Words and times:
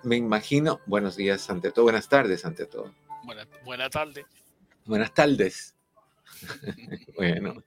Me 0.03 0.17
imagino, 0.17 0.81
buenos 0.87 1.17
días 1.17 1.49
ante 1.51 1.71
todo, 1.71 1.85
buenas 1.85 2.09
tardes 2.09 2.45
ante 2.45 2.67
todo. 2.67 2.93
Buenas 3.25 3.47
buena 3.65 3.89
tardes. 3.91 4.25
Buenas 4.87 5.15
tardes. 5.15 5.75
bueno, 7.17 7.63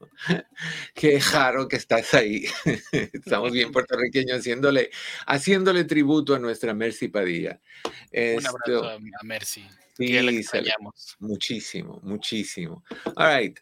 qué 0.93 1.19
jaro 1.19 1.67
que 1.67 1.75
estás 1.75 2.13
ahí. 2.13 2.45
Estamos 2.91 3.51
bien 3.51 3.71
puertorriqueños 3.71 4.39
haciéndole, 4.39 4.89
haciéndole 5.25 5.83
tributo 5.83 6.35
a 6.35 6.39
nuestra 6.39 6.73
Mercy 6.73 7.07
Padilla. 7.07 7.59
Un 8.13 8.45
abrazo 8.45 8.89
a 8.89 9.23
Mercy. 9.23 9.65
Sí, 9.97 10.09
le 10.09 10.43
muchísimo, 11.19 11.99
muchísimo. 12.03 12.83
All 13.15 13.35
right. 13.35 13.59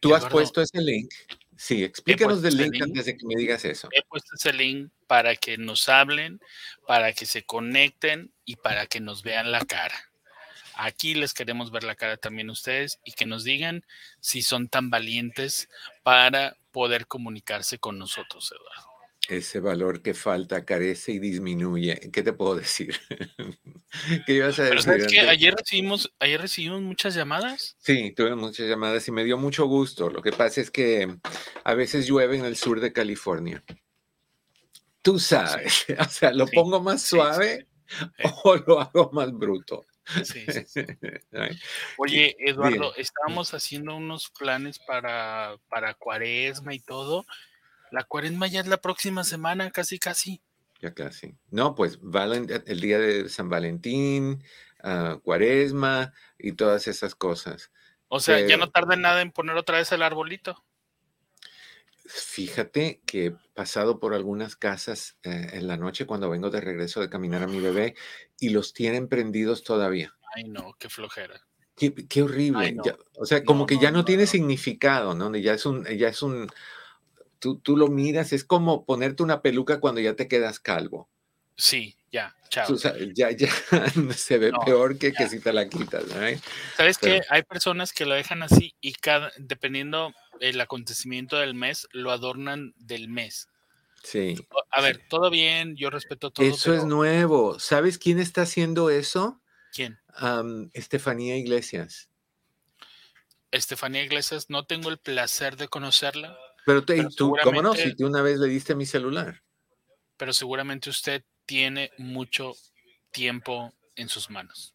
Tú 0.00 0.14
has 0.14 0.26
puesto 0.26 0.60
ese 0.60 0.80
link. 0.80 1.10
Sí, 1.56 1.84
explícanos 1.84 2.42
del 2.42 2.56
link, 2.56 2.72
link 2.72 2.82
antes 2.82 3.06
de 3.06 3.16
que 3.16 3.24
me 3.24 3.36
digas 3.36 3.64
eso. 3.64 3.88
He 3.92 4.02
puesto 4.02 4.34
ese 4.34 4.52
link 4.52 4.90
para 5.06 5.36
que 5.36 5.56
nos 5.56 5.88
hablen, 5.88 6.40
para 6.88 7.12
que 7.12 7.24
se 7.24 7.44
conecten 7.44 8.32
y 8.44 8.56
para 8.56 8.86
que 8.86 9.00
nos 9.00 9.22
vean 9.22 9.52
la 9.52 9.64
cara. 9.64 10.11
Aquí 10.74 11.14
les 11.14 11.34
queremos 11.34 11.70
ver 11.70 11.84
la 11.84 11.94
cara 11.94 12.16
también 12.16 12.50
ustedes 12.50 12.98
y 13.04 13.12
que 13.12 13.26
nos 13.26 13.44
digan 13.44 13.84
si 14.20 14.42
son 14.42 14.68
tan 14.68 14.90
valientes 14.90 15.68
para 16.02 16.56
poder 16.70 17.06
comunicarse 17.06 17.78
con 17.78 17.98
nosotros, 17.98 18.52
Eduardo. 18.52 18.92
Ese 19.28 19.60
valor 19.60 20.02
que 20.02 20.14
falta 20.14 20.64
carece 20.64 21.12
y 21.12 21.18
disminuye. 21.20 22.10
¿Qué 22.12 22.22
te 22.22 22.32
puedo 22.32 22.56
decir? 22.56 22.96
¿Qué 24.26 24.34
ibas 24.34 24.58
a 24.58 24.64
decir? 24.64 24.82
¿sabes 24.82 25.06
que 25.06 25.20
ayer 25.20 25.54
recibimos, 25.54 26.12
ayer 26.18 26.40
recibimos 26.40 26.82
muchas 26.82 27.14
llamadas. 27.14 27.76
Sí, 27.78 28.12
tuve 28.16 28.34
muchas 28.34 28.66
llamadas 28.66 29.06
y 29.06 29.12
me 29.12 29.24
dio 29.24 29.38
mucho 29.38 29.66
gusto. 29.66 30.10
Lo 30.10 30.22
que 30.22 30.32
pasa 30.32 30.60
es 30.60 30.70
que 30.70 31.16
a 31.62 31.74
veces 31.74 32.06
llueve 32.06 32.36
en 32.36 32.44
el 32.44 32.56
sur 32.56 32.80
de 32.80 32.92
California. 32.92 33.62
Tú 35.02 35.18
sabes, 35.18 35.86
o 35.98 36.04
sea, 36.08 36.32
lo 36.32 36.46
pongo 36.48 36.80
más 36.80 37.02
suave 37.02 37.68
o 38.44 38.56
lo 38.56 38.80
hago 38.80 39.10
más 39.12 39.32
bruto. 39.32 39.84
Sí, 40.24 40.44
Oye, 41.98 42.36
Eduardo, 42.38 42.94
estábamos 42.96 43.54
haciendo 43.54 43.96
unos 43.96 44.30
planes 44.30 44.78
para, 44.78 45.56
para 45.68 45.94
cuaresma 45.94 46.74
y 46.74 46.80
todo. 46.80 47.24
La 47.90 48.04
cuaresma 48.04 48.46
ya 48.46 48.60
es 48.60 48.66
la 48.66 48.78
próxima 48.78 49.22
semana, 49.24 49.70
casi, 49.70 49.98
casi. 49.98 50.42
Ya 50.80 50.92
casi. 50.94 51.36
No, 51.50 51.74
pues 51.74 52.00
el 52.66 52.80
día 52.80 52.98
de 52.98 53.28
San 53.28 53.48
Valentín, 53.48 54.42
ah, 54.82 55.18
cuaresma 55.22 56.12
y 56.38 56.52
todas 56.52 56.88
esas 56.88 57.14
cosas. 57.14 57.70
O 58.08 58.20
sea, 58.20 58.40
ya 58.46 58.56
no 58.56 58.70
tarda 58.70 58.96
nada 58.96 59.22
en 59.22 59.30
poner 59.30 59.56
otra 59.56 59.78
vez 59.78 59.92
el 59.92 60.02
arbolito. 60.02 60.64
Fíjate 62.04 63.00
que 63.06 63.26
he 63.26 63.30
pasado 63.54 64.00
por 64.00 64.14
algunas 64.14 64.56
casas 64.56 65.16
eh, 65.22 65.50
en 65.52 65.68
la 65.68 65.76
noche 65.76 66.06
cuando 66.06 66.28
vengo 66.28 66.50
de 66.50 66.60
regreso 66.60 67.00
de 67.00 67.08
caminar 67.08 67.42
a 67.42 67.46
mi 67.46 67.60
bebé 67.60 67.94
y 68.40 68.48
los 68.50 68.72
tienen 68.72 69.08
prendidos 69.08 69.62
todavía. 69.62 70.14
Ay, 70.34 70.44
no, 70.44 70.74
qué 70.78 70.88
flojera. 70.88 71.46
Qué, 71.76 72.22
horrible. 72.22 72.76
o 73.18 73.26
sea, 73.26 73.44
como 73.44 73.66
que 73.66 73.78
ya 73.78 73.90
no, 73.90 74.04
tiene 74.04 74.26
significado, 74.26 75.14
¿no? 75.14 75.34
Ya 75.36 75.54
es 75.54 75.66
un, 75.66 75.84
ya 75.84 76.08
es 76.08 76.22
un, 76.22 76.48
tú, 77.38 77.58
tú 77.58 77.76
lo 77.76 77.88
miras, 77.88 78.32
es 78.32 78.44
como 78.44 78.84
ponerte 78.84 79.22
una 79.22 79.42
peluca 79.42 79.80
cuando 79.80 80.00
ya 80.00 80.14
te 80.14 80.28
quedas 80.28 80.60
calvo. 80.60 81.08
Sí, 81.56 81.96
ya, 82.10 82.34
chao. 82.48 82.74
ya, 83.14 83.30
ya 83.30 83.48
se 84.16 84.38
ve 84.38 84.52
peor 84.64 84.98
que, 84.98 85.12
que 85.12 85.28
si 85.28 85.40
te 85.40 85.52
la 85.52 85.68
quitas. 85.68 86.04
¿Sabes 86.76 86.98
qué? 86.98 87.22
Hay 87.28 87.42
personas 87.42 87.92
que 87.92 88.06
lo 88.06 88.14
dejan 88.14 88.42
así 88.42 88.74
y 88.80 88.94
cada, 88.94 89.32
dependiendo 89.38 90.12
el 90.40 90.60
acontecimiento 90.60 91.36
del 91.36 91.54
mes, 91.54 91.88
lo 91.92 92.10
adornan 92.10 92.74
del 92.76 93.08
mes. 93.08 93.48
Sí. 94.02 94.34
A 94.70 94.80
ver, 94.80 95.06
todo 95.08 95.30
bien, 95.30 95.76
yo 95.76 95.88
respeto 95.90 96.30
todo. 96.30 96.44
Eso 96.44 96.74
es 96.74 96.84
nuevo. 96.84 97.58
¿Sabes 97.60 97.98
quién 97.98 98.18
está 98.18 98.42
haciendo 98.42 98.90
eso? 98.90 99.40
¿Quién? 99.72 99.98
Estefanía 100.72 101.36
Iglesias. 101.36 102.10
Estefanía 103.52 104.02
Iglesias, 104.02 104.50
no 104.50 104.64
tengo 104.64 104.88
el 104.90 104.98
placer 104.98 105.56
de 105.56 105.68
conocerla. 105.68 106.36
Pero, 106.64 106.84
tú, 106.84 107.36
¿cómo 107.42 107.62
no? 107.62 107.74
Si 107.74 107.94
tú 107.94 108.06
una 108.06 108.22
vez 108.22 108.38
le 108.38 108.48
diste 108.48 108.74
mi 108.74 108.86
celular. 108.86 109.42
Pero 110.16 110.32
seguramente 110.32 110.90
usted 110.90 111.24
tiene 111.52 111.90
mucho 111.98 112.54
tiempo 113.10 113.74
en 113.94 114.08
sus 114.08 114.30
manos. 114.30 114.74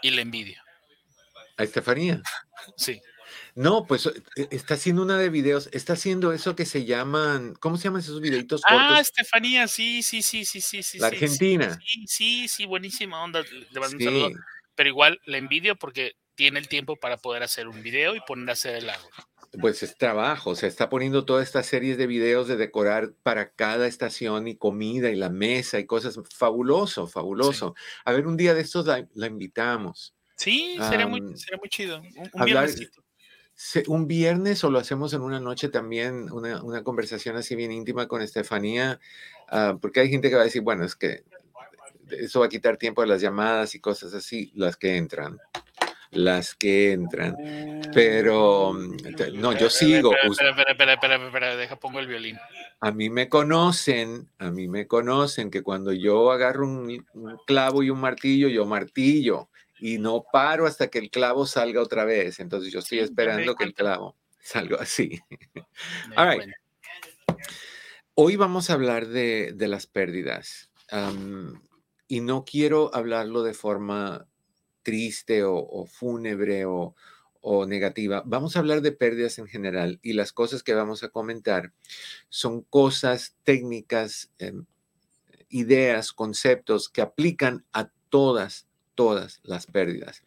Y 0.00 0.10
le 0.10 0.22
envidia. 0.22 0.62
¿A 1.56 1.64
Estefanía? 1.64 2.22
sí. 2.76 3.02
No, 3.56 3.84
pues 3.84 4.06
e, 4.06 4.48
está 4.52 4.74
haciendo 4.74 5.02
una 5.02 5.18
de 5.18 5.28
videos, 5.28 5.68
está 5.72 5.94
haciendo 5.94 6.32
eso 6.32 6.54
que 6.54 6.66
se 6.66 6.84
llaman, 6.84 7.54
¿cómo 7.54 7.76
se 7.76 7.84
llaman 7.84 8.00
esos 8.00 8.20
videitos 8.20 8.62
Ah, 8.64 9.00
Estefanía, 9.00 9.66
sí, 9.66 10.04
sí, 10.04 10.22
sí, 10.22 10.44
sí, 10.44 10.60
sí, 10.60 10.84
sí. 10.84 10.98
La 11.00 11.08
Argentina. 11.08 11.80
Sí, 11.84 12.04
sí, 12.06 12.46
sí, 12.46 12.64
buenísima 12.64 13.20
onda. 13.20 13.42
Le 13.42 14.36
Pero 14.76 14.88
igual 14.88 15.20
le 15.26 15.38
envidio 15.38 15.74
porque 15.74 16.12
tiene 16.36 16.60
el 16.60 16.68
tiempo 16.68 16.94
para 16.94 17.16
poder 17.16 17.42
hacer 17.42 17.66
un 17.66 17.82
video 17.82 18.14
y 18.14 18.20
poner 18.20 18.50
a 18.50 18.52
hacer 18.52 18.76
el 18.76 18.88
agua. 18.88 19.10
Pues 19.60 19.82
es 19.82 19.96
trabajo, 19.96 20.50
o 20.50 20.54
sea, 20.54 20.68
está 20.68 20.88
poniendo 20.88 21.24
todas 21.24 21.46
estas 21.46 21.66
series 21.66 21.96
de 21.96 22.06
videos 22.06 22.48
de 22.48 22.56
decorar 22.56 23.12
para 23.22 23.50
cada 23.50 23.86
estación 23.86 24.48
y 24.48 24.56
comida 24.56 25.10
y 25.10 25.16
la 25.16 25.30
mesa 25.30 25.78
y 25.78 25.86
cosas. 25.86 26.18
Fabuloso, 26.34 27.06
fabuloso. 27.06 27.74
A 28.04 28.12
ver, 28.12 28.26
un 28.26 28.36
día 28.36 28.54
de 28.54 28.62
estos 28.62 28.86
la, 28.86 29.26
invitamos. 29.26 30.14
Sí, 30.36 30.76
sería, 30.88 31.06
muy, 31.06 31.20
muy 31.20 31.68
chido. 31.68 32.00
Un, 32.00 32.30
hablar, 32.40 32.68
un 33.86 34.06
viernes 34.06 34.64
o 34.64 34.70
lo 34.70 34.78
hacemos 34.78 35.12
en 35.14 35.22
una 35.22 35.40
noche 35.40 35.68
también, 35.68 36.30
una, 36.32 36.82
conversación 36.82 37.36
así 37.36 37.54
bien 37.54 37.72
íntima 37.72 38.08
con 38.08 38.20
Estefanía, 38.20 38.98
ah, 39.48 39.78
porque 39.80 40.00
hay 40.00 40.10
gente 40.10 40.28
que 40.28 40.36
va 40.36 40.42
a 40.42 40.46
decir, 40.46 40.62
bueno, 40.62 40.84
es 40.84 40.96
que 40.96 41.24
eso 42.10 42.40
va 42.40 42.46
a 42.46 42.48
quitar 42.48 42.76
tiempo 42.76 43.00
de 43.00 43.08
las 43.08 43.20
llamadas 43.20 43.74
y 43.74 43.80
cosas 43.80 44.12
así, 44.14 44.52
las 44.54 44.76
que 44.76 44.96
entran, 44.96 45.38
las 46.14 46.54
que 46.54 46.92
entran. 46.92 47.36
Pero 47.92 48.72
mm, 48.72 48.96
no, 49.34 49.52
yo 49.52 49.70
sigo. 49.70 50.14
Espera, 50.14 50.50
espera, 50.50 50.72
espera, 50.72 50.92
espera, 50.94 51.26
espera, 51.26 51.56
deja, 51.56 51.76
pongo 51.76 52.00
el 52.00 52.06
violín. 52.06 52.38
A 52.80 52.90
mí 52.90 53.10
me 53.10 53.28
conocen, 53.28 54.28
a 54.38 54.50
mí 54.50 54.68
me 54.68 54.86
conocen 54.86 55.50
que 55.50 55.62
cuando 55.62 55.92
yo 55.92 56.30
agarro 56.30 56.66
un 56.66 57.06
clavo 57.46 57.82
y 57.82 57.90
un 57.90 58.00
martillo, 58.00 58.48
yo 58.48 58.66
martillo 58.66 59.48
y 59.78 59.98
no 59.98 60.24
paro 60.32 60.66
hasta 60.66 60.88
que 60.88 60.98
el 60.98 61.10
clavo 61.10 61.46
salga 61.46 61.82
otra 61.82 62.04
vez. 62.04 62.40
Entonces 62.40 62.72
yo 62.72 62.78
estoy 62.78 63.00
esperando 63.00 63.54
que 63.54 63.64
el 63.64 63.74
clavo 63.74 64.16
salga 64.40 64.78
así. 64.80 65.20
All 66.16 66.30
right. 66.30 66.54
Hoy 68.14 68.36
vamos 68.36 68.70
a 68.70 68.74
hablar 68.74 69.08
de, 69.08 69.54
las 69.58 69.86
pérdidas. 69.86 70.70
y 72.06 72.20
no 72.20 72.44
quiero 72.44 72.94
hablarlo 72.94 73.42
de 73.42 73.54
forma 73.54 74.26
triste 74.84 75.42
o, 75.42 75.86
fúnebre 75.86 76.64
o, 76.66 76.94
negativa. 77.66 78.22
Vamos 78.24 78.56
a 78.56 78.60
hablar 78.60 78.80
de 78.80 78.92
pérdidas 78.92 79.38
en 79.38 79.46
general 79.46 79.98
y 80.02 80.12
las 80.14 80.32
cosas 80.32 80.62
que 80.62 80.72
vamos 80.74 81.02
a 81.02 81.08
comentar 81.08 81.72
son 82.30 82.62
cosas 82.62 83.36
técnicas, 83.42 84.30
em, 84.38 84.64
ideas, 85.50 86.12
conceptos 86.12 86.88
que 86.88 87.02
aplican 87.02 87.66
a 87.72 87.90
todas, 88.08 88.66
todas 88.94 89.40
las 89.42 89.66
pérdidas. 89.66 90.22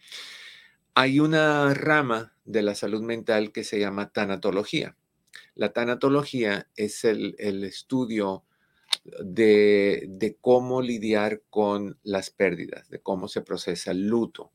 Hay 0.94 1.20
una 1.20 1.74
rama 1.74 2.34
de 2.46 2.62
la 2.62 2.76
salud 2.76 3.02
mental 3.02 3.52
que 3.52 3.64
se 3.64 3.80
llama 3.80 4.12
tanatología. 4.12 4.96
La 5.56 5.74
tanatología 5.74 6.68
es 6.76 7.04
el, 7.04 7.36
estudio 7.64 8.44
de, 9.24 10.38
cómo 10.42 10.82
lidiar 10.82 11.42
con 11.50 12.00
las 12.04 12.30
pérdidas, 12.30 12.90
de 12.90 13.00
cómo 13.00 13.28
se 13.28 13.42
procesa 13.42 13.92
el 13.92 14.08
luto. 14.08 14.52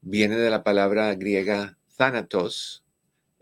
Viene 0.00 0.36
de 0.36 0.50
la 0.50 0.62
palabra 0.64 1.14
griega 1.14 1.78
thanatos. 1.96 2.84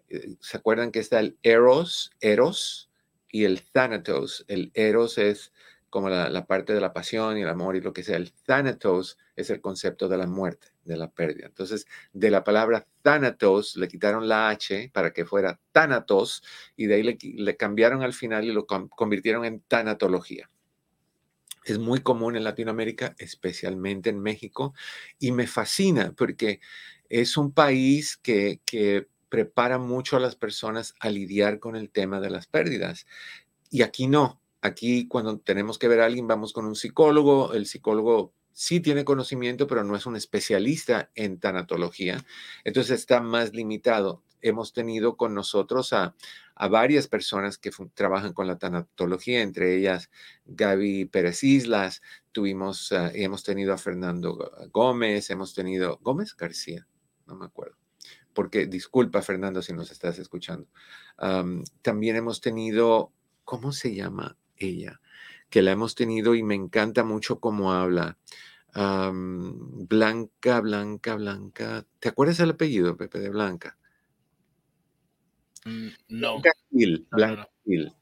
Eh, 0.09 0.37
¿Se 0.41 0.57
acuerdan 0.57 0.93
que 0.93 1.01
está 1.01 1.21
el 1.21 1.39
eros, 1.43 2.13
eros 2.21 2.91
y 3.31 3.45
el 3.45 3.63
thanatos? 3.63 4.45
El 4.49 4.71
eros 4.75 5.19
es 5.19 5.53
como 5.93 6.09
la, 6.09 6.47
parte 6.47 6.73
de 6.73 6.81
la 6.81 6.95
pasión 6.95 7.37
y 7.37 7.43
el 7.43 7.49
amor 7.51 7.77
y 7.77 7.83
lo 7.83 7.93
que 7.93 8.03
sea. 8.03 8.17
El 8.17 8.33
thanatos 8.33 9.19
es 9.37 9.51
el 9.51 9.61
concepto 9.61 10.09
de 10.09 10.17
la 10.17 10.27
muerte, 10.27 10.69
de 10.85 10.97
la 10.97 11.11
pérdida. 11.11 11.49
Entonces, 11.49 11.87
de 12.15 12.31
la 12.31 12.45
palabra 12.45 12.87
thanatos 13.03 13.77
le 13.77 13.89
quitaron 13.89 14.27
la 14.27 14.49
H 14.49 14.91
para 14.95 15.13
que 15.13 15.27
fuera 15.27 15.61
thanatos 15.71 16.43
y 16.77 16.87
de 16.87 16.95
ahí 16.95 17.19
le, 17.35 17.57
cambiaron 17.59 18.03
al 18.03 18.15
final 18.15 18.47
y 18.47 18.53
lo 18.53 18.67
convirtieron 18.67 19.45
en 19.45 19.61
tanatología. 19.61 20.49
Es 21.63 21.79
muy 21.79 22.01
común 22.01 22.37
en 22.37 22.45
Latinoamérica, 22.45 23.15
especialmente 23.19 24.09
en 24.09 24.19
México, 24.19 24.73
y 25.19 25.31
me 25.31 25.47
fascina 25.47 26.15
porque 26.17 26.61
es 27.11 27.37
un 27.37 27.53
país 27.53 28.17
que, 28.17 28.61
que 28.65 29.09
prepara 29.29 29.77
mucho 29.77 30.17
a 30.17 30.21
las 30.21 30.37
personas 30.37 30.95
a 31.01 31.11
lidiar 31.11 31.59
con 31.59 31.77
el 31.77 31.91
tema 31.91 32.19
de 32.19 32.31
las 32.31 32.47
pérdidas. 32.47 33.07
Y 33.69 33.83
aquí 33.83 34.07
no, 34.07 34.42
Aquí 34.63 35.09
cuando 35.09 35.39
tenemos 35.39 35.77
que 35.77 35.89
ver 35.89 36.01
a 36.01 36.07
alguien 36.07 36.29
vamos 36.29 36.53
con 36.53 36.67
un 36.67 36.77
psicólogo, 36.77 37.53
el 37.53 37.67
psicólogo 37.67 38.33
sí 38.53 38.79
tiene 38.79 39.05
conocimiento, 39.05 39.67
pero 39.67 39.83
no 39.83 39.97
es 39.97 40.07
un 40.07 40.15
especialista 40.15 41.11
en 41.17 41.41
tanatología, 41.41 42.25
entonces 42.65 43.01
está 43.01 43.21
más 43.21 43.53
limitado. 43.55 44.23
Hemos 44.41 44.73
tenido 44.73 45.17
con 45.17 45.35
nosotros 45.35 45.93
a, 45.93 46.15
varias 46.71 47.09
personas 47.09 47.59
que 47.59 47.71
trabajan 47.93 48.33
con 48.35 48.47
la 48.47 48.57
tanatología, 48.57 49.43
entre 49.43 49.77
ellas 49.77 50.11
Gaby 50.45 51.07
Pérez 51.07 51.43
Islas, 51.43 52.03
tuvimos, 52.31 52.93
ah, 52.93 53.11
hemos 53.15 53.43
tenido 53.43 53.73
a 53.73 53.79
Fernando 53.79 54.53
Gómez, 54.73 55.29
hemos 55.31 55.55
tenido, 55.55 55.99
Gómez 56.03 56.37
García, 56.37 56.87
no 57.27 57.35
me 57.35 57.47
acuerdo 57.47 57.77
porque 58.33 58.67
disculpa 58.67 59.21
Fernando 59.23 59.61
si 59.61 59.73
nos 59.73 59.91
estás 59.91 60.19
escuchando. 60.19 60.67
también 61.83 62.17
hemos 62.17 62.41
tenido, 62.41 63.13
¿cómo 63.45 63.73
se 63.73 63.95
llama? 63.95 64.37
Ella, 64.63 65.01
que 65.51 65.63
la 65.63 65.73
hemos 65.73 65.95
tenido 65.95 66.35
y 66.35 66.43
me 66.43 66.55
encanta 66.55 67.05
mucho 67.05 67.41
cómo 67.41 67.73
habla. 67.73 68.19
Blanca, 68.75 70.61
Blanca, 70.61 71.15
Blanca. 71.17 71.87
¿Te 71.99 72.09
acuerdas 72.09 72.41
el 72.41 72.51
apellido, 72.51 72.97
Pepe, 72.97 73.19
de 73.19 73.29
Blanca? 73.29 73.79
Mm, 75.65 75.89
no. 76.09 76.33
Blanca 76.41 76.53
Gil. 76.71 77.07
Blanca 77.11 77.49
Gil. 77.65 77.93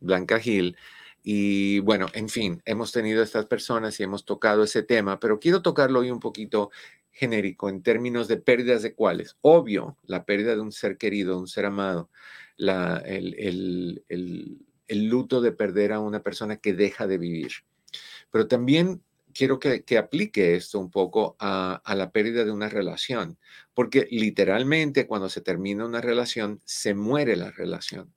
Blanca 0.00 0.38
Gil. 0.38 0.76
Y 1.22 1.80
bueno, 1.80 2.06
en 2.12 2.28
fin, 2.28 2.62
hemos 2.66 2.92
tenido 2.92 3.22
estas 3.22 3.46
personas 3.46 3.98
y 3.98 4.02
hemos 4.02 4.24
tocado 4.24 4.62
ese 4.62 4.82
tema, 4.82 5.18
pero 5.18 5.40
quiero 5.40 5.62
tocarlo 5.62 6.00
hoy 6.00 6.10
un 6.10 6.20
poquito 6.20 6.70
genérico 7.10 7.68
en 7.68 7.82
términos 7.82 8.28
de 8.28 8.36
pérdidas 8.36 8.82
de 8.82 8.94
cuáles. 8.94 9.36
Obvio, 9.40 9.96
la 10.02 10.24
pérdida 10.24 10.54
de 10.54 10.60
un 10.60 10.72
ser 10.72 10.98
querido, 10.98 11.38
un 11.38 11.48
ser 11.48 11.64
amado, 11.64 12.10
la, 12.56 12.98
el, 12.98 13.34
el 13.38 14.04
el 14.08 14.58
luto 14.88 15.40
de 15.40 15.52
perder 15.52 15.92
a 15.92 16.00
una 16.00 16.22
persona 16.22 16.56
que 16.56 16.72
deja 16.72 17.06
de 17.06 17.18
vivir. 17.18 17.52
Pero 18.30 18.48
también 18.48 19.02
quiero 19.34 19.58
que, 19.58 19.98
aplique 19.98 20.54
esto 20.54 20.78
un 20.78 20.90
poco 20.90 21.36
a, 21.38 21.82
la 21.94 22.10
pérdida 22.10 22.44
de 22.44 22.52
una 22.52 22.68
relación, 22.68 23.38
porque 23.74 24.06
literalmente 24.10 25.06
cuando 25.06 25.28
se 25.28 25.40
termina 25.40 25.84
una 25.84 26.00
relación, 26.00 26.60
se 26.64 26.94
muere 26.94 27.36
la 27.36 27.50
relación. 27.50 28.14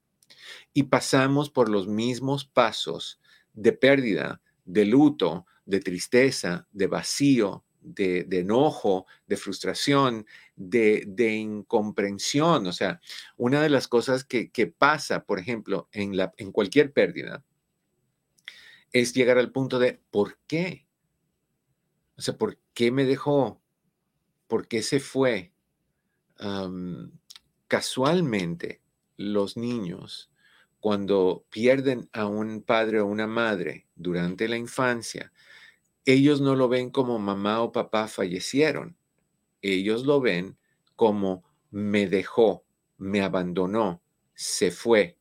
Y 0.74 0.84
pasamos 0.84 1.50
por 1.50 1.70
los 1.70 1.88
mismos 1.88 2.46
pasos 2.46 3.20
de 3.54 3.74
pérdida, 3.74 4.42
de 4.66 4.86
luto, 4.86 5.46
de 5.66 5.80
tristeza, 5.80 6.68
de 6.72 6.88
vacío, 6.88 7.64
de, 7.94 8.28
enojo, 8.32 9.06
de 9.28 9.38
frustración, 9.38 10.26
de, 10.56 11.34
incomprensión. 11.34 12.68
O 12.68 12.74
sea, 12.74 13.00
una 13.38 13.62
de 13.62 13.70
las 13.70 13.88
cosas 13.88 14.24
que, 14.24 14.74
pasa, 14.78 15.26
por 15.26 15.40
ejemplo, 15.40 15.88
en, 15.92 16.18
la, 16.18 16.34
en 16.38 16.52
cualquier 16.52 16.92
pérdida, 16.92 17.44
es 18.92 19.14
llegar 19.14 19.38
al 19.38 19.52
punto 19.52 19.80
de 19.80 20.00
¿por 20.12 20.38
qué? 20.48 20.88
O 22.18 22.22
sea, 22.22 22.38
¿por 22.38 22.58
qué 22.74 22.92
me 22.92 23.06
dejó? 23.06 23.62
¿Por 24.48 24.68
qué 24.68 24.82
se 24.82 25.00
fue? 25.00 25.54
casualmente, 27.68 28.80
los 29.18 29.58
niños, 29.58 30.30
cuando 30.80 31.46
pierden 31.50 32.10
a 32.14 32.28
un 32.28 32.62
padre 32.62 33.00
o 33.00 33.08
una 33.08 33.26
madre 33.26 33.88
durante 33.96 34.48
la 34.48 34.56
infancia, 34.56 35.32
ellos 36.08 36.40
no 36.40 36.56
lo 36.56 36.70
ven 36.70 36.90
como 36.90 37.20
mamá 37.20 37.62
o 37.62 37.74
papá 37.74 38.08
fallecieron. 38.08 38.98
Ellos 39.62 40.06
lo 40.06 40.22
ven 40.22 40.58
como 40.96 41.44
me 41.70 42.08
dejó, 42.08 42.64
me 42.98 43.22
abandonó, 43.22 44.02
se 44.34 44.72
fue. 44.72 45.18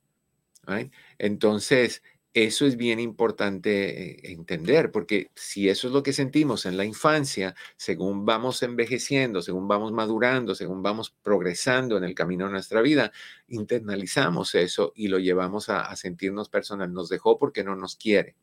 Entonces, 1.18 2.02
eso 2.36 2.66
es 2.66 2.76
bien 2.76 3.00
importante 3.00 4.28
eh, 4.28 4.32
entender, 4.32 4.92
porque 4.92 5.30
si 5.34 5.70
eso 5.70 5.86
es 5.86 5.94
lo 5.94 6.02
que 6.02 6.12
sentimos 6.12 6.66
en 6.66 6.76
la 6.76 6.84
infancia, 6.84 7.54
según 7.78 8.26
vamos 8.26 8.62
envejeciendo, 8.62 9.40
según 9.40 9.66
vamos 9.68 9.90
madurando, 9.92 10.54
según 10.54 10.82
vamos 10.82 11.16
progresando 11.22 11.96
en 11.96 12.04
el 12.04 12.14
camino 12.14 12.44
de 12.44 12.52
nuestra 12.52 12.82
vida, 12.82 13.10
internalizamos 13.48 14.54
eso 14.54 14.92
y 14.94 15.08
lo 15.08 15.18
llevamos 15.18 15.70
a, 15.70 15.96
sentirnos 15.96 16.50
personal. 16.50 16.92
Nos 16.92 17.08
dejó 17.08 17.38
porque 17.38 17.64
no 17.64 17.74
nos 17.74 17.96
quiere, 17.96 18.36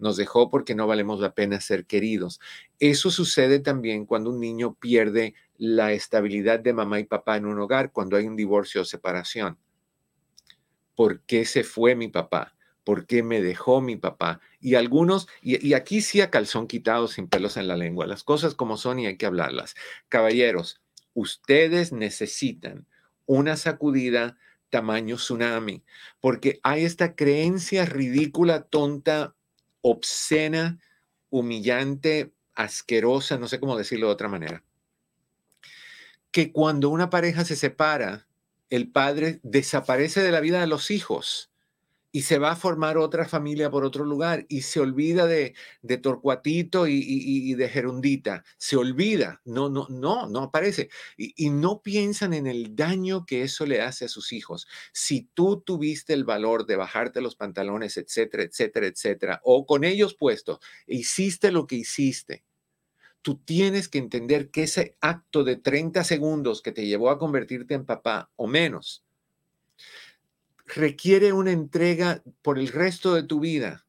nos 0.00 0.16
dejó 0.16 0.50
porque 0.50 0.74
no 0.74 0.88
valemos 0.88 1.20
la 1.20 1.32
pena 1.32 1.60
ser 1.60 1.86
queridos. 1.86 2.40
Eso 2.80 3.12
sucede 3.12 3.60
también 3.60 4.04
cuando 4.04 4.30
un 4.30 4.40
niño 4.40 4.74
pierde 4.74 5.34
la 5.58 5.92
estabilidad 5.92 6.58
de 6.58 6.72
mamá 6.72 6.98
y 6.98 7.04
papá 7.04 7.36
en 7.36 7.46
un 7.46 7.60
hogar, 7.60 7.92
cuando 7.92 8.16
hay 8.16 8.26
un 8.26 8.34
divorcio 8.34 8.80
o 8.82 8.84
separación. 8.84 9.58
¿Por 10.96 11.20
qué 11.20 11.44
se 11.44 11.62
fue 11.62 11.94
mi 11.94 12.08
papá? 12.08 12.57
¿Por 12.88 13.04
qué 13.04 13.22
me 13.22 13.42
dejó 13.42 13.82
mi 13.82 13.96
papá? 13.96 14.40
Y 14.62 14.74
algunos, 14.74 15.28
y, 15.42 15.74
aquí 15.74 16.00
sí 16.00 16.22
a 16.22 16.30
calzón 16.30 16.66
quitado, 16.66 17.06
sin 17.06 17.28
pelos 17.28 17.58
en 17.58 17.68
la 17.68 17.76
lengua, 17.76 18.06
las 18.06 18.24
cosas 18.24 18.54
como 18.54 18.78
son 18.78 18.98
y 18.98 19.04
hay 19.04 19.18
que 19.18 19.26
hablarlas. 19.26 19.74
Caballeros, 20.08 20.80
ustedes 21.12 21.92
necesitan 21.92 22.86
una 23.26 23.58
sacudida 23.58 24.38
tamaño 24.70 25.16
tsunami, 25.16 25.84
porque 26.18 26.60
hay 26.62 26.86
esta 26.86 27.14
creencia 27.14 27.84
ridícula, 27.84 28.62
tonta, 28.62 29.34
obscena, 29.82 30.78
humillante, 31.28 32.32
asquerosa, 32.54 33.36
no 33.36 33.48
sé 33.48 33.60
cómo 33.60 33.76
decirlo 33.76 34.06
de 34.06 34.14
otra 34.14 34.28
manera, 34.28 34.64
que 36.30 36.52
cuando 36.52 36.88
una 36.88 37.10
pareja 37.10 37.44
se 37.44 37.54
separa, 37.54 38.26
el 38.70 38.90
padre 38.90 39.40
desaparece 39.42 40.22
de 40.22 40.32
la 40.32 40.40
vida 40.40 40.58
de 40.58 40.66
los 40.68 40.90
hijos 40.90 41.47
y 42.18 42.22
se 42.22 42.40
va 42.40 42.50
a 42.50 42.56
formar 42.56 42.98
otra 42.98 43.28
familia 43.28 43.70
por 43.70 43.84
otro 43.84 44.04
lugar 44.04 44.44
y 44.48 44.62
se 44.62 44.80
olvida 44.80 45.26
de, 45.26 45.54
de 45.82 45.98
Torcuatito 45.98 46.88
y, 46.88 47.54
de 47.54 47.68
Gerundita. 47.68 48.42
Se 48.56 48.76
olvida, 48.76 49.40
no, 49.44 49.68
no, 49.68 49.86
no, 49.88 50.28
no 50.28 50.40
aparece. 50.42 50.88
Y, 51.16 51.32
y, 51.36 51.50
no 51.50 51.80
piensan 51.80 52.34
en 52.34 52.48
el 52.48 52.74
daño 52.74 53.24
que 53.24 53.42
eso 53.42 53.66
le 53.66 53.82
hace 53.82 54.06
a 54.06 54.08
sus 54.08 54.32
hijos. 54.32 54.66
Si 54.92 55.28
tú 55.32 55.60
tuviste 55.60 56.12
el 56.12 56.24
valor 56.24 56.66
de 56.66 56.74
bajarte 56.74 57.20
los 57.20 57.36
pantalones, 57.36 57.96
etcétera, 57.96 58.42
etcétera, 58.42 58.88
etcétera, 58.88 59.40
o 59.44 59.64
con 59.64 59.84
ellos 59.84 60.16
puestos, 60.16 60.58
hiciste 60.88 61.52
lo 61.52 61.68
que 61.68 61.76
hiciste. 61.76 62.42
Tú 63.22 63.36
tienes 63.36 63.88
que 63.88 63.98
entender 63.98 64.50
que 64.50 64.64
ese 64.64 64.96
acto 65.00 65.44
de 65.44 65.54
30 65.54 66.02
segundos 66.02 66.62
que 66.62 66.72
te 66.72 66.84
llevó 66.84 67.10
a 67.10 67.18
convertirte 67.20 67.74
en 67.74 67.86
papá 67.86 68.32
o 68.34 68.48
menos, 68.48 69.04
requiere 70.74 71.32
una 71.32 71.52
entrega 71.52 72.22
por 72.42 72.58
el 72.58 72.68
resto 72.68 73.14
de 73.14 73.22
tu 73.22 73.40
vida. 73.40 73.86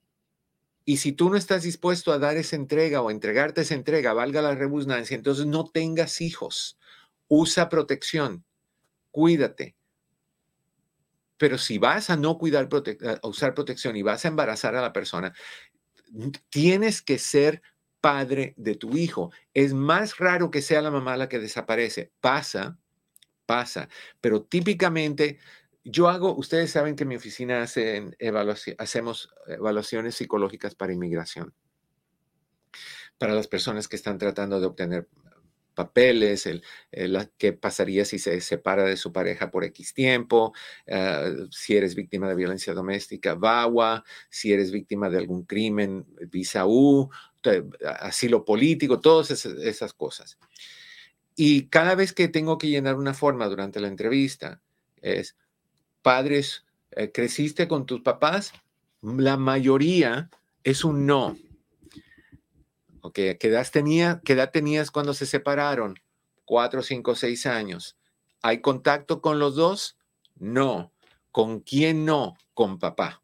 Y 0.86 0.98
si 0.98 1.12
tú 1.12 1.29
no 1.29 1.38
estás 1.38 1.63
dispuesto 1.63 2.12
a 2.12 2.19
dar 2.19 2.38
esa 2.38 2.55
entrega 2.55 3.01
o 3.01 3.12
entregarte 3.12 3.62
esa 3.62 3.75
entrega, 3.75 4.13
valga 4.13 4.41
la 4.41 4.55
rebusnancia, 4.55 5.15
entonces 5.15 5.45
no 5.45 5.69
tengas 5.69 6.19
hijos. 6.21 6.79
Usa 7.27 7.69
protección. 7.69 8.43
Cuídate. 9.12 9.75
Pero 11.38 11.57
si 11.57 11.77
vas 11.77 12.09
a 12.09 12.17
no 12.17 12.38
cuidar, 12.38 12.67
a 13.21 13.27
usar 13.27 13.53
protección 13.53 13.95
y 13.95 14.01
vas 14.01 14.25
a 14.25 14.29
embarazar 14.29 14.75
a 14.75 14.81
la 14.81 14.91
persona, 14.91 15.33
tienes 16.50 17.01
que 17.01 17.19
ser 17.19 17.62
padre 18.01 18.53
de 18.57 18.75
tu 18.75 18.98
hijo. 18.98 19.31
Es 19.53 19.74
más 19.74 20.17
raro 20.17 20.51
que 20.51 20.62
sea 20.62 20.81
la 20.81 20.91
mamá 20.91 21.17
la 21.17 21.29
que 21.29 21.39
desaparece. 21.39 22.12
Pasa, 22.19 22.77
pasa, 23.45 23.89
pero 24.21 24.43
típicamente 24.43 25.39
yo 25.91 26.10
hago, 26.10 26.36
ustedes 26.36 26.72
saben 26.72 26.96
que 26.96 27.03
en 27.03 27.10
mi 27.10 27.15
oficina 27.15 27.62
hacen 27.62 28.15
hacemos 28.77 29.29
evaluaciones 29.48 30.15
psicológicas 30.15 30.75
para 30.75 30.93
inmigración, 30.93 31.53
para 33.17 33.34
las 33.34 33.48
personas 33.48 33.88
que 33.88 33.96
están 33.96 34.17
tratando 34.17 34.60
de 34.60 34.67
obtener 34.67 35.08
papeles, 35.79 36.46
el, 36.46 36.62
qué 37.38 37.53
pasaría 37.53 38.03
si 38.03 38.19
se 38.19 38.41
separa 38.41 38.84
de 38.84 38.98
su 38.98 39.13
pareja 39.13 39.50
por 39.50 39.63
X 39.63 39.93
tiempo, 39.93 40.53
ah, 40.91 41.29
si 41.51 41.77
eres 41.77 41.96
víctima 41.96 42.27
de 42.27 42.36
violencia 42.36 42.74
doméstica, 42.74 43.36
VAWA, 43.36 44.03
si 44.29 44.51
eres 44.51 44.72
víctima 44.74 45.10
de 45.10 45.19
algún 45.19 45.43
crimen, 45.43 46.05
visa 46.29 46.65
U, 46.67 47.10
asilo 48.01 48.43
político, 48.43 49.00
todas 49.00 49.31
esas, 49.31 49.93
cosas. 49.93 50.38
Y 51.36 51.67
cada 51.69 51.96
vez 51.96 52.12
que 52.12 52.27
tengo 52.27 52.58
que 52.58 52.67
llenar 52.67 52.96
una 52.96 53.13
forma 53.13 53.48
durante 53.48 53.79
la 53.79 53.88
entrevista, 53.88 54.62
es, 55.01 55.38
padres, 56.01 56.65
eh, 56.91 57.12
¿creciste 57.12 57.68
con 57.68 57.86
tus 57.86 58.01
papás? 58.01 58.53
La 59.01 59.38
mayoría 59.38 60.29
es 60.63 60.84
un 60.84 61.06
no. 61.06 61.38
¿qué 63.13 63.38
edad, 63.41 63.68
tenía, 63.72 64.22
¿Qué 64.24 64.34
edad 64.34 64.51
tenías 64.51 64.91
cuando 64.91 65.13
se 65.13 65.25
separaron? 65.25 66.00
Cuatro, 66.46 66.82
cinco, 66.82 67.15
seis 67.15 67.46
años. 67.46 67.98
¿Hay 68.41 68.62
contacto 68.62 69.22
con 69.22 69.39
los 69.39 69.56
dos? 69.56 69.98
No. 70.36 70.91
¿Con 71.32 71.60
quién 71.60 72.06
no? 72.06 72.38
Con 72.53 72.79
papá. 72.79 73.22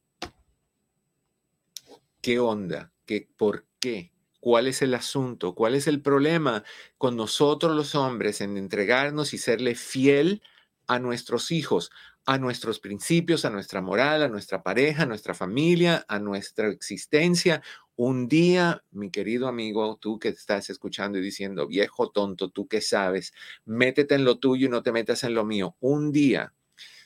¿Qué 2.21 2.39
onda? 2.39 2.91
¿Qué, 3.05 3.27
¿Por 3.37 3.65
qué? 3.79 4.11
¿Cuál 4.39 4.67
es 4.67 4.81
el 4.81 4.93
asunto? 4.93 5.55
¿Cuál 5.55 5.75
es 5.75 5.87
el 5.87 6.01
problema 6.01 6.63
con 6.97 7.15
nosotros 7.15 7.75
los 7.75 7.95
hombres 7.95 8.41
en 8.41 8.57
entregarnos 8.57 9.33
y 9.33 9.37
serle 9.37 9.75
fiel 9.75 10.43
a 10.87 10.99
nuestros 10.99 11.51
hijos? 11.51 11.91
A 12.25 12.37
nuestros 12.39 12.79
principios, 12.79 13.45
a 13.45 13.51
nuestra 13.51 13.81
moral, 13.81 14.23
a 14.23 14.27
nuestra 14.27 14.63
pareja, 14.63 15.03
a 15.03 15.05
nuestra 15.05 15.33
familia, 15.35 16.05
a 16.07 16.19
nuestra 16.19 16.69
existencia. 16.69 17.61
Un 17.95 18.27
día, 18.27 18.83
mi 18.91 19.11
querido 19.11 19.47
amigo, 19.47 19.97
tú 20.01 20.17
que 20.17 20.29
estás 20.29 20.69
escuchando 20.69 21.19
y 21.19 21.21
diciendo, 21.21 21.67
viejo 21.67 22.09
tonto, 22.09 22.49
tú 22.49 22.67
que 22.67 22.81
sabes, 22.81 23.33
métete 23.65 24.15
en 24.15 24.25
lo 24.25 24.39
tuyo 24.39 24.67
y 24.67 24.69
no 24.69 24.81
te 24.81 24.91
metas 24.91 25.23
en 25.23 25.35
lo 25.35 25.45
mío. 25.45 25.75
Un 25.79 26.11
día 26.11 26.53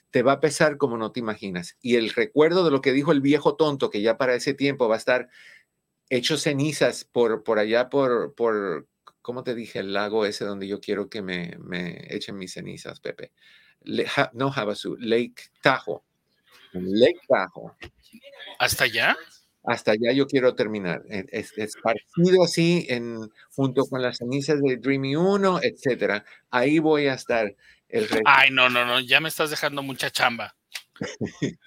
te 0.10 0.24
va 0.24 0.34
a 0.34 0.40
pesar 0.40 0.78
como 0.78 0.98
no 0.98 1.12
te 1.12 1.20
imaginas. 1.20 1.78
Y 1.82 1.96
el 1.98 2.12
recuerdo 2.12 2.64
de 2.64 2.72
lo 2.72 2.82
que 2.82 2.94
dijo 2.94 3.12
el 3.12 3.22
viejo 3.22 3.56
tonto, 3.56 3.90
que 3.90 4.02
ya 4.02 4.18
para 4.18 4.36
ese 4.36 4.54
tiempo 4.54 4.88
va 4.88 4.96
a 4.96 4.98
estar 5.00 5.30
hecho 6.10 6.38
cenizas 6.38 7.04
por, 7.06 7.44
por 7.44 7.60
allá, 7.60 7.90
por, 7.90 8.34
por, 8.36 8.88
¿cómo 9.22 9.44
te 9.44 9.54
dije? 9.54 9.80
El 9.80 9.94
lago 9.94 10.26
ese 10.26 10.46
donde 10.46 10.68
yo 10.68 10.80
quiero 10.80 11.10
que 11.10 11.22
me, 11.22 11.58
me 11.60 12.08
echen 12.16 12.38
mis 12.38 12.54
cenizas, 12.54 13.00
Pepe 13.02 13.34
no 14.34 14.52
Havasu, 14.52 14.98
Lake 15.00 15.50
Tahoe. 15.62 16.02
Lake 16.74 17.22
Tahoe. 17.28 17.72
¿Hasta 18.60 18.86
allá? 18.86 19.18
Hasta 19.64 19.92
allá 19.92 20.12
yo 20.14 20.28
quiero 20.28 20.56
terminar. 20.56 21.04
E, 21.10 21.26
es, 21.32 21.54
partido 21.82 22.44
así 22.44 22.86
en, 22.90 23.30
junto 23.52 23.86
con 23.86 24.02
las 24.02 24.18
cenizas 24.18 24.62
de 24.62 24.78
Dreamy 24.78 25.16
1, 25.16 25.60
etcétera. 25.64 26.26
Ahí 26.50 26.80
voy 26.80 27.08
a 27.08 27.14
estar 27.14 27.56
el 27.90 28.08
Ay, 28.26 28.52
no, 28.52 28.70
no, 28.70 28.86
no, 28.86 29.00
ya 29.00 29.20
me 29.20 29.30
estás 29.30 29.50
dejando 29.50 29.82
mucha 29.82 30.12
chamba. 30.12 30.56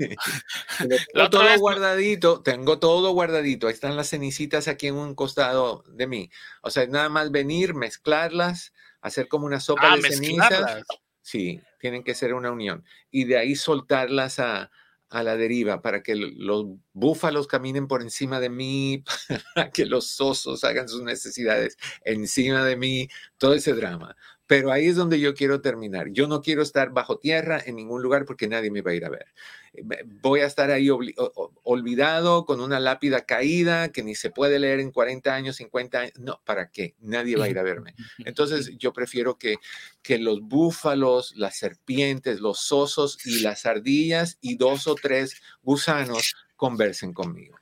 tengo 0.78 1.30
todo 1.30 1.58
guardadito, 1.58 2.42
tengo 2.42 2.78
todo 2.78 3.12
guardadito. 3.12 3.66
Ahí 3.66 3.72
están 3.72 3.96
las 3.96 4.10
cenicitas 4.10 4.68
aquí 4.68 4.88
en 4.88 4.96
un 4.96 5.14
costado 5.14 5.84
de 5.88 6.06
mí. 6.06 6.30
O 6.62 6.70
sea, 6.70 6.86
nada 6.86 7.08
más 7.08 7.30
venir, 7.30 7.74
mezclarlas, 7.74 8.72
hacer 9.00 9.28
como 9.28 9.46
una 9.46 9.60
sopa 9.60 9.92
ah, 9.92 9.96
de 9.96 10.02
cenizas. 10.02 10.84
Sí, 11.22 11.60
tienen 11.80 12.02
que 12.02 12.14
ser 12.14 12.34
una 12.34 12.50
unión. 12.50 12.84
Y 13.10 13.24
de 13.24 13.38
ahí 13.38 13.54
soltarlas 13.54 14.38
a, 14.38 14.70
la 15.10 15.36
deriva 15.36 15.82
para 15.82 16.02
que 16.02 16.16
los 16.16 16.66
búfalos 16.94 17.46
caminen 17.46 17.86
por 17.86 18.00
encima 18.00 18.40
de 18.40 18.48
mí, 18.48 19.04
para 19.54 19.70
que 19.70 19.84
los 19.84 20.18
osos 20.20 20.64
hagan 20.64 20.88
sus 20.88 21.02
necesidades 21.02 21.76
encima 22.04 22.64
de 22.64 22.76
mí, 22.76 23.08
todo 23.36 23.54
ese 23.54 23.74
drama. 23.74 24.16
Pero 24.46 24.72
ahí 24.72 24.86
es 24.86 24.96
donde 24.96 25.20
yo 25.20 25.34
quiero 25.34 25.60
terminar. 25.60 26.08
Yo 26.10 26.26
no 26.26 26.42
quiero 26.42 26.62
estar 26.62 26.90
bajo 26.90 27.18
tierra 27.18 27.62
en 27.64 27.76
ningún 27.76 28.02
lugar 28.02 28.24
porque 28.24 28.48
nadie 28.48 28.70
me 28.70 28.82
va 28.82 28.90
a 28.90 28.94
ir 28.94 29.04
a 29.04 29.08
ver. 29.08 29.26
Eh, 29.72 29.82
voy 30.20 30.40
a 30.40 30.46
estar 30.46 30.70
ahí 30.70 30.88
olvidado 30.90 32.44
con 32.44 32.60
una 32.60 32.80
lápida 32.80 33.24
caída 33.24 33.90
que 33.92 34.02
ni 34.02 34.14
se 34.14 34.30
puede 34.30 34.58
leer 34.58 34.80
en 34.80 34.90
40 34.90 35.34
años, 35.34 35.56
50 35.56 35.98
años. 35.98 36.12
No, 36.18 36.40
¿para 36.44 36.70
qué? 36.70 36.94
Nadie 37.00 37.36
va 37.36 37.46
a 37.46 37.48
ir 37.48 37.58
a 37.58 37.62
verme. 37.62 37.94
Entonces 38.18 38.72
yo 38.78 38.92
prefiero 38.92 39.38
que, 39.38 39.56
que 40.02 40.18
los 40.18 40.42
búfalos, 40.42 41.34
las 41.36 41.56
serpientes, 41.56 42.40
los 42.40 42.70
osos 42.72 43.24
y 43.24 43.40
las 43.40 43.64
ardillas 43.64 44.38
y 44.40 44.56
dos 44.56 44.86
o 44.86 44.94
tres 44.94 45.40
gusanos 45.62 46.34
conversen 46.56 47.12
conmigo. 47.12 47.58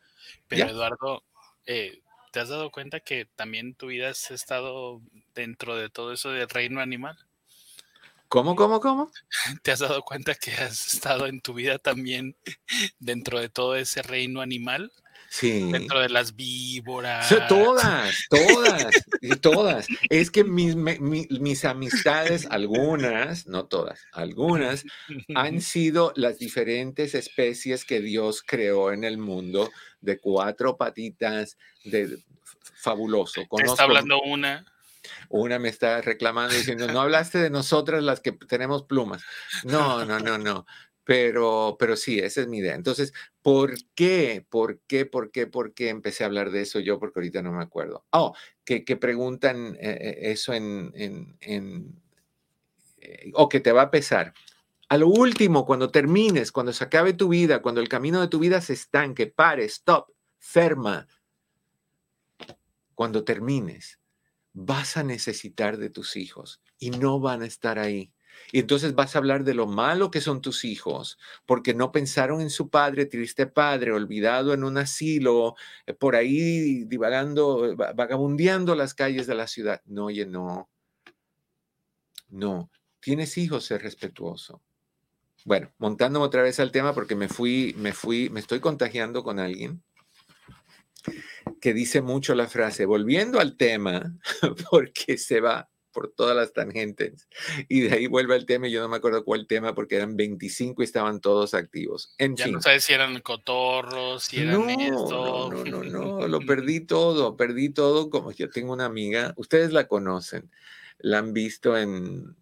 Pero 0.48 0.66
Eduardo, 0.68 1.22
eh, 1.64 2.00
¿te 2.30 2.40
has 2.40 2.48
dado 2.48 2.70
cuenta 2.70 3.00
que 3.00 3.26
también 3.36 3.74
tu 3.74 3.88
vida 3.88 4.10
has 4.10 4.30
estado 4.30 5.00
dentro 5.34 5.76
de 5.76 5.90
todo 5.90 6.12
eso 6.12 6.30
del 6.30 6.48
reino 6.48 6.80
animal? 6.80 7.18
¿Cómo, 8.28 8.54
cómo, 8.54 8.80
cómo? 8.80 9.10
¿Te 9.62 9.72
has 9.72 9.80
dado 9.80 10.02
cuenta 10.02 10.34
que 10.34 10.52
has 10.52 10.94
estado 10.94 11.26
en 11.26 11.40
tu 11.40 11.54
vida 11.54 11.78
también 11.78 12.36
dentro 13.00 13.40
de 13.40 13.48
todo 13.48 13.74
ese 13.74 14.02
reino 14.02 14.40
animal? 14.40 14.92
Sí. 15.32 15.70
Dentro 15.70 16.00
de 16.00 16.08
las 16.08 16.34
víboras. 16.34 17.32
todas, 17.48 18.26
todas, 18.28 18.86
y 19.20 19.36
todas. 19.36 19.86
Es 20.08 20.28
que 20.28 20.42
mis, 20.42 20.74
mis 20.74 21.64
amistades, 21.64 22.48
algunas, 22.50 23.46
no 23.46 23.66
todas, 23.66 24.00
algunas, 24.12 24.84
han 25.36 25.60
sido 25.60 26.12
las 26.16 26.40
diferentes 26.40 27.14
especies 27.14 27.84
que 27.84 28.00
Dios 28.00 28.42
creó 28.44 28.90
en 28.90 29.04
el 29.04 29.18
mundo 29.18 29.70
de 30.00 30.18
cuatro 30.18 30.76
patitas, 30.76 31.56
de 31.84 32.18
fabuloso. 32.74 33.46
Conozco, 33.46 33.74
está 33.74 33.84
hablando 33.84 34.20
una. 34.22 34.66
Una 35.28 35.60
me 35.60 35.68
está 35.68 36.00
reclamando 36.02 36.54
diciendo, 36.56 36.88
no 36.88 37.00
hablaste 37.00 37.38
de 37.38 37.50
nosotras 37.50 38.02
las 38.02 38.20
que 38.20 38.32
tenemos 38.32 38.82
plumas. 38.82 39.22
No, 39.62 40.04
no, 40.04 40.18
no, 40.18 40.38
no. 40.38 40.66
Pero, 41.04 41.76
pero 41.78 41.96
sí, 41.96 42.18
esa 42.18 42.42
es 42.42 42.48
mi 42.48 42.58
idea. 42.58 42.74
Entonces, 42.74 43.12
¿por 43.42 43.74
qué? 43.94 44.44
¿Por 44.48 44.80
qué? 44.86 45.06
¿Por 45.06 45.30
qué? 45.30 45.46
¿Por 45.46 45.74
qué 45.74 45.88
empecé 45.88 46.24
a 46.24 46.26
hablar 46.26 46.50
de 46.50 46.62
eso 46.62 46.78
yo? 46.78 46.98
Porque 46.98 47.20
ahorita 47.20 47.42
no 47.42 47.52
me 47.52 47.62
acuerdo. 47.62 48.04
Oh, 48.10 48.34
que, 48.64 48.82
preguntan 48.96 49.76
eh, 49.80 49.98
eh, 50.00 50.18
eso 50.30 50.52
en, 50.52 50.92
en, 50.94 51.36
en 51.40 52.00
eh, 53.00 53.32
o 53.34 53.48
que 53.48 53.60
te 53.60 53.72
va 53.72 53.82
a 53.82 53.90
pesar. 53.90 54.34
A 54.88 54.96
lo 54.98 55.08
último, 55.08 55.64
cuando 55.64 55.90
termines, 55.90 56.52
cuando 56.52 56.72
se 56.72 56.84
acabe 56.84 57.12
tu 57.12 57.28
vida, 57.28 57.62
cuando 57.62 57.80
el 57.80 57.88
camino 57.88 58.20
de 58.20 58.28
tu 58.28 58.38
vida 58.38 58.60
se 58.60 58.72
estanque, 58.72 59.26
pare, 59.26 59.64
stop, 59.64 60.10
ferma. 60.38 61.06
Cuando 62.94 63.24
termines, 63.24 64.00
vas 64.52 64.96
a 64.96 65.04
necesitar 65.04 65.78
de 65.78 65.90
tus 65.90 66.16
hijos 66.16 66.60
y 66.78 66.90
no 66.90 67.20
van 67.20 67.42
a 67.42 67.46
estar 67.46 67.78
ahí. 67.78 68.12
Y 68.52 68.60
entonces 68.60 68.94
vas 68.94 69.14
a 69.14 69.18
hablar 69.18 69.44
de 69.44 69.54
lo 69.54 69.66
malo 69.66 70.10
que 70.10 70.20
son 70.20 70.40
tus 70.40 70.64
hijos, 70.64 71.18
porque 71.46 71.74
no 71.74 71.92
pensaron 71.92 72.40
en 72.40 72.50
su 72.50 72.68
padre, 72.68 73.06
triste 73.06 73.46
padre, 73.46 73.92
olvidado 73.92 74.52
en 74.54 74.64
un 74.64 74.78
asilo, 74.78 75.54
eh, 75.86 75.94
por 75.94 76.16
ahí 76.16 76.84
divagando, 76.84 77.76
vagabundeando 77.76 78.74
las 78.74 78.94
calles 78.94 79.26
de 79.26 79.34
la 79.34 79.46
ciudad. 79.46 79.82
No, 79.86 80.06
oye, 80.06 80.26
no. 80.26 80.68
No, 82.28 82.70
tienes 83.00 83.36
hijos, 83.38 83.64
ser 83.64 83.82
respetuoso. 83.82 84.62
Bueno, 85.44 85.72
montándome 85.78 86.26
otra 86.26 86.42
vez 86.42 86.60
al 86.60 86.70
tema 86.70 86.94
porque 86.94 87.14
me 87.14 87.28
fui, 87.28 87.74
me 87.78 87.92
fui, 87.92 88.28
me 88.30 88.40
estoy 88.40 88.60
contagiando 88.60 89.24
con 89.24 89.38
alguien 89.38 89.82
que 91.60 91.74
dice 91.74 92.02
mucho 92.02 92.34
la 92.34 92.46
frase, 92.46 92.86
volviendo 92.86 93.40
al 93.40 93.56
tema, 93.56 94.18
porque 94.70 95.18
se 95.18 95.40
va 95.40 95.68
por 95.92 96.12
todas 96.12 96.36
las 96.36 96.52
tangentes. 96.52 97.28
Y 97.68 97.80
de 97.82 97.94
ahí 97.94 98.06
vuelve 98.06 98.34
al 98.34 98.46
tema, 98.46 98.68
y 98.68 98.72
yo 98.72 98.80
no 98.80 98.88
me 98.88 98.96
acuerdo 98.96 99.24
cuál 99.24 99.46
tema, 99.46 99.74
porque 99.74 99.96
eran 99.96 100.16
25 100.16 100.82
y 100.82 100.84
estaban 100.84 101.20
todos 101.20 101.54
activos. 101.54 102.14
En 102.18 102.36
ya 102.36 102.46
no 102.46 102.60
sabes 102.60 102.84
si 102.84 102.92
eran 102.92 103.20
cotorros, 103.20 104.24
si 104.24 104.40
eran 104.40 104.66
no, 104.66 105.50
No, 105.50 105.64
no, 105.64 105.84
no, 105.84 106.28
lo 106.28 106.40
perdí 106.40 106.80
todo, 106.80 107.36
perdí 107.36 107.70
todo. 107.70 108.10
Como 108.10 108.32
yo 108.32 108.50
tengo 108.50 108.72
una 108.72 108.86
amiga, 108.86 109.34
ustedes 109.36 109.72
la 109.72 109.88
conocen, 109.88 110.50
la 110.98 111.18
han 111.18 111.32
visto 111.32 111.76
en. 111.76 112.36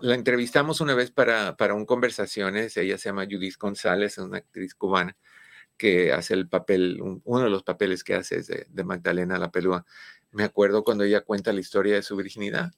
La 0.00 0.14
entrevistamos 0.14 0.80
una 0.80 0.94
vez 0.94 1.10
para, 1.10 1.56
para 1.56 1.74
un 1.74 1.86
conversaciones, 1.86 2.76
ella 2.76 2.98
se 2.98 3.08
llama 3.08 3.24
Judith 3.24 3.56
González, 3.58 4.12
es 4.12 4.18
una 4.18 4.38
actriz 4.38 4.76
cubana 4.76 5.16
que 5.82 6.12
hace 6.12 6.34
el 6.34 6.48
papel, 6.48 7.00
uno 7.24 7.44
de 7.44 7.50
los 7.50 7.64
papeles 7.64 8.04
que 8.04 8.14
hace 8.14 8.36
es 8.36 8.46
de, 8.46 8.84
Magdalena 8.84 9.36
la 9.36 9.50
Pelúa. 9.50 9.84
Me 10.32 10.44
acuerdo 10.44 10.82
cuando 10.82 11.04
ella 11.04 11.20
cuenta 11.20 11.52
la 11.52 11.60
historia 11.60 11.94
de 11.94 12.02
su 12.02 12.16
virginidad. 12.16 12.72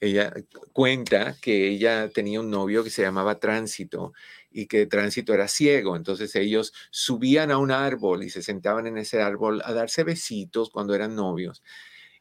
ella 0.00 0.32
cuenta 0.72 1.36
que 1.40 1.68
ella 1.68 2.08
tenía 2.08 2.40
un 2.40 2.50
novio 2.50 2.82
que 2.82 2.90
se 2.90 3.02
llamaba 3.02 3.38
Tránsito 3.38 4.12
y 4.50 4.66
que 4.66 4.86
Tránsito 4.86 5.34
era 5.34 5.46
ciego. 5.46 5.96
Entonces 5.96 6.34
ellos 6.36 6.72
subían 6.90 7.50
a 7.50 7.58
un 7.58 7.70
árbol 7.70 8.24
y 8.24 8.30
se 8.30 8.42
sentaban 8.42 8.86
en 8.86 8.98
ese 8.98 9.22
árbol 9.22 9.62
a 9.64 9.72
darse 9.72 10.04
besitos 10.04 10.70
cuando 10.70 10.94
eran 10.94 11.14
novios. 11.14 11.62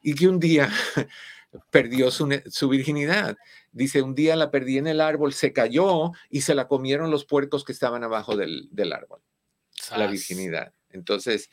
Y 0.02 0.14
que 0.14 0.28
un 0.28 0.40
día 0.40 0.70
perdió 1.72 2.12
su, 2.12 2.70
virginidad. 2.70 3.38
Dice, 3.72 4.02
un 4.02 4.16
día 4.16 4.36
la 4.36 4.52
perdí 4.52 4.78
en 4.78 4.88
el 4.88 5.02
árbol, 5.02 5.34
se 5.34 5.54
cayó 5.54 6.12
y 6.30 6.42
se 6.42 6.56
la 6.56 6.68
comieron 6.68 7.12
los 7.12 7.26
puercos 7.26 7.64
que 7.64 7.72
estaban 7.72 8.04
abajo 8.04 8.36
del, 8.36 8.70
árbol. 8.94 9.22
La 9.96 10.08
virginidad. 10.08 10.74
Entonces, 10.92 11.50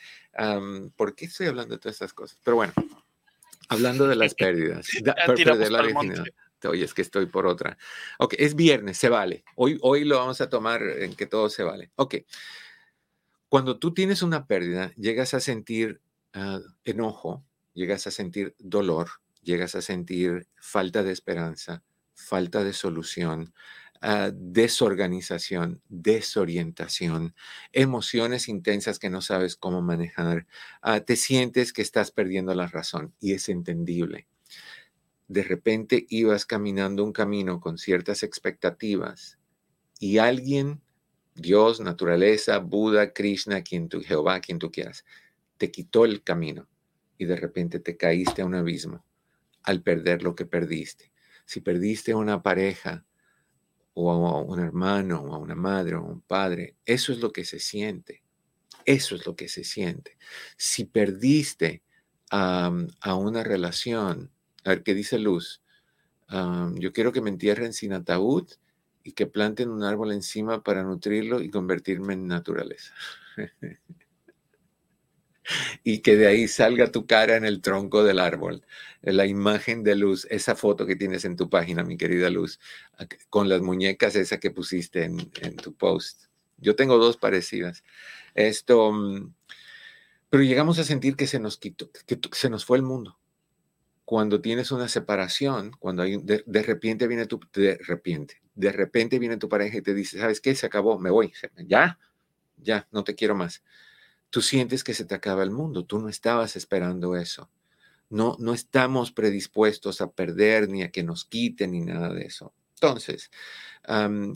¿por 0.96 1.14
qué 1.14 1.26
estoy 1.26 1.46
hablando 1.46 1.74
de 1.74 1.80
todas 1.80 1.94
estas 1.96 2.12
cosas? 2.12 2.38
Pero 2.44 2.56
bueno, 2.56 2.72
hablando 3.68 4.06
de 4.06 4.16
las 4.16 4.34
pérdidas, 4.34 4.88
perder 5.26 5.70
la 5.70 5.82
virginidad. 5.82 6.24
Oye, 6.64 6.84
es 6.84 6.94
que 6.94 7.02
estoy 7.02 7.26
por 7.26 7.46
otra. 7.46 7.78
Ok, 8.18 8.34
es 8.38 8.56
viernes, 8.56 8.98
se 8.98 9.08
vale. 9.08 9.44
Hoy, 9.54 9.78
hoy 9.82 10.04
lo 10.04 10.18
vamos 10.18 10.40
a 10.40 10.48
tomar 10.48 10.82
en 10.82 11.14
que 11.14 11.26
todo 11.26 11.48
se 11.48 11.62
vale. 11.62 11.90
Ok. 11.96 12.16
Cuando 13.48 13.78
tú 13.78 13.94
tienes 13.94 14.22
una 14.22 14.46
pérdida, 14.46 14.92
llegas 14.96 15.34
a 15.34 15.40
sentir 15.40 16.00
ah, 16.32 16.60
enojo, 16.84 17.44
llegas 17.74 18.06
a 18.06 18.10
sentir 18.10 18.54
dolor, 18.58 19.08
llegas 19.42 19.74
a 19.74 19.82
sentir 19.82 20.48
falta 20.56 21.02
de 21.02 21.12
esperanza, 21.12 21.84
falta 22.14 22.64
de 22.64 22.72
solución, 22.72 23.54
ah, 24.02 24.30
desorganización, 24.34 25.82
desorientación, 25.88 27.34
emociones 27.72 28.48
intensas 28.48 28.98
que 28.98 29.10
no 29.10 29.20
sabes 29.20 29.56
cómo 29.56 29.82
manejar, 29.82 30.46
ah, 30.82 31.00
te 31.00 31.16
sientes 31.16 31.72
que 31.72 31.82
estás 31.82 32.10
perdiendo 32.10 32.54
la 32.54 32.66
razón 32.66 33.14
y 33.20 33.32
es 33.32 33.48
entendible 33.48 34.26
de 35.28 35.42
repente 35.42 36.06
ibas 36.08 36.46
caminando 36.46 37.02
un 37.04 37.12
camino 37.12 37.60
con 37.60 37.78
ciertas 37.78 38.22
expectativas 38.22 39.38
y 39.98 40.18
alguien, 40.18 40.80
Dios, 41.34 41.80
naturaleza, 41.80 42.58
Buda, 42.58 43.12
Krishna, 43.12 43.62
quien 43.62 43.88
tú, 43.88 44.02
Jehová, 44.02 44.40
quien 44.40 44.58
tú 44.58 44.70
quieras, 44.70 45.04
te 45.58 45.70
quitó 45.70 46.04
el 46.04 46.22
camino 46.22 46.68
y 47.18 47.24
de 47.24 47.36
repente 47.36 47.80
te 47.80 47.96
caíste 47.96 48.42
a 48.42 48.46
un 48.46 48.54
abismo 48.54 49.04
al 49.62 49.82
perder 49.82 50.22
lo 50.22 50.34
que 50.34 50.46
perdiste. 50.46 51.12
Si 51.44 51.60
perdiste 51.60 52.14
una 52.14 52.42
pareja 52.42 53.04
o 53.98 54.10
a 54.10 54.42
un 54.42 54.60
hermano 54.60 55.20
o 55.22 55.34
a 55.34 55.38
una 55.38 55.54
madre 55.54 55.96
o 55.96 56.00
a 56.00 56.02
un 56.02 56.20
padre, 56.20 56.76
eso 56.84 57.12
es 57.12 57.20
lo 57.20 57.32
que 57.32 57.44
se 57.44 57.58
siente. 57.58 58.22
Eso 58.84 59.16
es 59.16 59.26
lo 59.26 59.34
que 59.34 59.48
se 59.48 59.64
siente. 59.64 60.18
Si 60.56 60.84
perdiste 60.84 61.82
a 62.30 63.14
una 63.14 63.42
relación, 63.42 64.30
a 64.64 64.70
ver, 64.70 64.82
¿qué 64.82 64.94
dice 64.94 65.18
Luz? 65.18 65.62
yo 66.28 66.92
quiero 66.92 67.12
que 67.12 67.20
me 67.20 67.30
entierren 67.30 67.72
sin 67.72 67.92
ataúd 67.92 68.48
y 69.04 69.12
que 69.12 69.26
planten 69.26 69.70
un 69.70 69.84
árbol 69.84 70.12
encima 70.12 70.62
para 70.62 70.82
nutrirlo 70.82 71.40
y 71.40 71.50
convertirme 71.50 72.14
en 72.14 72.26
naturaleza. 72.26 72.92
y 75.84 76.00
que 76.00 76.16
de 76.16 76.26
ahí 76.26 76.48
salga 76.48 76.90
tu 76.90 77.06
cara 77.06 77.36
en 77.36 77.44
el 77.44 77.60
tronco 77.60 78.04
del 78.04 78.18
árbol. 78.18 78.64
La 79.02 79.26
imagen 79.26 79.82
de 79.82 79.96
Luz, 79.96 80.26
esa 80.30 80.56
foto 80.56 80.86
que 80.86 80.96
tienes 80.96 81.24
en 81.24 81.36
tu 81.36 81.48
página, 81.48 81.84
mi 81.84 81.96
querida 81.96 82.30
Luz, 82.30 82.60
con 83.30 83.48
las 83.48 83.60
muñecas 83.60 84.16
esa 84.16 84.38
que 84.38 84.50
pusiste 84.50 85.04
en, 85.04 85.56
tu 85.56 85.74
post. 85.74 86.24
Yo 86.58 86.74
tengo 86.74 86.98
dos 86.98 87.16
parecidas. 87.16 87.84
Esto, 88.34 88.92
mm, 88.92 89.32
pero 90.30 90.42
llegamos 90.42 90.78
a 90.78 90.84
sentir 90.84 91.16
que 91.16 91.26
se 91.26 91.38
nos 91.38 91.58
quitó, 91.58 91.90
que 92.06 92.18
se 92.32 92.50
nos 92.50 92.64
fue 92.64 92.78
el 92.78 92.82
mundo 92.82 93.18
cuando 94.06 94.40
tienes 94.40 94.70
una 94.70 94.86
separación, 94.86 95.72
cuando 95.80 96.04
hay 96.04 96.16
de, 96.18 96.62
repente 96.62 97.08
viene 97.08 97.26
tu 97.26 97.40
de 97.52 97.76
repente, 97.78 98.40
de 98.54 98.70
repente 98.70 99.18
viene 99.18 99.36
tu 99.36 99.48
pareja 99.48 99.78
y 99.78 99.82
te 99.82 99.94
dice, 99.94 100.20
¿sabes 100.20 100.40
qué? 100.40 100.54
Se 100.54 100.64
acabó, 100.64 100.96
me 100.96 101.10
voy. 101.10 101.32
Ya, 101.66 101.98
ya, 102.56 102.86
no 102.92 103.02
te 103.02 103.16
quiero 103.16 103.34
más. 103.34 103.64
Tú 104.36 104.42
sientes 104.42 104.84
que 104.84 104.92
se 104.92 105.06
te 105.06 105.14
acaba 105.14 105.42
el 105.42 105.50
mundo, 105.50 105.86
tú 105.86 105.98
no 105.98 106.10
estabas 106.10 106.56
esperando 106.56 107.16
eso. 107.16 107.48
No, 108.10 108.36
no 108.38 108.52
estamos 108.52 109.10
predispuestos 109.10 110.02
a 110.02 110.10
perder 110.10 110.68
ni 110.68 110.82
a 110.82 110.90
que 110.90 111.02
nos 111.02 111.24
quiten 111.24 111.70
ni 111.70 111.80
nada 111.80 112.12
de 112.12 112.26
eso. 112.26 112.52
Entonces, 112.74 113.30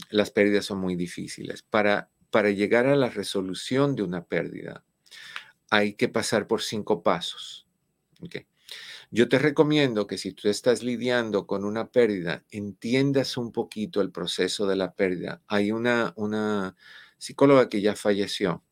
las 0.08 0.30
pérdidas 0.30 0.64
son 0.64 0.78
muy 0.78 0.96
difíciles. 0.96 1.60
Para, 1.60 2.08
para 2.30 2.48
llegar 2.48 2.86
a 2.86 2.96
la 2.96 3.10
resolución 3.10 3.94
de 3.94 4.02
una 4.02 4.24
pérdida, 4.24 4.84
hay 5.68 5.92
que 5.92 6.08
pasar 6.08 6.46
por 6.46 6.62
cinco 6.62 7.02
pasos. 7.02 7.66
Okay. 8.22 8.46
Yo 9.10 9.28
te 9.28 9.38
recomiendo 9.38 10.06
que 10.06 10.16
si 10.16 10.32
tú 10.32 10.48
estás 10.48 10.82
lidiando 10.82 11.46
con 11.46 11.66
una 11.66 11.90
pérdida, 11.90 12.42
entiendas 12.50 13.36
un 13.36 13.52
poquito 13.52 14.00
el 14.00 14.12
proceso 14.12 14.66
de 14.66 14.76
la 14.76 14.94
pérdida. 14.94 15.42
Hay 15.46 15.72
una, 15.72 16.14
una 16.16 16.74
psicóloga 17.18 17.68
que 17.68 17.82
ya 17.82 17.96
falleció, 17.96 18.64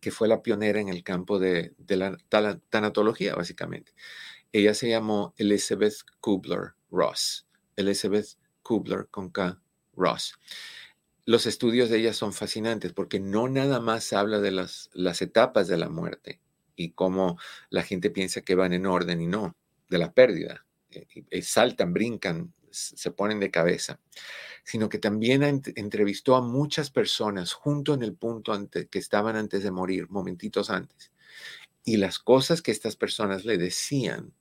que 0.00 0.10
fue 0.10 0.28
la 0.28 0.42
pionera 0.42 0.80
en 0.80 0.88
el 0.88 1.02
campo 1.02 1.38
de, 1.38 1.74
la 1.88 2.58
tanatología, 2.70 3.34
básicamente. 3.34 3.92
Ella 4.52 4.74
se 4.74 4.88
llamó 4.88 5.34
Elizabeth 5.36 5.94
Kubler-Ross. 6.20 7.46
Elizabeth 7.76 8.38
Kubler 8.62 9.08
con 9.10 9.30
K. 9.30 9.60
Ross. 9.94 10.38
Los 11.24 11.46
estudios 11.46 11.90
de 11.90 11.98
ella 11.98 12.12
son 12.14 12.32
fascinantes 12.32 12.92
porque 12.92 13.20
no 13.20 13.48
nada 13.48 13.80
más 13.80 14.12
habla 14.12 14.40
de 14.40 14.50
las, 14.50 14.88
las 14.94 15.20
etapas 15.20 15.68
de 15.68 15.76
la 15.76 15.88
muerte, 15.88 16.40
y 16.78 16.92
cómo 16.92 17.38
la 17.68 17.82
gente 17.82 18.08
piensa 18.08 18.40
que 18.40 18.54
van 18.54 18.72
en 18.72 18.86
orden 18.86 19.20
y 19.20 19.26
no, 19.26 19.56
de 19.90 19.98
la 19.98 20.14
pérdida. 20.14 20.64
Eh, 20.90 21.42
saltan, 21.42 21.92
brincan, 21.92 22.54
se 22.70 23.10
ponen 23.10 23.40
de 23.40 23.50
cabeza, 23.50 24.00
sino 24.64 24.88
que 24.88 24.98
también 24.98 25.42
entrevistó 25.42 26.36
a 26.36 26.42
muchas 26.42 26.90
personas 26.90 27.52
junto 27.52 27.94
en 27.94 28.02
el 28.02 28.14
punto 28.14 28.52
que 28.70 28.98
estaban 28.98 29.36
antes 29.36 29.62
de 29.62 29.70
morir, 29.70 30.08
momentitos 30.10 30.70
antes. 30.70 31.12
Y 31.84 31.96
las 31.96 32.18
cosas 32.18 32.62
que 32.62 32.70
estas 32.70 32.96
personas 32.96 33.44
le 33.44 33.58
decían 33.58 34.32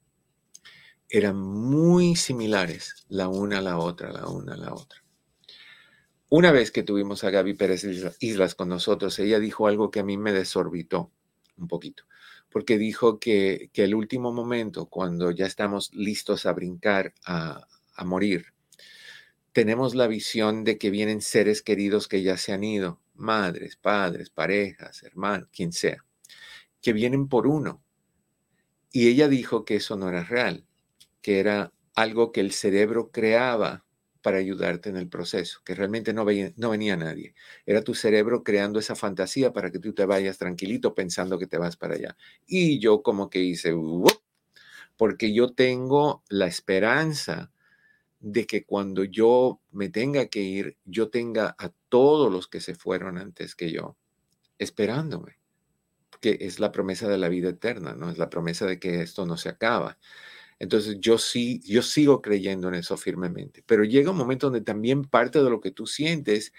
eran 1.10 1.38
muy 1.38 2.16
similares 2.16 3.06
la 3.08 3.30
una 3.30 3.60
a 3.60 3.62
la 3.62 3.78
otra, 3.78 4.12
la 4.12 4.28
una 4.28 4.54
a 4.56 4.58
la 4.58 4.74
otra. 4.74 5.04
Una 6.30 6.52
vez 6.52 6.72
que 6.72 6.84
tuvimos 6.84 7.24
a 7.24 7.30
Gaby 7.30 7.54
Pérez 7.54 7.86
Islas 8.20 8.56
con 8.56 8.68
nosotros, 8.68 9.18
ella 9.20 9.40
dijo 9.40 9.68
algo 9.68 9.92
que 9.92 10.02
a 10.02 10.04
mí 10.04 10.18
me 10.18 10.34
desorbitó 10.34 11.12
un 11.56 11.70
poquito 11.70 12.04
porque 12.50 12.78
dijo 12.78 13.20
que, 13.20 13.70
el 13.74 13.96
último 13.96 14.32
momento, 14.32 14.88
cuando 14.88 15.32
ya 15.32 15.46
estamos 15.46 15.94
listos 15.94 16.46
a 16.46 16.54
brincar, 16.54 17.14
a, 17.26 17.68
a 17.98 18.06
morir, 18.06 18.54
tenemos 19.58 19.96
la 19.96 20.06
visión 20.06 20.64
de 20.64 20.78
que 20.78 20.92
vienen 20.92 21.20
seres 21.20 21.64
queridos 21.64 22.08
que 22.08 22.22
ya 22.22 22.38
se 22.38 22.54
han 22.54 22.64
ido, 22.64 23.02
madres, 23.16 23.76
padres, 23.76 24.30
parejas, 24.30 25.02
hermanos, 25.02 25.50
quien 25.52 25.72
sea, 25.74 26.06
que 26.80 26.94
vienen 26.94 27.28
por 27.28 27.48
uno. 27.48 27.84
Y 28.92 29.08
ella 29.08 29.28
dijo 29.28 29.66
que 29.66 29.78
eso 29.78 29.98
no 29.98 30.10
era 30.10 30.24
real, 30.24 30.68
que 31.22 31.40
era 31.40 31.74
algo 31.96 32.32
que 32.32 32.42
el 32.42 32.52
cerebro 32.52 33.10
creaba 33.10 33.84
para 34.22 34.38
ayudarte 34.38 34.90
en 34.90 34.98
el 34.98 35.10
proceso, 35.10 35.62
que 35.66 35.74
realmente 35.74 36.14
no, 36.14 36.26
no 36.56 36.70
venía 36.70 36.96
nadie. 36.96 37.34
Era 37.66 37.82
tu 37.82 37.96
cerebro 37.96 38.44
creando 38.44 38.78
esa 38.78 38.96
fantasía 38.96 39.54
para 39.54 39.72
que 39.72 39.80
tú 39.80 39.94
te 39.94 40.06
vayas 40.06 40.38
tranquilito 40.38 40.94
pensando 40.94 41.40
que 41.40 41.48
te 41.48 41.58
vas 41.58 41.78
para 41.78 41.96
allá. 41.96 42.18
Y 42.46 42.78
yo 42.80 43.02
como 43.02 43.30
que 43.32 43.40
hice, 43.40 43.74
porque 44.98 45.34
yo 45.34 45.54
tengo 45.54 46.24
la 46.30 46.46
esperanza 46.46 47.52
de 48.20 48.46
que 48.46 48.66
cuando 48.66 49.04
yo 49.04 49.62
me 49.72 49.90
tenga 49.90 50.28
que 50.28 50.42
ir, 50.42 50.78
yo 50.86 51.10
tenga 51.10 51.56
a 51.60 51.72
todos 51.90 52.32
los 52.32 52.48
que 52.48 52.62
se 52.62 52.76
fueron 52.76 53.18
antes 53.18 53.56
que 53.56 53.72
yo 53.72 53.98
esperándome, 54.58 55.38
que 56.20 56.38
es 56.42 56.60
la 56.60 56.72
promesa 56.72 57.08
de 57.08 57.18
la 57.18 57.30
vida 57.30 57.50
eterna, 57.50 57.94
¿no? 57.94 58.10
Es 58.10 58.18
la 58.18 58.30
promesa 58.30 58.66
de 58.66 58.80
que 58.80 59.02
esto 59.02 59.26
no 59.26 59.38
se 59.38 59.50
acaba. 59.50 59.98
Entonces 60.60 60.98
yo 61.00 61.18
sí, 61.18 61.62
yo 61.64 61.84
sigo 61.84 62.22
creyendo 62.22 62.68
en 62.68 62.76
eso 62.76 62.98
firmemente. 62.98 63.64
Pero 63.68 63.84
llega 63.84 64.12
un 64.12 64.18
momento 64.18 64.48
donde 64.48 64.62
también 64.62 65.04
parte 65.04 65.44
de 65.44 65.50
lo 65.50 65.62
que 65.62 65.72
tú 65.72 65.86
sientes 65.86 66.54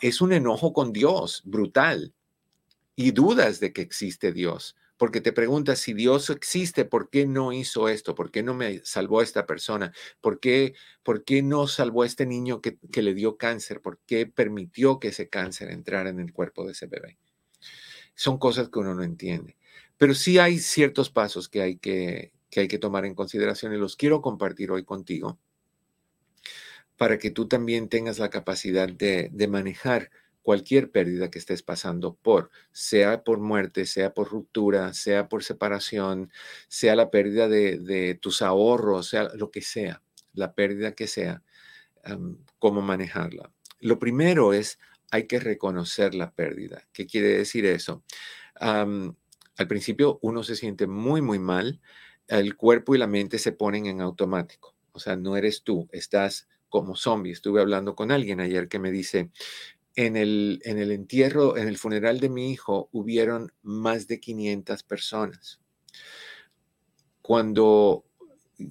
es 0.00 0.20
un 0.20 0.32
enojo 0.32 0.72
con 0.72 0.92
Dios 0.92 1.42
brutal 1.44 2.14
y 2.94 3.10
dudas 3.10 3.58
de 3.58 3.72
que 3.72 3.82
existe 3.82 4.32
Dios. 4.32 4.76
Porque 5.00 5.22
te 5.22 5.32
preguntas 5.32 5.78
si 5.78 5.94
Dios 5.94 6.28
existe, 6.28 6.84
¿por 6.84 7.08
qué 7.08 7.24
no 7.24 7.54
hizo 7.54 7.88
esto? 7.88 8.14
¿Por 8.14 8.30
qué 8.30 8.42
no 8.42 8.52
me 8.52 8.82
salvó 8.84 9.22
esta 9.22 9.46
persona? 9.46 9.94
¿Por 10.20 10.40
qué, 10.40 10.74
por 11.02 11.24
qué 11.24 11.40
no 11.40 11.66
salvó 11.68 12.02
a 12.02 12.06
este 12.06 12.26
niño 12.26 12.60
que, 12.60 12.76
que 12.92 13.00
le 13.00 13.14
dio 13.14 13.38
cáncer? 13.38 13.80
¿Por 13.80 13.98
qué 14.04 14.26
permitió 14.26 15.00
que 15.00 15.08
ese 15.08 15.30
cáncer 15.30 15.70
entrara 15.70 16.10
en 16.10 16.20
el 16.20 16.34
cuerpo 16.34 16.66
de 16.66 16.72
ese 16.72 16.84
bebé? 16.84 17.16
Son 18.14 18.36
cosas 18.36 18.68
que 18.68 18.78
uno 18.78 18.94
no 18.94 19.02
entiende. 19.02 19.56
Pero 19.96 20.12
sí 20.12 20.38
hay 20.38 20.58
ciertos 20.58 21.08
pasos 21.08 21.48
que 21.48 21.62
hay 21.62 21.78
que, 21.78 22.34
que 22.50 22.60
hay 22.60 22.68
que 22.68 22.78
tomar 22.78 23.06
en 23.06 23.14
consideración 23.14 23.72
y 23.72 23.78
los 23.78 23.96
quiero 23.96 24.20
compartir 24.20 24.70
hoy 24.70 24.84
contigo 24.84 25.38
para 26.98 27.16
que 27.16 27.30
tú 27.30 27.48
también 27.48 27.88
tengas 27.88 28.18
la 28.18 28.28
capacidad 28.28 28.86
de, 28.86 29.30
manejar 29.48 30.10
cualquier 30.50 30.90
pérdida 30.90 31.30
que 31.30 31.38
estés 31.38 31.62
pasando 31.62 32.16
por, 32.16 32.50
sea 32.72 33.22
por 33.22 33.38
muerte, 33.38 33.86
sea 33.86 34.14
por 34.14 34.28
ruptura, 34.28 34.92
sea 34.94 35.28
por 35.28 35.44
separación, 35.44 36.32
sea 36.66 36.96
la 36.96 37.08
pérdida 37.12 37.48
de, 37.48 38.18
tus 38.20 38.42
ahorros, 38.42 39.10
sea 39.10 39.28
lo 39.36 39.52
que 39.52 39.62
sea. 39.62 40.02
la 40.32 40.56
pérdida 40.56 40.96
que 40.96 41.06
sea, 41.06 41.44
cómo 42.58 42.82
manejarla. 42.82 43.52
Lo 43.78 44.00
primero 44.00 44.52
es, 44.52 44.80
hay 45.12 45.28
que 45.28 45.38
reconocer 45.38 46.16
la 46.16 46.32
pérdida. 46.32 46.84
¿Qué 46.92 47.06
quiere 47.06 47.28
decir 47.28 47.64
eso? 47.64 48.02
al 48.58 49.68
principio 49.68 50.18
uno 50.20 50.42
se 50.42 50.56
siente 50.56 50.88
muy, 50.88 51.22
muy 51.22 51.38
mal, 51.38 51.80
el 52.26 52.56
cuerpo 52.56 52.96
y 52.96 52.98
la 52.98 53.06
mente 53.06 53.38
se 53.38 53.52
ponen 53.52 53.86
en 53.86 54.00
automático. 54.00 54.74
O 54.90 54.98
sea, 54.98 55.14
no 55.14 55.36
eres 55.36 55.62
tú, 55.62 55.88
estás 55.92 56.48
como 56.68 56.96
zombie. 56.96 57.30
Estuve 57.30 57.60
hablando 57.60 57.94
con 57.94 58.10
alguien 58.10 58.40
ayer 58.40 58.66
que 58.66 58.80
me 58.80 58.90
dice, 58.90 59.30
en 60.06 60.16
el, 60.16 60.62
en 60.64 60.78
el 60.78 60.92
entierro, 60.92 61.58
en 61.58 61.68
el 61.68 61.76
funeral 61.76 62.20
de 62.20 62.30
mi 62.30 62.50
hijo, 62.50 62.88
hubieron 62.90 63.52
más 63.62 64.06
de 64.06 64.18
500 64.18 64.82
personas. 64.82 65.60
Cuando 67.20 68.06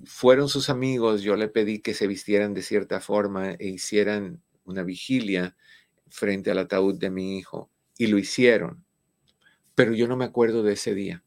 fueron 0.06 0.50
sus 0.50 0.72
amigos, 0.72 1.22
yo 1.22 1.36
le 1.36 1.48
pedí 1.48 1.82
que 1.82 1.94
se 1.94 2.08
vistieran 2.08 2.56
de 2.56 2.63
cierta 2.63 3.00
forma 3.00 3.52
e 3.52 3.68
hicieran 3.68 4.42
una 4.63 4.82
vigilia 4.82 5.56
frente 6.08 6.50
al 6.50 6.58
ataúd 6.58 6.98
de 6.98 7.12
mi 7.12 7.38
hijo. 7.38 7.70
Y 7.96 8.08
lo 8.08 8.18
hicieron. 8.18 8.84
Pero 9.76 9.94
yo 9.94 10.08
no 10.08 10.18
me 10.18 10.26
acuerdo 10.26 10.63
de 10.63 10.74
ese 10.74 10.96
día. 10.96 11.24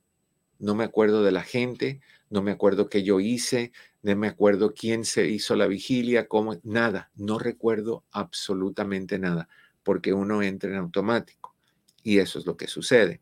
No 0.59 0.75
me 0.75 0.83
acuerdo 0.83 1.23
de 1.23 1.31
la 1.31 1.43
gente, 1.43 2.01
no 2.29 2.43
me 2.43 2.51
acuerdo 2.51 2.89
qué 2.89 3.05
yo 3.05 3.21
hice, 3.21 3.71
no 4.03 4.17
me 4.17 4.27
acuerdo 4.27 4.75
quién 4.75 5.05
se 5.05 5.29
hizo 5.29 5.55
la 5.55 5.69
vigilia, 5.69 6.27
cómo, 6.27 6.59
nada. 6.65 7.13
No 7.15 7.39
recuerdo 7.39 8.05
absolutamente 8.11 9.21
nada, 9.21 9.49
porque 9.83 10.13
uno 10.13 10.43
entra 10.43 10.71
en 10.71 10.77
automático. 10.77 11.55
Y 12.03 12.19
eso 12.19 12.39
es 12.39 12.47
lo 12.47 12.57
que 12.57 12.67
sucede. 12.67 13.21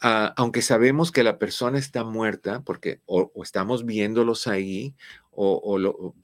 Ah, 0.00 0.32
aunque 0.36 0.62
sabemos 0.62 1.10
que 1.10 1.24
la 1.24 1.38
persona 1.38 1.78
está 1.78 2.04
muerta, 2.04 2.62
porque 2.62 3.00
o, 3.06 3.32
estamos 3.42 3.84
viéndolos 3.84 4.46
ahí, 4.46 4.94
o, 5.32 5.56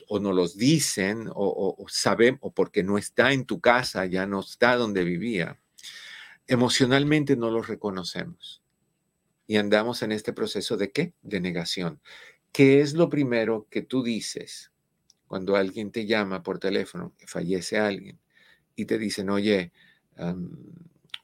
o, 0.08 0.20
nos 0.20 0.34
los 0.34 0.56
dicen, 0.56 1.28
o, 1.34 1.84
sabemos, 1.88 2.40
o 2.42 2.52
porque 2.52 2.82
no 2.84 2.98
está 2.98 3.32
en 3.32 3.44
tu 3.44 3.60
casa, 3.60 4.06
ya 4.06 4.26
no 4.26 4.40
está 4.40 4.76
donde 4.76 5.04
vivía, 5.04 5.60
emocionalmente 6.46 7.36
no 7.36 7.50
los 7.50 7.66
reconocemos. 7.66 8.62
Y 9.46 9.56
andamos 9.56 10.02
en 10.02 10.12
este 10.12 10.32
proceso 10.32 10.76
de 10.76 10.90
qué? 10.92 11.14
De 11.22 11.40
negación. 11.40 12.00
¿Qué 12.52 12.80
es 12.80 12.94
lo 12.94 13.08
primero 13.08 13.66
que 13.70 13.82
tú 13.82 14.02
dices 14.04 14.72
cuando 15.26 15.56
alguien 15.56 15.90
te 15.90 16.06
llama 16.06 16.42
por 16.42 16.58
teléfono, 16.60 17.12
que 17.18 17.26
fallece 17.26 17.78
alguien, 17.78 18.20
y 18.76 18.84
te 18.84 18.98
dicen, 18.98 19.30
oye, 19.30 19.72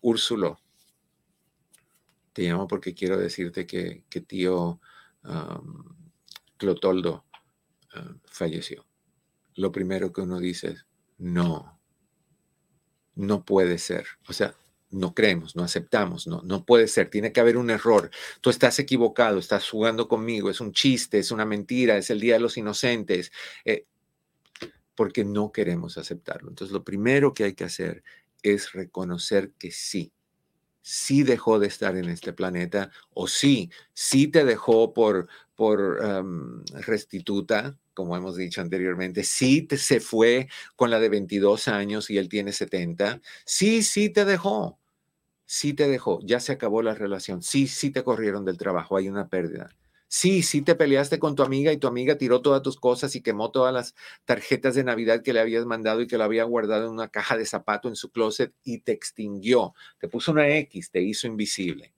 Úrsulo, 0.02 0.60
te 2.32 2.42
llamo 2.42 2.66
porque 2.66 2.94
quiero 2.94 3.16
decirte 3.16 3.66
que, 3.66 4.04
tío 4.26 4.80
Clotoldo 6.56 7.24
ah, 7.94 8.14
falleció. 8.24 8.86
Lo 9.56 9.72
primero 9.72 10.12
que 10.12 10.20
uno 10.20 10.38
dice 10.38 10.68
es, 10.68 10.86
no, 11.18 11.80
no 13.14 13.44
puede 13.44 13.78
ser. 13.78 14.06
O 14.28 14.32
sea, 14.32 14.54
no 14.90 15.14
creemos, 15.14 15.54
no 15.54 15.62
aceptamos, 15.62 16.26
no, 16.26 16.42
no 16.42 16.64
puede 16.64 16.88
ser, 16.88 17.10
tiene 17.10 17.32
que 17.32 17.40
haber 17.40 17.56
un 17.56 17.70
error. 17.70 18.10
Tú 18.40 18.50
estás 18.50 18.78
equivocado, 18.78 19.38
estás 19.38 19.68
jugando 19.68 20.08
conmigo, 20.08 20.50
es 20.50 20.60
un 20.60 20.72
chiste, 20.72 21.18
es 21.18 21.30
una 21.30 21.44
mentira, 21.44 21.96
es 21.96 22.10
el 22.10 22.20
Día 22.20 22.34
de 22.34 22.40
los 22.40 22.56
Inocentes, 22.56 23.30
eh, 23.64 23.86
porque 25.00 25.24
no 25.24 25.50
queremos 25.50 25.96
aceptarlo. 25.96 26.50
Entonces, 26.50 26.74
lo 26.74 26.84
primero 26.84 27.32
que 27.32 27.44
hay 27.44 27.54
que 27.54 27.64
hacer 27.64 28.04
es 28.42 28.72
reconocer 28.72 29.50
que 29.52 29.70
sí, 29.70 30.12
sí 30.82 31.22
dejó 31.22 31.58
de 31.58 31.68
estar 31.68 31.96
en 31.96 32.10
este 32.10 32.34
planeta 32.34 32.90
o 33.14 33.26
sí, 33.26 33.70
sí 33.94 34.26
te 34.26 34.44
dejó 34.44 34.92
por, 34.92 35.26
por 35.54 36.02
restituta, 36.86 37.78
como 37.94 38.14
hemos 38.14 38.36
dicho 38.36 38.60
anteriormente, 38.60 39.24
sí 39.24 39.62
te, 39.62 39.78
se 39.78 40.00
fue 40.00 40.48
con 40.76 40.90
la 40.90 41.00
de 41.00 41.08
22 41.08 41.68
años 41.68 42.10
y 42.10 42.18
él 42.18 42.28
tiene 42.28 42.52
70, 42.52 43.22
sí, 43.46 43.82
sí 43.82 44.10
te 44.10 44.26
dejó, 44.26 44.78
sí 45.46 45.72
te 45.72 45.88
dejó, 45.88 46.20
ya 46.24 46.40
se 46.40 46.52
acabó 46.52 46.82
la 46.82 46.92
relación, 46.92 47.42
sí, 47.42 47.68
sí 47.68 47.88
te 47.88 48.04
corrieron 48.04 48.44
del 48.44 48.58
trabajo, 48.58 48.98
hay 48.98 49.08
una 49.08 49.30
pérdida. 49.30 49.74
Sí, 50.12 50.42
sí 50.42 50.60
te 50.62 50.74
peleaste 50.74 51.20
con 51.20 51.36
tu 51.36 51.44
amiga 51.44 51.72
y 51.72 51.76
tu 51.78 51.86
amiga 51.86 52.18
tiró 52.18 52.42
todas 52.42 52.62
tus 52.62 52.76
cosas 52.80 53.14
y 53.14 53.22
quemó 53.22 53.52
todas 53.52 53.72
las 53.72 53.94
tarjetas 54.24 54.74
de 54.74 54.82
Navidad 54.82 55.22
que 55.22 55.32
le 55.32 55.38
habías 55.38 55.64
mandado 55.66 56.00
y 56.00 56.08
que 56.08 56.18
lo 56.18 56.24
había 56.24 56.42
guardado 56.42 56.86
en 56.86 56.90
una 56.90 57.06
caja 57.08 57.36
de 57.36 57.46
zapato 57.46 57.86
en 57.86 57.94
su 57.94 58.10
closet 58.10 58.52
y 58.64 58.80
te 58.80 58.90
extinguió. 58.90 59.72
Te 60.00 60.08
puso 60.08 60.32
una 60.32 60.48
X, 60.48 60.90
te 60.90 61.00
hizo 61.00 61.28
invisible. 61.28 61.92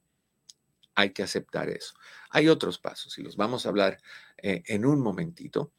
Hay 0.93 1.09
que 1.09 1.23
aceptar 1.23 1.69
eso. 1.69 1.95
Hay 2.29 2.49
otros 2.49 2.77
pasos 2.77 3.17
y 3.17 3.23
los 3.23 3.35
vamos 3.35 3.65
a 3.65 3.69
hablar 3.69 3.97
eh, 4.37 4.61
en 4.67 4.85
un 4.85 5.01
momentito. 5.01 5.71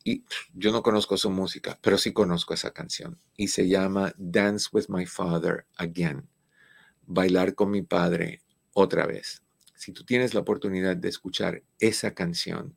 Y 0.05 0.25
yo 0.53 0.73
no 0.73 0.83
conozco 0.83 1.17
su 1.17 1.31
música, 1.31 1.79
pero 1.81 1.97
sí 1.97 2.13
conozco 2.13 2.55
esa 2.55 2.73
canción. 2.73 3.21
Y 3.37 3.49
se 3.49 3.69
llama 3.69 4.13
Dance 4.17 4.69
with 4.73 4.87
My 4.89 5.07
Father 5.07 5.67
Again. 5.77 6.29
Bailar 7.07 7.55
con 7.55 7.71
mi 7.71 7.83
padre 7.83 8.43
otra 8.73 9.07
vez. 9.07 9.43
Si 9.77 9.93
tú 9.93 10.05
tienes 10.05 10.35
la 10.35 10.41
oportunidad 10.41 10.97
de 10.97 11.09
escuchar 11.09 11.63
esa 11.79 12.15
canción, 12.15 12.77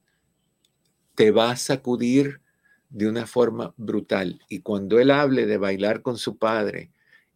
te 1.15 1.31
va 1.31 1.51
a 1.51 1.55
sacudir 1.55 2.41
de 2.89 3.08
una 3.08 3.26
forma 3.26 3.74
brutal. 3.78 4.39
Y 4.50 4.60
cuando 4.62 5.00
él 5.00 5.12
hable 5.12 5.45
de 5.45 5.58
bailar 5.58 6.02
con 6.02 6.17
su 6.17 6.38
padre 6.38 6.91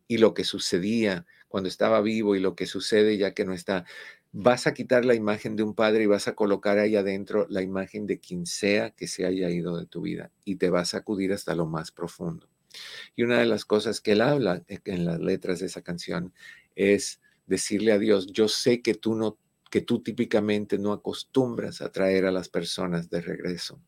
y 0.07 0.17
lo 0.17 0.33
que 0.33 0.43
sucedía 0.43 1.25
cuando 1.47 1.69
estaba 1.69 2.01
vivo 2.01 2.35
y 2.35 2.39
lo 2.39 2.55
que 2.55 2.65
sucede 2.65 3.17
ya 3.17 3.33
que 3.33 3.45
no 3.45 3.53
está, 3.53 3.85
vas 4.31 4.67
a 4.67 4.73
quitar 4.73 5.05
la 5.05 5.15
imagen 5.15 5.55
de 5.55 5.63
un 5.63 5.73
padre 5.73 6.03
y 6.03 6.07
vas 6.07 6.27
a 6.27 6.35
colocar 6.35 6.77
ahí 6.77 6.95
adentro 6.95 7.47
la 7.49 7.61
imagen 7.61 8.05
de 8.05 8.19
quien 8.19 8.45
sea 8.45 8.91
que 8.91 9.07
se 9.07 9.25
haya 9.25 9.49
ido 9.49 9.77
de 9.77 9.85
tu 9.85 10.01
vida 10.01 10.31
y 10.45 10.57
te 10.57 10.69
vas 10.69 10.93
a 10.93 10.99
acudir 10.99 11.33
hasta 11.33 11.55
lo 11.55 11.65
más 11.65 11.91
profundo. 11.91 12.47
Y 13.15 13.23
una 13.23 13.39
de 13.39 13.47
las 13.47 13.65
cosas 13.65 13.99
que 14.01 14.11
él 14.11 14.21
habla 14.21 14.63
en 14.67 15.05
las 15.05 15.19
letras 15.19 15.59
de 15.59 15.65
esa 15.65 15.81
canción 15.81 16.33
es 16.75 17.19
decirle 17.47 17.91
a 17.91 17.97
Dios, 17.97 18.27
yo 18.27 18.47
sé 18.47 18.81
que 18.81 18.93
tú 18.93 19.15
no 19.15 19.37
que 19.69 19.81
tú 19.81 20.01
típicamente 20.01 20.79
no 20.79 20.93
acostumbras 20.93 21.81
a 21.81 21.91
traer 21.91 22.25
a 22.25 22.31
las 22.31 22.49
personas 22.49 23.09
de 23.09 23.21
regreso. 23.21 23.79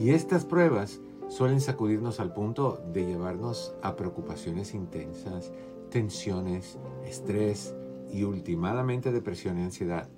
Y 0.00 0.12
estas 0.12 0.46
pruebas 0.46 0.98
suelen 1.28 1.60
sacudirnos 1.60 2.20
al 2.20 2.32
punto 2.32 2.82
de 2.90 3.04
llevarnos 3.04 3.74
a 3.82 3.96
preocupaciones 3.96 4.72
intensas, 4.72 5.52
tensiones, 5.90 6.78
estrés 7.04 7.74
y 8.10 8.22
últimamente 8.22 9.12
depresión 9.12 9.58
y 9.58 9.62
ansiedad. 9.64 10.08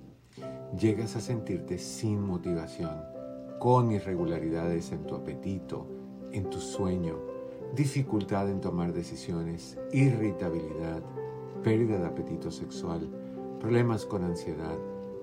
Llegas 0.79 1.17
a 1.17 1.19
sentirte 1.19 1.77
sin 1.79 2.25
motivación, 2.25 2.95
con 3.59 3.91
irregularidades 3.91 4.93
en 4.93 5.05
tu 5.05 5.15
apetito, 5.15 5.85
en 6.31 6.49
tu 6.49 6.61
sueño, 6.61 7.19
dificultad 7.75 8.49
en 8.49 8.61
tomar 8.61 8.93
decisiones, 8.93 9.77
irritabilidad, 9.91 11.03
pérdida 11.61 11.99
de 11.99 12.05
apetito 12.05 12.51
sexual, 12.51 13.09
problemas 13.59 14.05
con 14.05 14.23
ansiedad, 14.23 14.77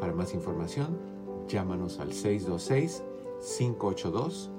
para 0.00 0.12
más 0.12 0.34
información, 0.34 0.98
llámanos 1.48 2.00
al 2.00 2.12
626-582-8912. 2.12 4.58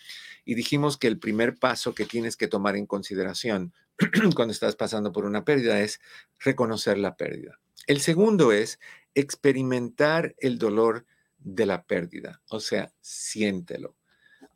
Y 0.45 0.55
dijimos 0.55 0.97
que 0.97 1.09
el 1.09 1.19
primer 1.19 1.59
paso 1.59 1.95
que 1.95 2.05
tienes 2.05 2.37
que 2.37 2.49
tomar 2.49 2.77
en 2.77 2.87
consideración 2.87 3.73
cuando 4.35 4.53
estás 4.53 4.77
pasando 4.77 5.13
por 5.13 5.25
una 5.25 5.45
pérdida 5.45 5.81
es 5.81 6.01
reconocer 6.41 6.99
la 6.99 7.17
pérdida. 7.17 7.59
El 7.87 8.01
segundo 8.01 8.53
es 8.53 8.81
experimentar 9.15 10.35
el 10.39 10.59
dolor 10.59 11.07
de 11.39 11.67
la 11.67 11.85
pérdida, 11.85 12.43
o 12.51 12.61
sea, 12.61 12.93
siéntelo. 13.01 13.97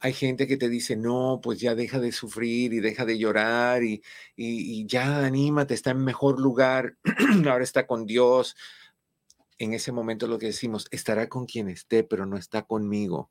Hay 0.00 0.12
gente 0.12 0.46
que 0.46 0.56
te 0.56 0.68
dice, 0.68 0.96
no, 0.96 1.40
pues 1.42 1.60
ya 1.60 1.74
deja 1.74 1.98
de 1.98 2.12
sufrir 2.12 2.72
y 2.72 2.80
deja 2.80 3.04
de 3.04 3.18
llorar 3.18 3.82
y, 3.82 4.02
y, 4.34 4.86
ya 4.86 5.24
anímate, 5.24 5.74
está 5.74 5.90
en 5.90 6.04
mejor 6.04 6.40
lugar, 6.40 6.96
ahora 7.46 7.64
está 7.64 7.86
con 7.86 8.06
Dios. 8.06 8.56
En 9.58 9.74
ese 9.74 9.92
momento 9.92 10.26
lo 10.26 10.38
que 10.38 10.46
decimos, 10.46 10.86
estará 10.90 11.28
con 11.28 11.44
quien 11.46 11.68
esté, 11.68 12.02
pero 12.02 12.24
no 12.24 12.38
está 12.38 12.62
conmigo 12.62 13.30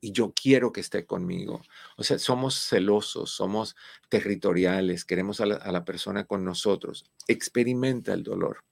y 0.00 0.12
yo 0.12 0.32
quiero 0.32 0.72
que 0.72 0.80
esté 0.80 1.06
conmigo. 1.06 1.62
O 1.96 2.02
sea, 2.02 2.18
somos 2.18 2.68
celosos, 2.68 3.30
somos 3.30 3.76
territoriales, 4.08 5.04
queremos 5.04 5.40
a 5.40 5.46
la, 5.46 5.84
persona 5.84 6.24
con 6.24 6.44
nosotros. 6.44 7.10
Experimenta 7.26 8.12
el 8.12 8.22
dolor. 8.22 8.64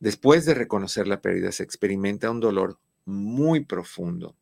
Después 0.00 0.44
de 0.46 0.54
reconocer 0.54 1.06
la 1.06 1.20
pérdida, 1.20 1.52
se 1.52 1.62
experimenta 1.62 2.30
un 2.30 2.40
dolor 2.40 2.78
muy 3.04 3.64
profundo. 3.64 4.36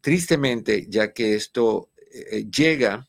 Tristemente, 0.00 0.86
ya 0.88 1.12
que 1.12 1.34
esto 1.34 1.90
eh, 2.12 2.46
llega, 2.50 3.08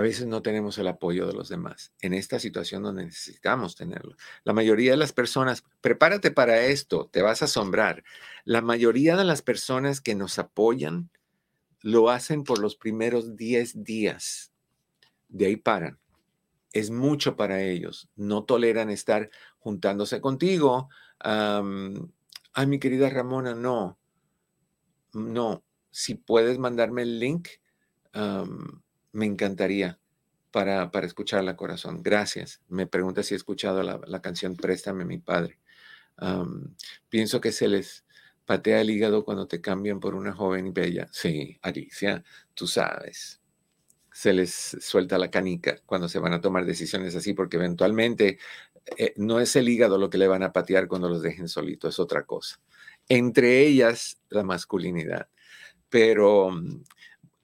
a 0.00 0.02
veces 0.02 0.26
no 0.26 0.40
tenemos 0.40 0.78
el 0.78 0.88
apoyo 0.88 1.26
de 1.26 1.34
los 1.34 1.50
demás 1.50 1.92
en 2.00 2.14
esta 2.14 2.38
situación 2.38 2.82
donde 2.82 3.04
necesitamos 3.04 3.76
tenerlo. 3.76 4.16
La 4.44 4.54
mayoría 4.54 4.92
de 4.92 4.96
las 4.96 5.12
personas, 5.12 5.62
prepárate 5.82 6.30
para 6.30 6.64
esto, 6.64 7.10
te 7.12 7.20
vas 7.20 7.42
a 7.42 7.44
asombrar. 7.44 8.02
La 8.46 8.62
mayoría 8.62 9.14
de 9.14 9.24
las 9.24 9.42
personas 9.42 10.00
que 10.00 10.14
nos 10.14 10.38
apoyan 10.38 11.10
lo 11.82 12.08
hacen 12.08 12.44
por 12.44 12.60
los 12.60 12.76
primeros 12.76 13.36
10 13.36 13.84
días. 13.84 14.54
De 15.28 15.44
ahí 15.44 15.56
paran. 15.56 15.98
Es 16.72 16.90
mucho 16.90 17.36
para 17.36 17.62
ellos. 17.62 18.08
No 18.16 18.44
toleran 18.44 18.88
estar 18.88 19.28
juntándose 19.58 20.22
contigo. 20.22 20.88
Ay, 21.18 22.66
mi 22.66 22.78
querida 22.78 23.10
Ramona, 23.10 23.54
no. 23.54 23.98
No. 25.12 25.62
Si 25.90 26.14
puedes 26.14 26.58
mandarme 26.58 27.02
el 27.02 27.18
link, 27.18 27.48
me 29.12 29.26
encantaría 29.26 29.98
para, 30.50 30.90
para 30.90 31.06
escucharla, 31.06 31.56
corazón. 31.56 32.02
Gracias. 32.02 32.60
Me 32.68 32.86
pregunta 32.86 33.22
si 33.22 33.34
he 33.34 33.36
escuchado 33.36 33.82
la, 33.82 34.22
canción 34.22 34.56
Préstame 34.56 35.04
mi 35.04 35.18
padre. 35.18 35.58
pienso 37.08 37.40
que 37.40 37.52
se 37.52 37.68
les 37.68 38.04
patea 38.44 38.80
el 38.80 38.90
hígado 38.90 39.24
cuando 39.24 39.46
te 39.46 39.60
cambian 39.60 40.00
por 40.00 40.14
una 40.14 40.32
joven 40.32 40.66
y 40.68 40.70
bella. 40.70 41.08
Sí, 41.12 41.58
Alicia, 41.62 42.24
tú 42.54 42.66
sabes. 42.66 43.40
se 44.12 44.32
les 44.32 44.76
suelta 44.80 45.18
la 45.18 45.30
canica 45.30 45.80
cuando 45.86 46.08
se 46.08 46.18
van 46.18 46.32
a 46.32 46.40
tomar 46.40 46.64
decisiones 46.66 47.14
así, 47.16 47.32
porque 47.32 47.56
eventualmente 47.56 48.38
eh, 48.96 49.14
no 49.16 49.40
es 49.40 49.54
el 49.56 49.68
hígado 49.68 49.98
lo 49.98 50.10
que 50.10 50.18
le 50.18 50.28
van 50.28 50.42
a 50.42 50.52
patear 50.52 50.88
cuando 50.88 51.08
los 51.08 51.22
dejen 51.22 51.48
solito, 51.48 51.88
es 51.88 51.98
otra 51.98 52.24
cosa. 52.24 52.60
Entre 53.08 53.66
ellas, 53.66 54.20
la 54.30 54.42
masculinidad. 54.42 55.28
Pero 55.88 56.50
mm, 56.50 56.82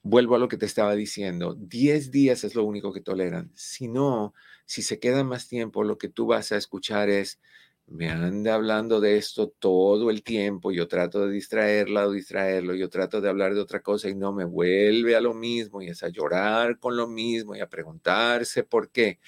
vuelvo 0.09 0.35
a 0.35 0.39
lo 0.39 0.47
que 0.47 0.57
te 0.57 0.65
estaba 0.65 0.95
diciendo, 0.95 1.55
10 1.55 2.11
días 2.11 2.43
es 2.43 2.55
lo 2.55 2.63
único 2.63 2.93
que 2.93 3.01
toleran. 3.01 3.51
Si 3.55 3.87
no, 3.87 4.33
si 4.65 4.81
se 4.81 4.99
queda 4.99 5.23
más 5.23 5.47
tiempo, 5.47 5.83
lo 5.83 5.97
que 5.97 6.09
tú 6.09 6.27
vas 6.27 6.51
a 6.51 6.57
escuchar 6.57 7.09
es, 7.09 7.39
me 7.87 8.09
anda 8.09 8.55
hablando 8.55 8.99
de 8.99 9.17
esto 9.17 9.49
todo 9.49 10.09
el 10.09 10.23
tiempo, 10.23 10.71
yo 10.71 10.87
trato 10.87 11.25
de 11.25 11.31
distraerla 11.33 12.07
o 12.07 12.11
distraerlo, 12.11 12.73
yo 12.73 12.89
trato 12.89 13.21
de 13.21 13.29
hablar 13.29 13.53
de 13.53 13.61
otra 13.61 13.81
cosa 13.81 14.09
y 14.09 14.15
no 14.15 14.33
me 14.33 14.45
vuelve 14.45 15.15
a 15.15 15.21
lo 15.21 15.33
mismo 15.33 15.81
y 15.81 15.87
es 15.87 16.03
a 16.03 16.09
llorar 16.09 16.79
con 16.79 16.97
lo 16.97 17.07
mismo 17.07 17.55
y 17.55 17.61
a 17.61 17.69
preguntarse 17.69 18.63
por 18.63 18.89
qué. 18.91 19.19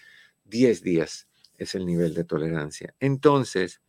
10 0.45 0.81
días 0.81 1.27
es 1.57 1.75
el 1.75 1.85
nivel 1.85 2.13
de 2.13 2.23
tolerancia. 2.23 2.95
Entonces, 2.99 3.81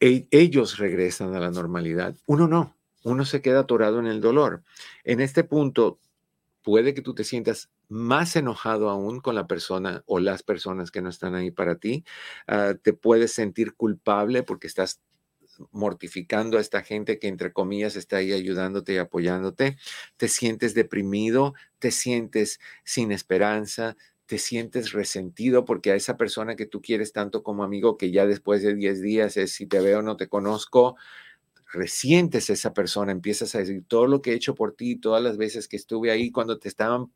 e, 0.00 0.28
ellos 0.30 0.78
regresan 0.78 1.34
a 1.34 1.40
la 1.40 1.50
normalidad, 1.50 2.14
uno 2.26 2.46
no, 2.48 2.75
uno 3.06 3.24
se 3.24 3.40
queda 3.40 3.60
atorado 3.60 4.00
en 4.00 4.06
el 4.06 4.20
dolor. 4.20 4.64
En 5.04 5.20
este 5.20 5.44
punto, 5.44 6.00
puede 6.62 6.94
que 6.94 7.02
tú 7.02 7.14
te 7.14 7.24
sientas 7.24 7.70
más 7.88 8.36
enojado 8.36 8.90
aún 8.90 9.20
con 9.20 9.36
la 9.36 9.46
persona 9.46 10.02
o 10.06 10.18
las 10.18 10.42
personas 10.42 10.90
que 10.90 11.02
no 11.02 11.10
están 11.10 11.34
ahí 11.36 11.52
para 11.52 11.76
ti. 11.78 12.04
Ah, 12.48 12.74
te 12.82 12.92
puedes 12.92 13.32
sentir 13.32 13.74
culpable 13.74 14.42
porque 14.42 14.66
estás 14.66 15.00
mortificando 15.70 16.58
a 16.58 16.60
esta 16.60 16.82
gente 16.82 17.18
que 17.18 17.28
entre 17.28 17.52
comillas 17.52 17.96
está 17.96 18.16
ahí 18.18 18.32
ayudándote 18.32 18.94
y 18.94 18.98
apoyándote. 18.98 19.76
Te 20.16 20.28
sientes 20.28 20.74
deprimido, 20.74 21.54
te 21.78 21.92
sientes 21.92 22.60
sin 22.84 23.12
esperanza, 23.12 23.96
te 24.26 24.38
sientes 24.38 24.92
resentido 24.92 25.64
porque 25.64 25.92
a 25.92 25.94
esa 25.94 26.16
persona 26.16 26.56
que 26.56 26.66
tú 26.66 26.82
quieres 26.82 27.12
tanto 27.12 27.42
como 27.44 27.62
amigo, 27.64 27.96
que 27.96 28.10
ya 28.10 28.26
después 28.26 28.62
de 28.62 28.74
10 28.74 29.00
días 29.00 29.36
es 29.36 29.52
si 29.52 29.66
te 29.66 29.80
veo 29.80 30.02
no 30.02 30.16
te 30.16 30.28
conozco, 30.28 30.96
resientes 31.72 32.50
esa 32.50 32.72
persona, 32.72 33.12
empiezas 33.12 33.54
a 33.54 33.58
decir 33.58 33.84
todo 33.86 34.06
lo 34.06 34.22
que 34.22 34.32
he 34.32 34.34
hecho 34.34 34.54
por 34.54 34.74
ti, 34.74 34.96
todas 34.96 35.22
las 35.22 35.36
veces 35.36 35.68
que 35.68 35.76
estuve 35.76 36.10
ahí 36.10 36.30
cuando 36.30 36.58
te 36.58 36.68
estaban 36.68 37.12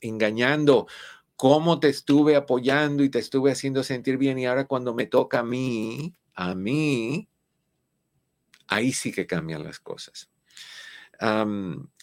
engañando, 0.00 0.86
cómo 1.36 1.80
te 1.80 1.88
estuve 1.88 2.36
apoyando 2.36 3.02
y 3.02 3.10
te 3.10 3.18
estuve 3.18 3.50
haciendo 3.50 3.82
sentir 3.82 4.18
bien 4.18 4.38
y 4.38 4.46
ahora 4.46 4.66
cuando 4.66 4.94
me 4.94 5.06
toca 5.06 5.40
a 5.40 5.42
mí, 5.42 6.14
a 6.34 6.54
mí, 6.54 7.28
ahí 8.66 8.92
sí 8.92 9.12
que 9.12 9.26
cambian 9.26 9.64
las 9.64 9.80
cosas. 9.80 10.30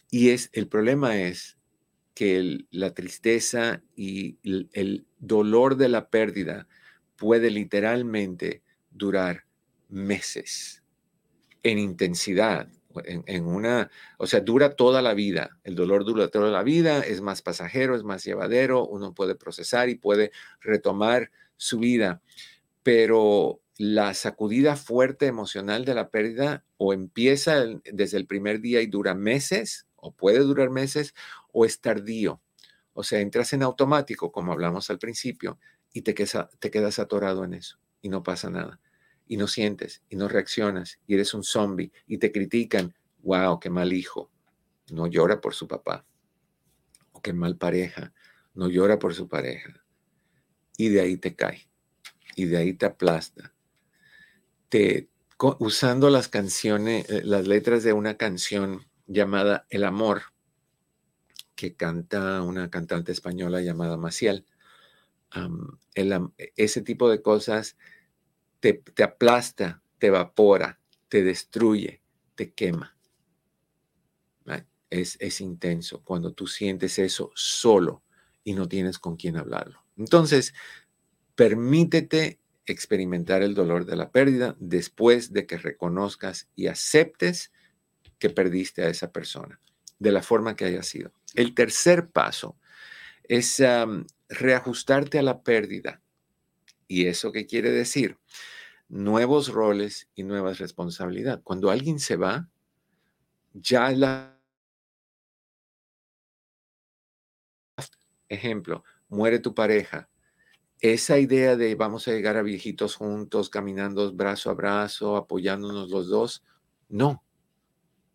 y 0.10 0.30
es, 0.30 0.50
el 0.54 0.68
problema 0.68 1.18
es 1.18 1.58
que 2.14 2.66
la 2.72 2.94
tristeza 2.94 3.84
y 3.96 4.38
el, 4.44 5.06
dolor 5.20 5.78
de 5.78 5.90
la 5.90 6.10
pérdida 6.10 6.68
puede 7.16 7.52
literalmente 7.52 8.64
durar 8.92 9.46
meses 9.90 10.84
en 11.72 11.80
intensidad, 11.80 12.68
en, 13.06 13.46
una, 13.46 13.92
o 14.18 14.28
sea, 14.28 14.40
dura 14.40 14.76
toda 14.76 15.02
la 15.02 15.14
vida. 15.14 15.60
El 15.64 15.76
dolor 15.76 16.06
dura 16.06 16.30
toda 16.30 16.50
la 16.50 16.64
vida, 16.64 17.00
es 17.02 17.22
más 17.22 17.42
pasajero, 17.42 17.96
es 17.96 18.04
más 18.04 18.24
llevadero, 18.24 18.86
uno 18.86 19.14
puede 19.14 19.36
procesar 19.36 19.90
y 19.90 19.96
puede 19.96 20.32
retomar 20.62 21.32
su 21.58 21.80
vida, 21.80 22.22
pero 22.84 23.62
la 23.78 24.14
sacudida 24.14 24.76
fuerte 24.76 25.28
emocional 25.28 25.86
de 25.86 25.94
la 25.94 26.10
pérdida 26.10 26.64
o 26.78 26.94
empieza 26.94 27.66
desde 27.86 28.18
el 28.18 28.26
primer 28.26 28.62
día 28.62 28.82
y 28.82 28.88
dura 28.88 29.14
meses, 29.14 29.88
o 29.96 30.12
puede 30.12 30.40
durar 30.40 30.70
meses, 30.70 31.14
o 31.52 31.66
es 31.66 31.82
tardío. 31.82 32.42
O 32.94 33.04
sea, 33.04 33.20
entras 33.20 33.54
en 33.54 33.64
automático, 33.64 34.32
como 34.32 34.54
hablamos 34.54 34.90
al 34.90 34.98
principio, 35.00 35.60
y 35.94 36.02
te 36.02 36.14
te 36.14 36.72
quedas 36.72 37.00
atorado 37.00 37.44
en 37.44 37.54
eso 37.54 37.78
y 38.02 38.10
no 38.10 38.24
pasa 38.24 38.50
nada. 38.50 38.80
Y 39.28 39.38
no 39.38 39.48
sientes 39.48 40.04
y 40.10 40.16
no 40.16 40.28
reaccionas 40.28 41.00
y 41.06 41.16
eres 41.16 41.34
un 41.34 41.44
zombie 41.44 41.92
y 42.06 42.18
te 42.18 42.32
critican. 42.32 42.96
Wow, 43.24 43.60
qué 43.60 43.70
mal 43.70 43.92
hijo. 43.94 44.32
No 44.92 45.08
llora 45.08 45.42
por 45.42 45.54
su 45.54 45.68
papá. 45.68 46.06
O 47.12 47.22
qué 47.22 47.34
mal 47.34 47.58
pareja. 47.58 48.14
No 48.54 48.70
llora 48.70 49.00
por 49.00 49.14
su 49.14 49.28
pareja. 49.28 49.84
Y 50.78 50.90
de 50.90 51.02
ahí 51.02 51.18
te 51.18 51.36
cae. 51.36 51.70
Y 52.36 52.46
de 52.46 52.58
ahí 52.58 52.74
te 52.74 52.86
aplasta. 52.86 53.54
Te, 54.70 55.10
usando 55.60 56.10
las 56.10 56.28
canciones, 56.28 57.10
eh, 57.10 57.22
las 57.24 57.48
letras 57.48 57.84
de 57.84 57.94
una 57.94 58.18
canción 58.18 58.86
llamada 59.08 59.66
El 59.70 59.84
Amor, 59.84 60.24
que 61.56 61.76
canta 61.76 62.42
una 62.44 62.70
cantante 62.70 63.12
española 63.12 63.62
llamada 63.62 63.98
Maciel. 63.98 64.46
ese 66.56 66.82
tipo 66.82 67.10
de 67.10 67.22
cosas 67.22 67.78
te, 68.74 69.04
aplasta, 69.04 69.82
te 69.98 70.08
evapora, 70.08 70.80
te 71.10 71.24
destruye, 71.24 72.02
te 72.36 72.54
quema. 72.54 72.94
Es, 74.90 75.18
es 75.20 75.42
intenso 75.42 76.02
cuando 76.06 76.32
tú 76.32 76.48
sientes 76.48 76.98
eso 76.98 77.32
solo 77.36 78.04
y 78.46 78.54
no 78.54 78.70
tienes 78.70 79.00
con 79.00 79.18
quién 79.18 79.36
hablarlo. 79.36 79.84
Entonces, 79.98 80.54
permítete 81.36 82.40
experimentar 82.66 83.42
el 83.42 83.54
dolor 83.54 83.86
de 83.86 83.98
la 83.98 84.12
pérdida 84.12 84.56
después 84.60 85.34
de 85.34 85.46
que 85.46 85.58
reconozcas 85.58 86.48
y 86.56 86.68
aceptes 86.68 87.52
que 88.18 88.30
perdiste 88.30 88.84
a 88.84 88.88
esa 88.90 89.12
persona, 89.12 89.60
de 90.00 90.12
la 90.14 90.24
forma 90.24 90.56
que 90.56 90.64
haya 90.64 90.84
sido. 90.84 91.12
El 91.36 91.54
tercer 91.54 92.10
paso 92.10 92.58
es 93.24 93.62
reajustarte 94.30 95.20
a 95.20 95.24
la 95.24 95.44
pérdida. 95.44 96.02
¿Y 96.88 97.08
eso 97.08 97.34
qué 97.34 97.46
quiere 97.46 97.72
decir? 97.72 98.18
Nuevos 98.90 99.50
roles 99.50 100.10
y 100.16 100.24
nuevas 100.24 100.60
responsabilidades. 100.60 101.44
Cuando 101.44 101.70
alguien 101.70 102.00
se 102.00 102.16
va, 102.16 102.50
ya 103.54 103.92
la... 103.92 104.38
Ejemplo, 108.30 108.84
muere 109.10 109.40
tu 109.40 109.54
pareja. 109.54 110.10
Esa 110.80 111.18
idea 111.18 111.56
de 111.56 111.76
vamos 111.76 112.08
a 112.08 112.12
llegar 112.12 112.38
a 112.38 112.44
viejitos 112.44 112.96
juntos, 112.96 113.50
caminando 113.50 114.14
brazo 114.14 114.52
a 114.52 114.54
brazo, 114.54 115.16
apoyándonos 115.16 115.90
los 115.90 116.08
dos, 116.08 116.44
no, 116.88 117.24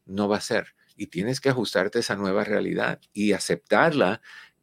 no 0.07 0.29
va 0.29 0.37
a 0.37 0.41
ser. 0.41 0.75
Y 0.97 1.09
tienes 1.09 1.41
que 1.41 1.49
ajustarte 1.49 1.99
a 1.99 2.01
esa 2.01 2.16
nueva 2.16 2.45
realidad 2.45 3.01
y 3.12 3.33
aceptarla 3.33 4.20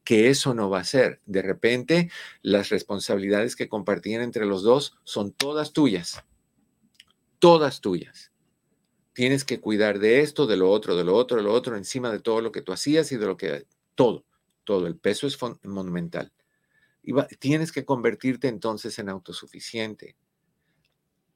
que 0.10 0.32
eso 0.32 0.55
no 0.55 0.72
va 0.72 0.80
a 0.80 0.86
ser. 0.86 1.22
De 1.28 1.43
repente, 1.43 2.10
las 2.41 2.70
responsabilidades 2.70 3.55
que 3.55 3.70
compartían 3.70 4.24
entre 4.24 4.47
los 4.47 4.64
dos 4.64 4.97
son 5.03 5.32
todas 5.32 5.72
tuyas. 5.72 6.24
Todas 7.38 7.80
tuyas. 7.80 8.32
Tienes 9.14 9.45
que 9.45 9.62
cuidar 9.62 9.99
de 9.99 10.22
esto, 10.22 10.47
de 10.47 10.57
lo 10.57 10.72
otro, 10.72 10.95
de 10.95 11.03
lo 11.03 11.14
otro, 11.14 11.38
de 11.38 11.43
lo 11.43 11.53
otro, 11.53 11.78
encima 11.78 12.12
de 12.12 12.18
todo 12.18 12.41
lo 12.41 12.51
que 12.51 12.64
tú 12.64 12.74
hacías 12.74 13.12
y 13.12 13.18
de 13.18 13.28
lo 13.28 13.38
que... 13.38 13.68
Todo, 13.93 14.26
todo. 14.64 14.88
El 14.88 14.97
peso 14.97 15.28
es 15.28 15.38
monumental. 15.62 16.34
Y 17.03 17.14
tienes 17.38 17.72
que 17.72 17.86
convertirte 17.86 18.47
entonces 18.47 18.97
en 18.97 19.10
autosuficiente. 19.10 20.16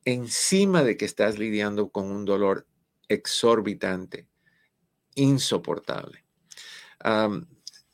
Encima 0.03 0.81
de 0.81 0.97
que 0.97 1.05
estás 1.05 1.37
lidiando 1.37 1.89
con 1.89 2.09
un 2.09 2.25
dolor 2.25 2.65
exorbitante, 3.07 4.27
insoportable. 5.13 6.25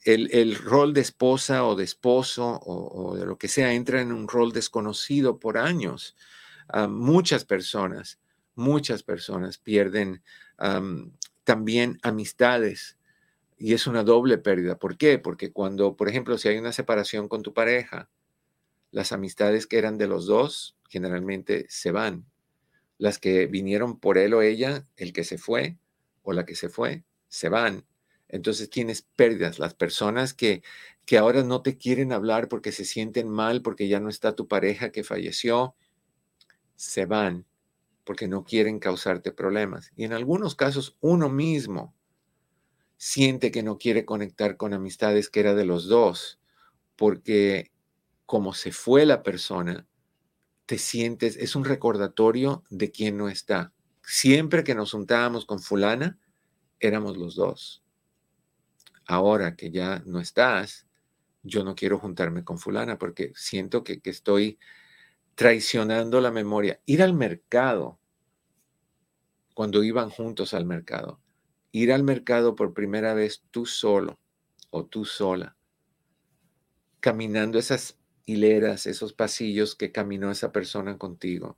El, 0.03 0.55
rol 0.55 0.93
de 0.93 1.01
esposa 1.01 1.65
o 1.65 1.75
de 1.75 1.83
esposo 1.83 2.59
o, 2.65 3.15
de 3.15 3.25
lo 3.25 3.37
que 3.37 3.47
sea 3.47 3.73
entra 3.73 4.01
en 4.01 4.11
un 4.11 4.27
rol 4.27 4.51
desconocido 4.51 5.39
por 5.39 5.57
años. 5.57 6.15
muchas 6.89 7.45
personas, 7.45 8.19
muchas 8.55 9.03
personas 9.03 9.57
pierden 9.57 10.23
también 11.43 11.99
amistades 12.03 12.97
y 13.57 13.73
es 13.73 13.87
una 13.87 14.03
doble 14.03 14.37
pérdida. 14.37 14.77
¿Por 14.77 14.97
qué? 14.97 15.19
Porque 15.19 15.51
cuando, 15.51 15.95
por 15.95 16.07
ejemplo, 16.07 16.37
si 16.37 16.47
hay 16.47 16.57
una 16.57 16.71
separación 16.71 17.27
con 17.27 17.43
tu 17.43 17.53
pareja, 17.53 18.09
las 18.91 19.11
amistades 19.11 19.67
que 19.67 19.77
eran 19.77 19.97
de 19.97 20.07
los 20.07 20.25
dos 20.25 20.77
generalmente 20.87 21.65
se 21.69 21.91
van 21.91 22.25
las 22.99 23.17
que 23.17 23.47
vinieron 23.47 23.99
por 23.99 24.19
él 24.19 24.35
o 24.35 24.43
ella, 24.43 24.85
el 24.97 25.13
que 25.13 25.23
se 25.23 25.39
fue 25.39 25.77
o 26.21 26.33
la 26.33 26.45
que 26.45 26.53
se 26.53 26.69
fue, 26.69 27.03
se 27.29 27.49
van. 27.49 27.85
Entonces 28.29 28.69
tienes 28.69 29.01
pérdidas. 29.01 29.59
Las 29.59 29.73
personas 29.73 30.33
que, 30.33 30.63
que 31.05 31.17
ahora 31.17 31.43
no 31.43 31.61
te 31.61 31.77
quieren 31.77 32.13
hablar 32.13 32.47
porque 32.47 32.71
se 32.71 32.85
sienten 32.85 33.27
mal, 33.29 33.61
porque 33.61 33.87
ya 33.87 33.99
no 33.99 34.09
está 34.09 34.35
tu 34.35 34.47
pareja 34.47 34.91
que 34.91 35.03
falleció, 35.03 35.75
se 36.75 37.05
van 37.05 37.45
porque 38.03 38.27
no 38.27 38.43
quieren 38.43 38.79
causarte 38.79 39.31
problemas. 39.31 39.91
Y 39.95 40.03
en 40.03 40.13
algunos 40.13 40.55
casos 40.55 40.97
uno 40.99 41.29
mismo 41.29 41.93
siente 42.97 43.51
que 43.51 43.61
no 43.61 43.77
quiere 43.77 44.03
conectar 44.03 44.57
con 44.57 44.73
amistades 44.73 45.29
que 45.29 45.41
era 45.41 45.53
de 45.53 45.65
los 45.65 45.87
dos, 45.87 46.39
porque 46.95 47.71
como 48.25 48.53
se 48.53 48.71
fue 48.71 49.05
la 49.05 49.21
persona, 49.21 49.87
te 50.65 50.77
sientes, 50.77 51.35
es 51.37 51.55
un 51.55 51.65
recordatorio 51.65 52.63
de 52.69 52.91
quién 52.91 53.17
no 53.17 53.29
está. 53.29 53.73
Siempre 54.03 54.63
que 54.63 54.75
nos 54.75 54.91
juntábamos 54.91 55.45
con 55.45 55.59
fulana, 55.59 56.19
éramos 56.79 57.17
los 57.17 57.35
dos. 57.35 57.83
Ahora 59.09 59.55
que 59.55 59.71
ya 59.71 60.03
no 60.05 60.19
estás, 60.19 60.87
yo 61.41 61.63
no 61.63 61.73
quiero 61.73 61.97
juntarme 61.97 62.43
con 62.43 62.59
fulana 62.59 62.99
porque 62.99 63.31
siento 63.35 63.83
que, 63.83 64.01
que 64.01 64.11
estoy 64.11 64.59
traicionando 65.33 66.21
la 66.21 66.29
memoria. 66.29 66.79
Ir 66.85 67.01
al 67.01 67.15
mercado, 67.15 67.99
cuando 69.55 69.83
iban 69.83 70.11
juntos 70.11 70.53
al 70.53 70.65
mercado, 70.65 71.19
ir 71.71 71.91
al 71.91 72.03
mercado 72.03 72.55
por 72.55 72.75
primera 72.75 73.15
vez 73.15 73.43
tú 73.49 73.65
solo 73.65 74.19
o 74.69 74.85
tú 74.85 75.05
sola, 75.05 75.57
caminando 76.99 77.57
esas 77.57 77.97
hileras, 78.25 78.85
esos 78.85 79.13
pasillos 79.13 79.75
que 79.75 79.91
caminó 79.91 80.29
esa 80.29 80.51
persona 80.51 80.99
contigo, 80.99 81.57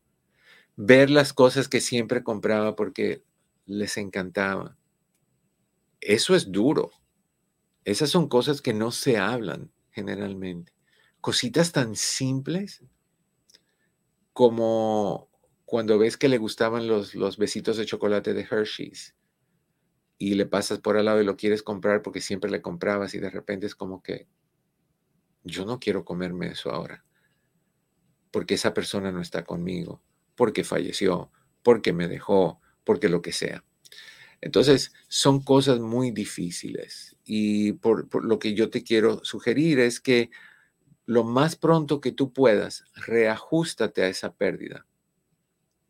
ver 0.77 1.09
las 1.09 1.33
cosas 1.33 1.67
que 1.67 1.81
siempre 1.81 2.23
compraba 2.23 2.77
porque 2.77 3.25
les 3.65 3.97
encantaba. 3.97 4.77
Eso 5.99 6.33
es 6.33 6.49
duro. 6.49 6.91
Esas 7.85 8.09
son 8.09 8.27
cosas 8.27 8.61
que 8.61 8.73
no 8.73 8.91
se 8.91 9.17
hablan 9.17 9.71
generalmente. 9.91 10.73
Cositas 11.19 11.71
tan 11.71 11.95
simples 11.95 12.83
como 14.33 15.29
cuando 15.65 15.97
ves 15.97 16.17
que 16.17 16.29
le 16.29 16.37
gustaban 16.37 16.87
los, 16.87 17.37
besitos 17.37 17.77
de 17.77 17.85
chocolate 17.85 18.33
de 18.33 18.47
Hershey's 18.49 19.15
y 20.17 20.35
le 20.35 20.45
pasas 20.45 20.79
por 20.79 20.97
al 20.97 21.05
lado 21.05 21.21
y 21.21 21.25
lo 21.25 21.37
quieres 21.37 21.63
comprar 21.63 22.01
porque 22.01 22.21
siempre 22.21 22.51
le 22.51 22.61
comprabas 22.61 23.13
y 23.13 23.19
de 23.19 23.29
repente 23.29 23.65
es 23.65 23.75
como 23.75 24.01
que 24.03 24.27
yo 25.43 25.65
no 25.65 25.79
quiero 25.79 26.05
comerme 26.05 26.47
eso 26.47 26.71
ahora 26.71 27.03
porque 28.31 28.53
esa 28.55 28.73
persona 28.73 29.11
no 29.11 29.21
está 29.21 29.43
conmigo, 29.43 30.01
porque 30.35 30.63
falleció, 30.63 31.31
porque 31.63 31.93
me 31.93 32.07
dejó, 32.07 32.59
porque 32.83 33.09
lo 33.09 33.21
que 33.21 33.33
sea. 33.33 33.63
Entonces, 34.41 34.91
son 35.07 35.41
cosas 35.43 35.79
muy 35.79 36.11
difíciles 36.11 37.15
y 37.23 37.73
por, 37.73 38.23
lo 38.25 38.39
que 38.39 38.53
yo 38.53 38.69
te 38.69 38.83
quiero 38.83 39.23
sugerir 39.23 39.79
es 39.79 39.99
que 39.99 40.31
lo 41.05 41.23
más 41.23 41.55
pronto 41.55 42.01
que 42.01 42.11
tú 42.11 42.33
puedas, 42.33 42.85
reajustate 42.95 44.03
a 44.03 44.07
esa 44.07 44.33
pérdida 44.33 44.85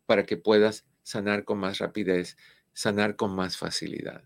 para 0.06 0.26
que 0.26 0.38
puedas 0.38 0.86
sanar 1.04 1.46
con 1.46 1.60
más 1.60 1.78
rapidez 1.80 2.38
sanar 2.74 3.16
con 3.16 3.36
más 3.36 3.58
facilidad. 3.58 4.24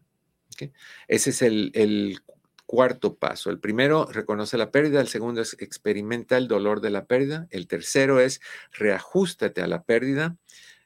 Ese 1.07 1.30
es 1.32 1.41
el, 1.41 2.19
cuarto 2.65 3.15
paso. 3.15 3.51
El 3.51 3.59
primero, 3.59 4.05
reconoce 4.05 4.57
la 4.57 4.71
pérdida. 4.71 4.99
El 4.99 5.07
segundo 5.07 5.41
es 5.41 5.55
experimenta 5.59 6.36
el 6.36 6.47
dolor 6.47 6.82
de 6.82 6.89
la 6.89 7.05
pérdida. 7.05 7.47
El 7.51 7.67
tercero 7.67 8.19
es 8.19 8.41
reajustate 8.71 9.61
a 9.61 9.67
la 9.67 9.84
pérdida. 9.84 10.36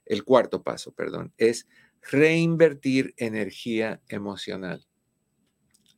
El 0.05 0.25
cuarto 0.25 0.61
paso, 0.61 0.91
perdón, 0.91 1.33
es 1.37 1.67
reinvertir 2.01 3.13
energía 3.17 4.01
emocional. 4.07 4.85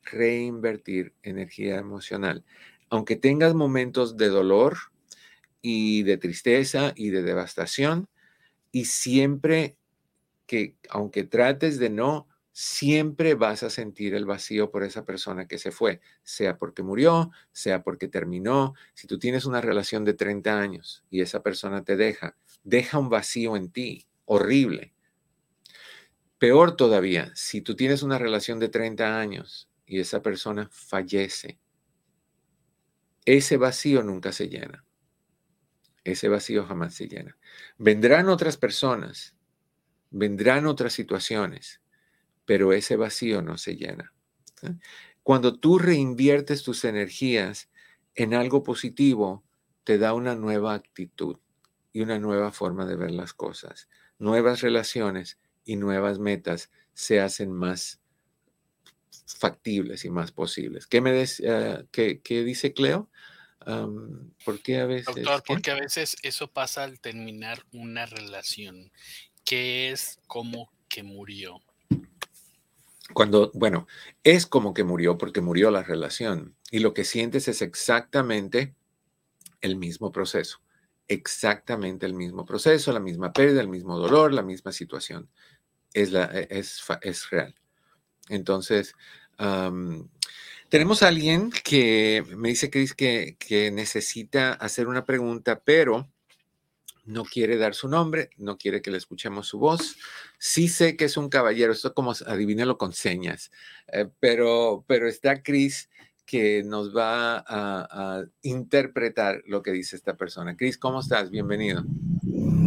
Reinvertir 0.03 1.13
energía 1.23 1.77
emocional. 1.77 2.43
Aunque 2.89 3.15
tengas 3.15 3.53
momentos 3.53 4.17
de 4.17 4.29
dolor 4.29 4.77
y 5.61 6.03
de 6.03 6.17
tristeza 6.17 6.93
y 6.95 7.09
de 7.09 7.21
devastación, 7.21 8.09
y 8.71 8.85
siempre 8.85 9.77
que 10.47 10.75
aunque 10.89 11.23
trates 11.23 11.79
de 11.79 11.89
no, 11.89 12.27
siempre 12.51 13.35
vas 13.35 13.63
a 13.63 13.69
sentir 13.69 14.13
el 14.13 14.25
vacío 14.25 14.69
por 14.71 14.83
esa 14.83 15.05
persona 15.05 15.47
que 15.47 15.57
se 15.57 15.71
fue, 15.71 16.01
sea 16.23 16.57
porque 16.57 16.83
murió, 16.83 17.31
sea 17.51 17.83
porque 17.83 18.07
terminó. 18.07 18.73
Si 18.93 19.07
tú 19.07 19.17
tienes 19.17 19.45
una 19.45 19.61
relación 19.61 20.03
de 20.03 20.13
30 20.13 20.59
años 20.59 21.05
y 21.09 21.21
esa 21.21 21.41
persona 21.41 21.83
te 21.83 21.95
deja, 21.95 22.35
deja 22.63 22.99
un 22.99 23.09
vacío 23.09 23.55
en 23.55 23.71
ti, 23.71 24.05
horrible. 24.25 24.93
Peor 26.41 26.75
todavía, 26.75 27.31
si 27.35 27.61
tú 27.61 27.75
tienes 27.75 28.01
una 28.01 28.17
relación 28.17 28.57
de 28.57 28.69
30 28.69 29.19
años 29.19 29.69
y 29.85 29.99
esa 29.99 30.23
persona 30.23 30.67
fallece, 30.71 31.59
ese 33.25 33.57
vacío 33.57 34.01
nunca 34.01 34.31
se 34.31 34.49
llena. 34.49 34.83
Ese 36.03 36.29
vacío 36.29 36.65
jamás 36.65 36.95
se 36.95 37.07
llena. 37.07 37.37
Vendrán 37.77 38.27
otras 38.27 38.57
personas 38.57 39.35
Vendrán 40.13 40.65
otras 40.65 40.91
situaciones, 40.91 41.81
pero 42.43 42.73
ese 42.73 42.97
vacío 42.97 43.41
no 43.41 43.57
se 43.57 43.77
llena. 43.77 44.13
Cuando 45.23 45.57
tú 45.57 45.79
reinviertes 45.79 46.63
tus 46.63 46.83
energías 46.83 47.69
en 48.15 48.33
algo 48.33 48.61
positivo, 48.61 49.45
te 49.85 49.97
da 49.97 50.13
una 50.13 50.35
nueva 50.35 50.73
actitud 50.73 51.37
y 51.93 52.01
una 52.01 52.19
nueva 52.19 52.51
forma 52.51 52.85
de 52.85 52.97
ver 52.97 53.11
las 53.11 53.33
cosas. 53.33 53.87
Nuevas 54.19 54.59
relaciones 54.59 55.39
y 55.66 55.76
nuevas 55.76 56.20
metas 56.20 56.72
se 56.93 57.20
hacen 57.20 57.51
más 57.51 58.01
factibles 59.26 60.05
y 60.05 60.09
más 60.09 60.32
posibles. 60.32 60.88
¿Qué, 60.88 61.01
me 61.01 61.22
uh, 61.22 61.88
¿qué, 61.91 62.43
dice 62.43 62.74
Cleo? 62.74 63.09
¿Por 64.45 64.62
qué 64.62 64.80
a 64.80 64.86
veces? 64.86 65.16
Doctor, 65.16 65.43
porque 65.45 65.72
a 65.72 65.76
veces 65.76 66.16
eso 66.24 66.47
pasa 66.47 66.84
al 66.84 66.99
terminar 66.99 67.64
una 67.72 68.05
relación 68.05 68.91
que 69.45 69.91
es 69.91 70.20
como 70.28 70.72
que 70.88 71.03
murió. 71.03 71.62
Cuando, 73.14 73.51
bueno, 73.53 73.88
es 74.24 74.45
como 74.45 74.74
que 74.74 74.84
murió 74.84 75.18
porque 75.18 75.41
murió 75.41 75.70
la 75.70 75.84
relación 75.84 76.55
y 76.72 76.80
lo 76.80 76.93
que 76.93 77.03
sientes 77.03 77.47
es 77.47 77.62
exactamente 77.62 78.74
el 79.59 79.76
mismo 79.76 80.12
proceso, 80.12 80.62
exactamente 81.12 82.05
el 82.05 82.14
mismo 82.14 82.45
proceso, 82.45 82.93
la 82.93 82.99
misma 82.99 83.34
pérdida, 83.34 83.62
el 83.62 83.68
mismo 83.68 83.97
dolor, 83.97 84.34
la 84.34 84.43
misma 84.43 84.72
situación. 84.72 85.30
Es, 85.93 86.14
e, 86.14 86.47
es, 86.49 86.82
es 87.01 87.30
real. 87.30 87.53
Entonces, 88.30 88.95
tenemos 90.70 91.03
a 91.03 91.09
alguien 91.09 91.51
que 91.51 92.24
me 92.38 92.49
dice 92.49 92.70
que, 92.70 93.36
que 93.38 93.72
necesita 93.72 94.53
hacer 94.53 94.88
una 94.88 95.05
pregunta, 95.05 95.62
pero 95.66 96.09
no 97.03 97.26
quiere 97.26 97.57
dar 97.57 97.76
su 97.76 97.89
nombre, 97.89 98.30
no 98.38 98.57
quiere 98.57 98.82
que 98.82 98.91
le 98.91 98.97
escuchemos 98.97 99.47
su 99.47 99.59
voz. 99.59 99.97
Sí 100.38 100.70
sé 100.70 100.95
que 100.95 101.05
es 101.05 101.18
un 101.18 101.30
caballero, 101.30 101.74
esto 101.74 101.93
como 101.93 102.14
adivínalo 102.26 102.78
con 102.78 102.93
señas, 102.93 103.51
eh, 103.91 104.07
pero, 104.20 104.86
pero 104.88 105.09
está 105.09 105.43
Cris 105.43 105.89
que 106.32 106.63
nos 106.63 106.95
va 106.95 107.39
a, 107.39 107.43
a, 107.45 108.23
interpretar 108.41 109.43
lo 109.47 109.61
que 109.61 109.71
dice 109.71 109.97
esta 109.97 110.15
persona. 110.15 110.55
Cris, 110.55 110.77
¿cómo 110.77 111.01
estás? 111.01 111.29
Bienvenido. 111.29 111.84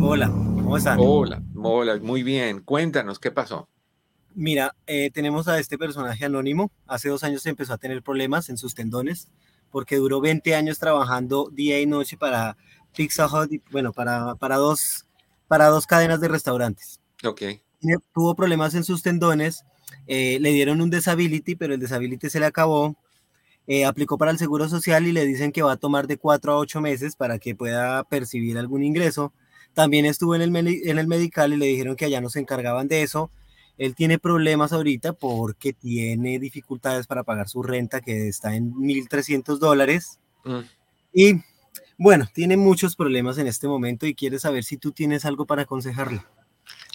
Hola, 0.02 0.28
¿cómo 0.28 0.76
estás? 0.76 0.98
Hola, 1.00 1.42
hola, 1.56 1.98
muy 2.02 2.22
bien. 2.22 2.60
Cuéntanos, 2.60 3.18
¿qué 3.18 3.30
pasó? 3.30 3.70
Mira, 4.34 4.76
eh, 4.86 5.10
tenemos 5.14 5.48
a 5.48 5.58
este 5.58 5.78
personaje 5.78 6.26
anónimo. 6.26 6.70
Hace 6.86 7.08
dos 7.08 7.24
años 7.24 7.46
empezó 7.46 7.72
a 7.72 7.78
tener 7.78 8.02
problemas 8.02 8.50
en 8.50 8.58
sus 8.58 8.74
tendones 8.74 9.28
porque 9.70 9.96
duró 9.96 10.20
20 10.20 10.54
años 10.54 10.78
trabajando 10.78 11.48
día 11.50 11.80
y 11.80 11.86
noche 11.86 12.18
para 12.18 12.58
Pizza 12.94 13.28
Hut, 13.28 13.50
bueno, 13.70 13.94
para, 13.94 14.34
para, 14.34 14.56
dos, 14.56 15.06
para 15.48 15.68
dos 15.68 15.86
cadenas 15.86 16.20
de 16.20 16.28
restaurantes. 16.28 17.00
Ok. 17.24 17.40
Tuvo 18.12 18.34
problemas 18.34 18.74
en 18.74 18.84
sus 18.84 19.02
tendones, 19.02 19.64
eh, 20.06 20.36
le 20.38 20.50
dieron 20.50 20.82
un 20.82 20.90
disability, 20.90 21.54
pero 21.54 21.72
el 21.72 21.80
disability 21.80 22.28
se 22.28 22.40
le 22.40 22.46
acabó. 22.46 22.94
Eh, 23.66 23.84
aplicó 23.84 24.18
para 24.18 24.30
el 24.30 24.38
Seguro 24.38 24.68
Social 24.68 25.06
y 25.06 25.12
le 25.12 25.24
dicen 25.24 25.50
que 25.50 25.62
va 25.62 25.72
a 25.72 25.76
tomar 25.76 26.06
de 26.06 26.18
cuatro 26.18 26.52
a 26.52 26.58
ocho 26.58 26.80
meses 26.80 27.16
para 27.16 27.38
que 27.38 27.54
pueda 27.54 28.04
percibir 28.04 28.58
algún 28.58 28.84
ingreso. 28.84 29.32
También 29.72 30.04
estuvo 30.04 30.34
en 30.34 30.42
el, 30.42 30.54
en 30.54 30.98
el 30.98 31.06
medical 31.06 31.52
y 31.52 31.56
le 31.56 31.66
dijeron 31.66 31.96
que 31.96 32.04
allá 32.04 32.20
no 32.20 32.28
se 32.28 32.40
encargaban 32.40 32.88
de 32.88 33.02
eso. 33.02 33.30
Él 33.78 33.94
tiene 33.94 34.18
problemas 34.18 34.72
ahorita 34.72 35.14
porque 35.14 35.72
tiene 35.72 36.38
dificultades 36.38 37.06
para 37.06 37.24
pagar 37.24 37.48
su 37.48 37.62
renta 37.62 38.00
que 38.00 38.28
está 38.28 38.54
en 38.54 38.72
1.300 38.74 39.58
dólares. 39.58 40.18
Mm. 40.44 40.60
Y 41.12 41.34
bueno, 41.96 42.28
tiene 42.32 42.56
muchos 42.56 42.96
problemas 42.96 43.38
en 43.38 43.46
este 43.46 43.66
momento 43.66 44.06
y 44.06 44.14
quiere 44.14 44.38
saber 44.38 44.64
si 44.64 44.76
tú 44.76 44.92
tienes 44.92 45.24
algo 45.24 45.46
para 45.46 45.62
aconsejarle 45.62 46.22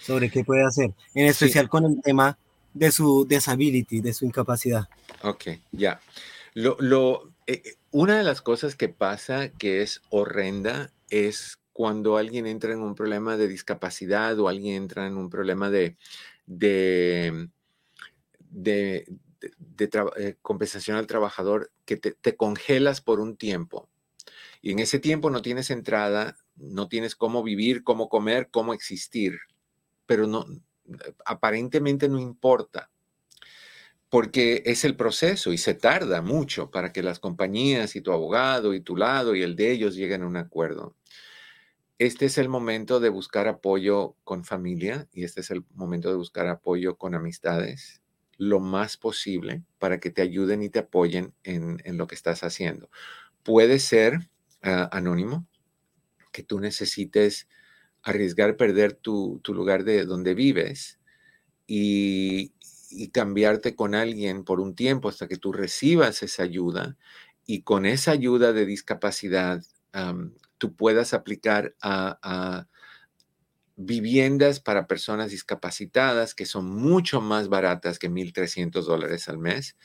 sobre 0.04 0.30
qué 0.30 0.44
puede 0.44 0.66
hacer, 0.66 0.94
en 1.14 1.26
especial 1.26 1.70
con 1.70 1.86
el 1.86 2.02
tema 2.02 2.38
de 2.74 2.92
su 2.92 3.26
disability, 3.26 4.02
de 4.02 4.14
su 4.14 4.26
incapacidad. 4.26 4.88
Ok, 5.24 5.46
ya. 5.72 6.00
Eh, 6.60 7.32
eh, 7.48 7.76
una 7.92 8.18
de 8.18 8.24
las 8.24 8.42
cosas 8.42 8.76
que 8.76 8.90
pasa 8.90 9.50
que 9.50 9.82
es 9.82 10.02
horrenda 10.10 10.92
es 11.10 11.58
cuando 11.72 12.18
alguien 12.18 12.46
entra 12.48 12.74
en 12.74 12.82
un 12.82 12.96
problema 12.96 13.38
de 13.38 13.48
discapacidad 13.48 14.38
o 14.40 14.50
alguien 14.50 14.76
entra 14.76 15.08
en 15.08 15.16
un 15.16 15.30
problema 15.30 15.70
de, 15.70 15.96
eh, 16.52 17.48
compensación 20.42 20.98
al 20.98 21.08
trabajador, 21.08 21.72
que 21.86 21.96
te, 21.96 22.12
te 22.12 22.36
congelas 22.36 23.00
por 23.00 23.22
un 23.22 23.38
tiempo. 23.38 23.88
Y 24.62 24.74
en 24.74 24.80
ese 24.80 25.00
tiempo 25.00 25.30
no 25.30 25.42
tienes 25.42 25.70
entrada, 25.70 26.36
no 26.58 26.90
tienes 26.90 27.16
cómo 27.16 27.42
vivir, 27.42 27.86
cómo 27.86 28.10
comer, 28.10 28.50
cómo 28.52 28.74
existir, 28.74 29.40
pero 30.06 30.28
no, 30.28 30.46
aparentemente 31.24 32.10
no 32.10 32.20
importa, 32.20 32.90
porque 34.10 34.64
es 34.66 34.86
el 34.86 34.96
proceso 34.96 35.54
y 35.54 35.58
se 35.58 35.74
tarda 35.76 36.22
mucho 36.22 36.72
para 36.72 36.92
que 36.92 37.04
las 37.04 37.20
compañías 37.20 37.96
y 37.96 38.02
tu 38.02 38.12
abogado 38.12 38.74
y 38.74 38.82
tu 38.82 38.98
lado 38.98 39.36
y 39.36 39.44
el 39.44 39.56
de 39.56 39.72
ellos 39.72 39.96
lleguen 39.96 40.24
a 40.24 40.28
un 40.28 40.38
acuerdo. 40.38 40.96
Este 42.00 42.26
es 42.26 42.38
el 42.38 42.50
momento 42.50 43.00
de 43.00 43.10
buscar 43.10 43.48
apoyo 43.48 44.16
con 44.24 44.46
familia 44.46 45.08
y 45.12 45.26
este 45.26 45.42
es 45.42 45.52
el 45.52 45.66
momento 45.76 46.10
de 46.10 46.16
buscar 46.16 46.48
apoyo 46.48 46.96
con 46.96 47.14
amistades 47.14 48.02
lo 48.40 48.62
más 48.62 48.96
posible 48.96 49.64
para 49.80 50.00
que 50.00 50.10
te 50.10 50.22
ayuden 50.22 50.64
y 50.64 50.70
te 50.70 50.80
apoyen 50.80 51.34
en, 51.44 51.98
lo 51.98 52.08
que 52.08 52.16
estás 52.16 52.42
haciendo. 52.44 52.90
Puede 53.44 53.80
ser 53.80 54.30
ah, 54.64 54.90
anónimo, 54.94 55.46
que 56.32 56.42
tú 56.42 56.62
necesites 56.62 57.50
arriesgar 58.02 58.56
perder 58.56 58.94
tu, 58.94 59.42
lugar 59.46 59.84
de 59.84 60.06
donde 60.06 60.34
vives 60.36 61.00
y, 61.68 62.54
cambiarte 63.12 63.76
con 63.76 63.96
alguien 63.96 64.44
por 64.44 64.60
un 64.60 64.76
tiempo 64.76 65.10
hasta 65.10 65.28
que 65.28 65.38
tú 65.38 65.52
recibas 65.52 66.24
esa 66.24 66.44
ayuda 66.44 66.98
y 67.46 67.62
con 67.62 67.86
esa 67.86 68.12
ayuda 68.12 68.54
de 68.54 68.66
discapacidad 68.66 69.62
tú 70.60 70.76
puedas 70.76 71.14
aplicar 71.14 71.76
a, 71.82 72.68
viviendas 73.82 74.60
para 74.60 74.88
personas 74.88 75.32
discapacitadas 75.32 76.36
que 76.36 76.46
son 76.46 76.66
mucho 76.66 77.22
más 77.22 77.48
baratas 77.48 77.98
que 77.98 78.10
1.300 78.10 78.84
dólares 78.84 79.30
al 79.30 79.38
mes. 79.38 79.78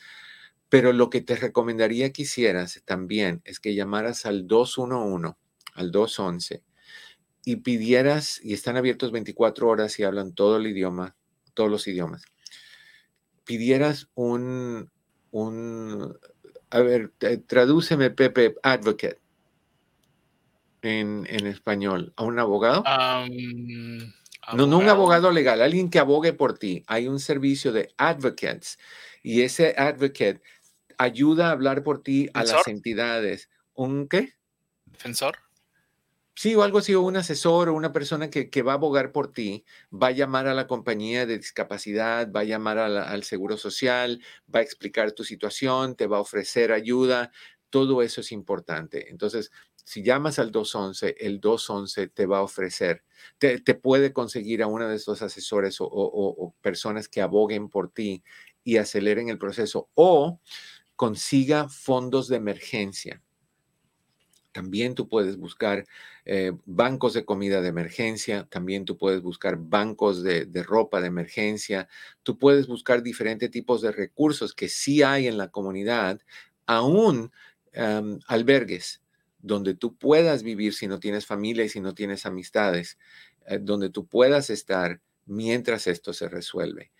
Pero 0.68 0.92
lo 0.92 1.10
que 1.10 1.20
te 1.20 1.36
recomendaría 1.36 2.12
que 2.12 2.22
hicieras 2.22 2.82
también 2.84 3.40
es 3.44 3.60
que 3.60 3.76
llamaras 3.76 4.26
al 4.26 4.48
211, 4.48 5.36
al 5.74 5.92
211, 5.92 6.64
y 7.44 7.56
pidieras, 7.56 8.40
y 8.42 8.54
están 8.54 8.76
abiertos 8.76 9.12
24 9.12 9.68
horas 9.68 9.98
y 10.00 10.02
hablan 10.02 10.34
todo 10.34 10.56
el 10.56 10.66
idioma, 10.66 11.14
todos 11.52 11.70
los 11.70 11.86
idiomas, 11.86 12.24
pidieras 13.44 14.08
un, 14.14 14.90
un 15.30 16.16
a 16.70 16.80
ver, 16.80 17.12
tradúceme 17.46 18.10
Pepe, 18.10 18.56
advocate 18.62 19.20
en, 20.82 21.46
español? 21.46 22.12
¿A 22.16 22.24
un 22.24 22.38
abogado? 22.38 22.82
No, 24.54 24.66
no 24.66 24.78
un 24.78 24.88
abogado 24.88 25.30
legal, 25.30 25.62
alguien 25.62 25.88
que 25.88 25.98
abogue 25.98 26.32
por 26.32 26.58
ti. 26.58 26.84
Hay 26.86 27.08
un 27.08 27.20
servicio 27.20 27.72
de 27.72 27.94
advocates 27.96 28.78
y 29.22 29.42
ese 29.42 29.74
advocate 29.78 30.42
ayuda 30.98 31.48
a 31.48 31.52
hablar 31.52 31.82
por 31.82 32.02
ti 32.02 32.28
a 32.34 32.44
las 32.44 32.66
entidades. 32.68 33.48
¿Un 33.72 34.08
qué? 34.08 34.34
¿Defensor? 34.84 35.43
Sí, 36.36 36.54
o 36.56 36.62
algo 36.62 36.78
así, 36.78 36.94
o 36.94 37.00
un 37.02 37.16
asesor 37.16 37.68
o 37.68 37.74
una 37.74 37.92
persona 37.92 38.28
que, 38.28 38.62
va 38.62 38.72
a 38.72 38.74
abogar 38.74 39.12
por 39.12 39.32
ti, 39.32 39.64
va 39.92 40.08
a 40.08 40.10
llamar 40.10 40.48
a 40.48 40.54
la 40.54 40.66
compañía 40.66 41.26
de 41.26 41.38
discapacidad, 41.38 42.30
va 42.32 42.40
a 42.40 42.44
llamar 42.44 42.78
al 42.78 43.22
seguro 43.22 43.56
social, 43.56 44.20
va 44.52 44.58
a 44.58 44.62
explicar 44.62 45.12
tu 45.12 45.22
situación, 45.24 45.94
te 45.94 46.06
va 46.08 46.16
a 46.18 46.20
ofrecer 46.20 46.72
ayuda. 46.72 47.30
Todo 47.70 48.02
eso 48.02 48.20
es 48.20 48.32
importante. 48.32 49.10
Entonces, 49.10 49.52
si 49.84 50.02
llamas 50.02 50.38
al 50.38 50.50
211, 50.50 51.14
el 51.20 51.40
211 51.40 52.08
te 52.08 52.26
va 52.26 52.38
a 52.38 52.42
ofrecer, 52.42 53.04
te, 53.38 53.58
puede 53.74 54.12
conseguir 54.12 54.62
a 54.62 54.66
uno 54.66 54.88
de 54.88 54.96
estos 54.96 55.22
asesores 55.22 55.76
o, 55.80 56.54
personas 56.62 57.08
que 57.08 57.22
aboguen 57.22 57.68
por 57.68 57.92
ti 57.92 58.24
y 58.64 58.78
aceleren 58.78 59.28
el 59.28 59.38
proceso 59.38 59.90
o 59.94 60.40
consiga 60.96 61.68
fondos 61.68 62.28
de 62.28 62.36
emergencia. 62.36 63.23
También 64.54 64.94
tú 64.94 65.08
puedes 65.08 65.36
buscar 65.36 65.84
eh, 66.24 66.52
bancos 66.64 67.12
de 67.12 67.24
comida 67.24 67.60
de 67.60 67.68
emergencia, 67.68 68.46
también 68.48 68.84
tú 68.84 68.96
puedes 68.96 69.20
buscar 69.20 69.56
bancos 69.58 70.22
de, 70.22 70.46
ropa 70.62 71.00
de 71.00 71.08
emergencia, 71.08 71.88
tú 72.22 72.38
puedes 72.38 72.68
buscar 72.68 73.02
diferentes 73.02 73.50
tipos 73.50 73.82
de 73.82 73.90
recursos 73.90 74.54
que 74.54 74.68
sí 74.68 75.02
hay 75.02 75.26
en 75.26 75.38
la 75.38 75.48
comunidad, 75.48 76.20
aún 76.66 77.32
albergues 78.28 79.02
donde 79.44 79.74
tú 79.74 79.96
puedas 79.96 80.44
vivir 80.44 80.72
si 80.72 80.86
no 80.86 81.00
tienes 81.00 81.26
familia 81.26 81.64
y 81.64 81.68
si 81.68 81.80
no 81.80 81.92
tienes 81.92 82.24
amistades, 82.24 82.98
eh, 83.46 83.58
donde 83.60 83.90
tú 83.90 84.06
puedas 84.06 84.48
estar 84.48 85.00
mientras 85.26 85.86
esto 85.86 86.12
se 86.12 86.28
resuelve. 86.28 86.92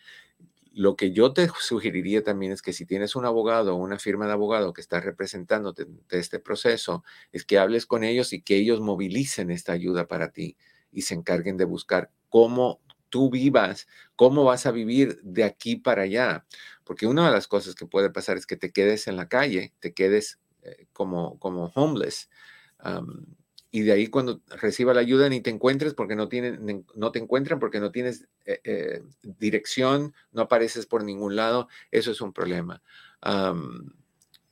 Lo 0.76 0.96
que 0.96 1.12
yo 1.12 1.32
te 1.32 1.48
sugeriría 1.60 2.24
también 2.24 2.50
es 2.50 2.60
que 2.60 2.72
si 2.72 2.84
tienes 2.84 3.14
un 3.14 3.24
abogado 3.24 3.74
o 3.74 3.78
una 3.78 3.98
firma 3.98 4.26
de 4.26 4.32
abogado 4.32 4.72
que 4.72 4.80
está 4.80 5.00
representándote 5.00 5.86
de 5.86 6.18
este 6.18 6.40
proceso, 6.40 7.04
es 7.30 7.44
que 7.44 7.58
hables 7.58 7.86
con 7.86 8.02
ellos 8.02 8.32
y 8.32 8.42
que 8.42 8.56
ellos 8.56 8.80
movilicen 8.80 9.52
esta 9.52 9.72
ayuda 9.72 10.08
para 10.08 10.32
ti 10.32 10.56
y 10.90 11.02
se 11.02 11.14
encarguen 11.14 11.56
de 11.56 11.64
buscar 11.64 12.10
cómo 12.28 12.80
tú 13.08 13.30
vivas, 13.30 13.86
cómo 14.16 14.42
vas 14.42 14.66
a 14.66 14.72
vivir 14.72 15.20
de 15.22 15.44
aquí 15.44 15.76
para 15.76 16.02
allá. 16.02 16.44
Porque 16.82 17.06
una 17.06 17.26
de 17.26 17.32
las 17.32 17.46
cosas 17.46 17.76
que 17.76 17.86
puede 17.86 18.10
pasar 18.10 18.36
es 18.36 18.44
que 18.44 18.56
te 18.56 18.72
quedes 18.72 19.06
en 19.06 19.16
la 19.16 19.28
calle, 19.28 19.72
te 19.78 19.94
quedes 19.94 20.40
eh, 20.62 20.88
como, 20.92 21.38
como 21.38 21.66
homeless. 21.76 22.28
Y 23.74 23.82
de 23.82 23.90
ahí 23.90 24.06
cuando 24.06 24.40
reciba 24.46 24.94
la 24.94 25.00
ayuda 25.00 25.28
ni 25.28 25.40
te 25.40 25.50
encuentres 25.50 25.94
porque 25.94 26.14
no, 26.14 26.28
tienen, 26.28 26.86
no 26.94 27.10
te 27.10 27.18
encuentran 27.18 27.58
porque 27.58 27.80
no 27.80 27.90
tienes 27.90 28.28
eh, 28.46 28.60
eh, 28.62 29.02
dirección, 29.24 30.14
no 30.30 30.42
apareces 30.42 30.86
por 30.86 31.02
ningún 31.02 31.34
lado, 31.34 31.66
eso 31.90 32.12
es 32.12 32.20
un 32.20 32.32
problema. 32.32 32.80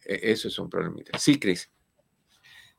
E, 0.05 0.33
eso 0.33 0.49
es 0.49 0.59
un 0.59 0.69
problemita. 0.69 1.17
Sí, 1.21 1.39
Cris. 1.39 1.71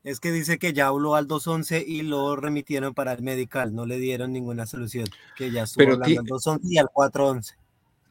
Es 0.04 0.20
que 0.20 0.34
dice 0.34 0.60
que 0.60 0.74
ya 0.74 0.88
habló 0.88 1.16
al 1.16 1.28
211 1.28 1.82
y 1.88 2.02
lo 2.02 2.36
remitieron 2.36 2.94
para 2.94 3.14
el 3.14 3.22
medical, 3.22 3.74
no 3.74 3.86
le 3.86 3.98
dieron 3.98 4.34
ninguna 4.34 4.66
solución, 4.66 5.06
que 5.38 5.50
ya 5.50 5.64
estuvo 5.64 5.86
Pero 5.86 5.94
hablando 5.94 6.20
al 6.20 6.26
211 6.26 6.68
y 6.70 6.78
al 6.78 6.90
411. 6.90 7.56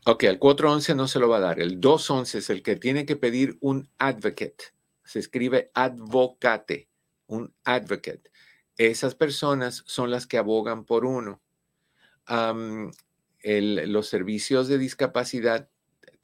Ok, 0.07 0.25
al 0.25 0.39
411 0.39 0.95
no 0.95 1.07
se 1.07 1.19
lo 1.19 1.29
va 1.29 1.37
a 1.37 1.41
dar, 1.41 1.61
el 1.61 1.83
211 1.83 2.39
es 2.39 2.49
el 2.49 2.63
que 2.63 2.77
tiene 2.77 3.05
que 3.05 3.17
pedir 3.17 3.59
un 3.61 3.91
advocate 3.99 4.73
se 5.05 5.19
escribe 5.19 5.71
advocate, 5.75 6.89
un 7.33 7.55
advocate. 7.65 8.31
Esas 8.77 9.15
personas 9.15 9.83
son 9.87 10.11
las 10.11 10.27
que 10.27 10.39
abogan 10.39 10.85
por 10.85 11.05
uno. 11.05 11.41
los 13.45 14.07
servicios 14.09 14.69
de 14.69 14.79
discapacidad, 14.79 15.69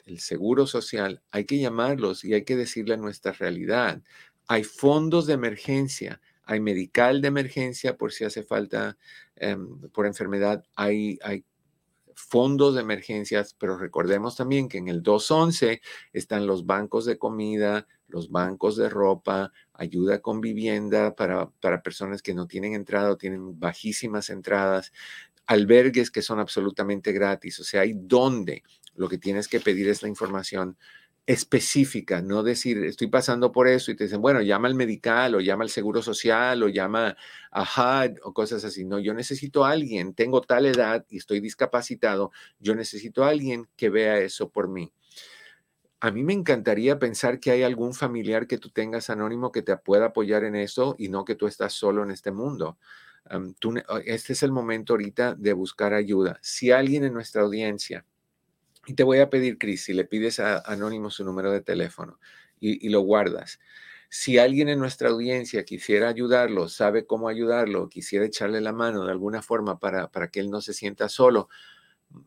el 0.05 0.21
seguro 0.21 0.67
social, 0.67 1.23
hay 1.31 1.45
que 1.45 1.59
llamarlos 1.59 2.25
y 2.25 2.35
hay 2.35 2.45
que 2.45 2.57
decirle 2.57 2.97
nuestra 2.97 3.33
realidad. 3.33 4.03
Hay 4.47 4.65
fondos 4.65 5.27
de 5.27 5.35
emergencia, 5.35 6.21
hay 6.45 6.61
medical 6.61 7.21
de 7.21 7.29
emergencia 7.29 7.97
por 7.97 8.13
si 8.13 8.25
hace 8.25 8.43
falta 8.43 8.97
em, 9.37 9.81
por 9.91 10.07
enfermedad, 10.07 10.65
hay, 10.75 11.19
hay 11.23 11.45
fondos 12.19 12.75
de 12.75 12.81
emergencias, 12.81 13.55
pero 13.59 13.79
recordemos 13.79 14.35
también 14.35 14.69
que 14.69 14.79
en 14.79 14.89
el 14.89 15.03
211 15.03 15.81
están 16.13 16.47
los 16.47 16.67
bancos 16.67 17.05
de 17.05 17.17
comida, 17.17 17.87
los 18.09 18.31
bancos 18.31 18.77
de 18.77 18.89
ropa, 18.89 19.53
ayuda 19.73 20.21
con 20.21 20.41
vivienda 20.41 21.15
para, 21.15 21.49
para 21.49 21.83
personas 21.83 22.21
que 22.21 22.35
no 22.35 22.49
tienen 22.49 22.75
entrada 22.75 23.13
o 23.13 23.17
tienen 23.17 23.59
bajísimas 23.61 24.31
entradas, 24.31 24.93
albergues 25.47 26.11
que 26.11 26.23
son 26.23 26.41
absolutamente 26.41 27.13
gratis. 27.13 27.61
O 27.61 27.65
sea, 27.65 27.83
hay 27.83 27.95
donde 27.95 28.65
lo 28.95 29.09
que 29.09 29.19
tienes 29.19 29.47
que 29.47 29.61
pedir 29.61 29.89
es 29.89 30.03
la 30.03 30.09
información 30.09 30.77
específica, 31.29 32.23
no 32.23 32.43
decir, 32.43 32.83
estoy 32.85 33.09
pasando 33.09 33.53
por 33.53 33.69
eso 33.69 33.91
y 33.91 33.97
te 33.97 34.05
dicen, 34.05 34.23
bueno, 34.23 34.41
llama 34.41 34.67
al 34.67 34.75
medical 34.75 35.35
o 35.35 35.41
llama 35.41 35.63
al 35.65 35.69
seguro 35.69 36.01
social 36.01 36.63
o 36.63 36.69
llama 36.69 37.19
a 37.51 38.07
HUD 38.07 38.21
o 38.23 38.33
cosas 38.33 38.65
así. 38.65 38.87
No, 38.87 38.99
yo 38.99 39.13
necesito 39.13 39.67
a 39.67 39.73
alguien, 39.73 40.15
tengo 40.15 40.41
tal 40.41 40.65
edad 40.65 41.05
y 41.11 41.19
estoy 41.19 41.41
discapacitado, 41.41 42.33
yo 42.59 42.75
necesito 42.75 43.25
a 43.25 43.29
alguien 43.29 43.69
que 43.77 43.91
vea 43.91 44.19
eso 44.19 44.49
por 44.49 44.69
mí 44.69 44.91
a 46.01 46.13
mí 46.13 46.23
me 46.23 46.33
encantaría 46.33 46.99
pensar 47.01 47.41
que 47.41 47.51
hay 47.51 47.65
algún 47.65 47.93
familiar 47.93 48.47
que 48.47 48.57
tú 48.57 48.71
tengas 48.71 49.11
anónimo 49.11 49.51
que 49.51 49.63
te 49.63 49.77
pueda 49.77 50.07
apoyar 50.07 50.45
en 50.45 50.55
eso 50.55 50.95
y 50.97 51.09
no 51.09 51.25
que 51.25 51.35
tú 51.35 51.49
estás 51.49 51.73
solo 51.73 52.05
en 52.05 52.13
este 52.13 52.31
mundo. 52.31 52.79
este 54.05 54.33
es 54.33 54.43
el 54.45 54.53
momento 54.53 54.93
ahorita 54.93 55.35
de 55.35 55.53
buscar 55.55 55.95
ayuda. 55.95 56.39
Si 56.41 56.71
alguien 56.71 57.03
en 57.03 57.15
nuestra 57.15 57.43
audiencia, 57.43 58.07
y 58.89 58.95
te 58.95 59.05
voy 59.05 59.19
a 59.19 59.31
pedir, 59.31 59.59
Cris, 59.59 59.85
si 59.85 59.93
le 59.93 60.05
pides 60.05 60.41
a 60.41 60.59
Anónimo 60.61 61.11
su 61.11 61.25
número 61.25 61.53
de 61.53 61.61
teléfono 61.61 62.19
y, 62.59 62.89
lo 62.89 63.03
guardas. 63.03 63.61
Si 64.09 64.39
alguien 64.39 64.69
en 64.71 64.79
nuestra 64.79 65.11
audiencia 65.11 65.65
quisiera 65.65 66.09
ayudarlo, 66.09 66.69
sabe 66.69 67.07
cómo 67.07 67.29
ayudarlo, 67.29 67.89
quisiera 67.91 68.25
echarle 68.25 68.63
la 68.63 68.73
mano 68.73 69.05
de 69.05 69.13
alguna 69.13 69.43
forma 69.43 69.79
para, 69.79 70.11
para 70.11 70.29
que 70.31 70.41
él 70.41 70.51
no 70.51 70.63
se 70.63 70.73
sienta 70.73 71.11
solo, 71.11 71.51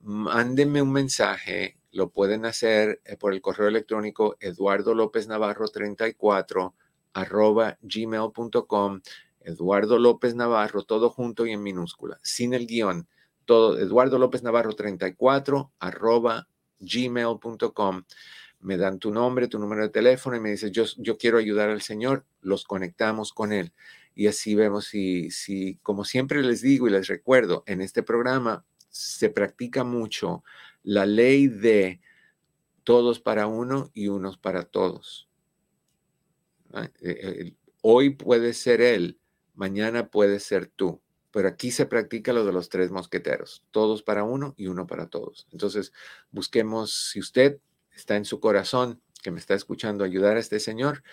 mándenme 0.03 0.81
un 0.81 0.93
mensaje 0.93 1.77
lo 1.91 2.09
pueden 2.11 2.45
hacer 2.45 3.01
eh, 3.03 3.17
por 3.17 3.33
el 3.33 3.41
correo 3.41 3.67
electrónico 3.67 4.37
eduardo 4.39 4.93
lópez 4.93 5.27
navarro 5.27 5.67
34 5.67 6.75
arroba 7.13 7.77
gmail.com. 7.81 9.01
Eduardo 9.43 9.97
López 9.97 10.35
Navarro, 10.35 10.83
todo 10.83 11.09
junto 11.09 11.47
y 11.47 11.51
en 11.51 11.63
minúscula, 11.63 12.19
sin 12.21 12.53
el 12.53 12.67
guion. 12.67 13.07
Todo, 13.45 13.79
Eduardo 13.79 14.19
López 14.19 14.43
Navarro 14.43 14.73
34 14.73 15.71
arroba 15.79 16.47
gmail.com. 16.81 18.03
Me 18.59 18.77
dan 18.77 18.99
tu 18.99 19.11
nombre, 19.11 19.47
tu 19.47 19.57
número 19.57 19.83
de 19.83 19.89
teléfono 19.89 20.35
y 20.35 20.39
me 20.39 20.51
dices, 20.51 20.71
yo, 20.71 20.83
yo 20.97 21.17
quiero 21.17 21.37
ayudar 21.37 21.69
al 21.69 21.81
Señor, 21.81 22.25
los 22.41 22.65
conectamos 22.65 23.33
con 23.33 23.53
Él. 23.53 23.73
Y 24.13 24.27
así 24.27 24.55
vemos 24.55 24.85
si, 24.85 25.31
si, 25.31 25.79
como 25.81 26.03
siempre 26.03 26.43
les 26.43 26.61
digo 26.61 26.87
y 26.87 26.91
les 26.91 27.07
recuerdo, 27.07 27.63
en 27.65 27.81
este 27.81 28.03
programa 28.03 28.65
se 28.89 29.29
practica 29.29 29.83
mucho 29.83 30.43
la 30.83 31.05
ley 31.05 31.47
de 31.47 32.01
todos 32.83 33.19
para 33.19 33.47
uno 33.47 33.89
y 33.93 34.09
unos 34.09 34.37
para 34.37 34.63
todos. 34.63 35.29
Eh, 37.01 37.53
hoy 37.81 38.11
puede 38.11 38.53
ser 38.53 38.81
él, 38.81 39.19
mañana 39.55 40.07
puede 40.07 40.39
ser 40.39 40.67
tú. 40.67 41.01
Pero 41.31 41.47
aquí 41.47 41.71
se 41.71 41.85
practica 41.85 42.33
lo 42.33 42.45
de 42.45 42.51
los 42.51 42.69
tres 42.69 42.91
mosqueteros, 42.91 43.63
todos 43.71 44.03
para 44.03 44.23
uno 44.23 44.53
y 44.57 44.67
uno 44.67 44.87
para 44.87 45.07
todos. 45.07 45.47
Entonces, 45.51 45.93
busquemos, 46.31 47.09
si 47.11 47.19
usted 47.19 47.59
está 47.95 48.15
en 48.17 48.25
su 48.25 48.39
corazón, 48.39 49.01
que 49.23 49.31
me 49.31 49.39
está 49.39 49.53
escuchando, 49.53 50.03
ayudar 50.03 50.37
a 50.37 50.39
este 50.39 50.59
señor, 50.59 51.03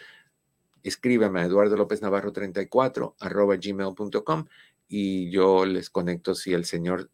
escríbame 0.82 1.40
a 1.40 1.44
Eduardo 1.44 1.76
López 1.76 2.02
Navarro 2.02 2.32
34 2.32 3.16
arroba 3.20 3.56
gmail.com 3.56 4.46
y 4.88 5.30
yo 5.30 5.66
les 5.66 5.90
conecto 5.90 6.34
si 6.34 6.52
el 6.52 6.64
señor 6.64 7.10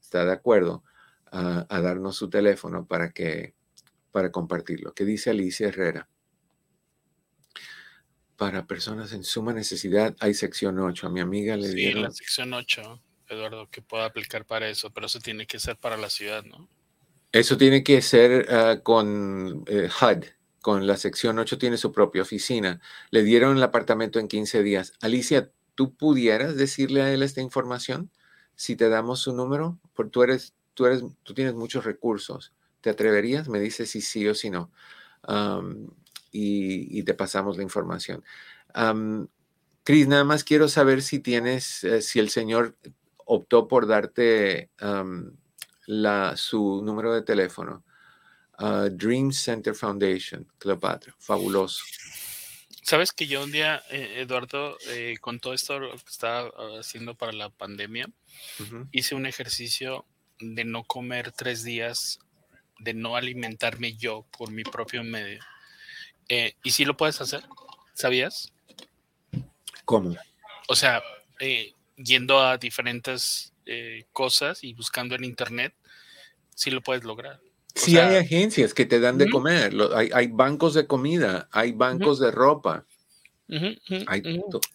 está 0.00 0.24
de 0.24 0.32
acuerdo 0.32 0.82
a, 1.30 1.66
a 1.68 1.80
darnos 1.80 2.16
su 2.16 2.30
teléfono 2.30 2.86
para 2.86 3.12
que 3.12 3.54
para 4.10 4.32
compartirlo. 4.32 4.92
¿Qué 4.92 5.04
dice 5.04 5.30
Alicia 5.30 5.68
Herrera? 5.68 6.08
Para 8.40 8.66
personas 8.66 9.12
en 9.12 9.22
suma 9.22 9.52
necesidad 9.52 10.16
hay 10.18 10.32
sección 10.32 10.78
8. 10.78 11.08
A 11.08 11.10
mi 11.10 11.20
amiga 11.20 11.58
le 11.58 11.68
Sí, 11.68 11.74
dieron... 11.74 12.04
la 12.04 12.10
sección 12.10 12.54
8, 12.54 12.98
Eduardo, 13.28 13.68
que 13.68 13.82
pueda 13.82 14.06
aplicar 14.06 14.46
para 14.46 14.66
eso, 14.70 14.88
pero 14.88 15.08
eso 15.08 15.20
tiene 15.20 15.46
que 15.46 15.58
ser 15.58 15.76
para 15.76 15.98
la 15.98 16.08
ciudad, 16.08 16.42
¿no? 16.44 16.66
Eso 17.32 17.58
tiene 17.58 17.84
que 17.84 18.00
ser 18.00 18.46
ah, 18.50 18.80
con 18.82 19.62
eh, 19.66 19.90
HUD, 19.90 20.24
con 20.62 20.86
la 20.86 20.96
sección 20.96 21.38
8 21.38 21.58
tiene 21.58 21.76
su 21.76 21.92
propia 21.92 22.22
oficina. 22.22 22.80
Le 23.10 23.22
dieron 23.24 23.58
el 23.58 23.62
apartamento 23.62 24.18
en 24.18 24.26
15 24.26 24.62
días. 24.62 24.94
Alicia, 25.02 25.50
¿tú 25.74 25.94
pudieras 25.94 26.56
decirle 26.56 27.02
a 27.02 27.12
él 27.12 27.22
esta 27.22 27.42
información? 27.42 28.10
Si 28.56 28.74
te 28.74 28.88
damos 28.88 29.20
su 29.20 29.34
número, 29.34 29.78
porque 29.92 30.12
tú 30.12 30.22
eres, 30.22 30.54
tú 30.72 30.86
eres, 30.86 31.02
tú 31.24 31.34
tienes 31.34 31.52
muchos 31.52 31.84
recursos. 31.84 32.54
¿Te 32.80 32.88
atreverías? 32.88 33.50
Me 33.50 33.60
dices 33.60 33.90
si 33.90 34.00
sí 34.00 34.26
o 34.26 34.34
si 34.34 34.48
no. 34.48 34.72
Am, 35.24 35.88
y, 36.30 36.98
y 36.98 37.02
te 37.02 37.14
pasamos 37.14 37.56
la 37.56 37.62
información. 37.62 38.24
Am, 38.74 39.28
Cris, 39.84 40.06
nada 40.06 40.24
más 40.24 40.44
quiero 40.44 40.68
saber 40.68 41.02
si 41.02 41.18
tienes, 41.18 41.84
eh, 41.84 42.02
si 42.02 42.18
el 42.18 42.30
señor 42.30 42.76
optó 43.24 43.68
por 43.68 43.86
darte 43.86 44.70
am, 44.78 45.36
la, 45.86 46.36
su 46.36 46.82
número 46.84 47.12
de 47.14 47.22
teléfono. 47.22 47.84
Ah, 48.62 48.88
Dream 48.90 49.32
Center 49.32 49.74
Foundation, 49.74 50.46
Cleopatra, 50.58 51.14
fabuloso. 51.18 51.82
Sabes 52.82 53.10
que 53.12 53.26
yo 53.26 53.42
un 53.42 53.52
día, 53.52 53.82
eh, 53.90 54.20
Eduardo, 54.20 54.76
eh, 54.88 55.16
con 55.18 55.40
todo 55.40 55.54
esto 55.54 55.78
lo 55.78 55.90
que 55.92 56.10
estaba 56.10 56.50
ah, 56.56 56.78
haciendo 56.80 57.14
para 57.14 57.32
la 57.32 57.48
pandemia, 57.48 58.10
Ujú. 58.58 58.86
hice 58.92 59.14
un 59.14 59.24
ejercicio 59.24 60.04
de 60.40 60.64
no 60.64 60.84
comer 60.84 61.32
tres 61.32 61.64
días, 61.64 62.18
de 62.78 62.92
no 62.92 63.16
alimentarme 63.16 63.94
yo 63.94 64.26
por 64.36 64.50
mi 64.50 64.62
propio 64.62 65.02
medio. 65.04 65.40
Eh, 66.30 66.54
y 66.62 66.70
sí 66.70 66.84
lo 66.84 66.96
puedes 66.96 67.20
hacer, 67.20 67.42
¿sabías? 67.92 68.52
¿Cómo? 69.84 70.16
O 70.68 70.76
sea, 70.76 71.02
eh, 71.40 71.74
yendo 71.96 72.38
a 72.40 72.56
diferentes 72.56 73.52
eh, 73.66 74.04
cosas 74.12 74.62
y 74.62 74.72
buscando 74.74 75.16
en 75.16 75.24
internet, 75.24 75.74
sí 76.54 76.70
lo 76.70 76.82
puedes 76.82 77.02
lograr. 77.02 77.40
O 77.74 77.80
Sí 77.80 77.92
sea, 77.92 78.08
hay 78.08 78.16
agencias 78.16 78.74
que 78.74 78.86
te 78.86 79.00
dan 79.00 79.18
de 79.18 79.28
comer, 79.28 79.74
lo- 79.74 79.96
hay, 79.96 80.10
hay 80.14 80.28
bancos 80.28 80.74
de 80.74 80.86
comida, 80.86 81.48
hay 81.50 81.72
bancos 81.72 82.20
de 82.20 82.30
ropa, 82.30 82.86
hay 84.06 84.22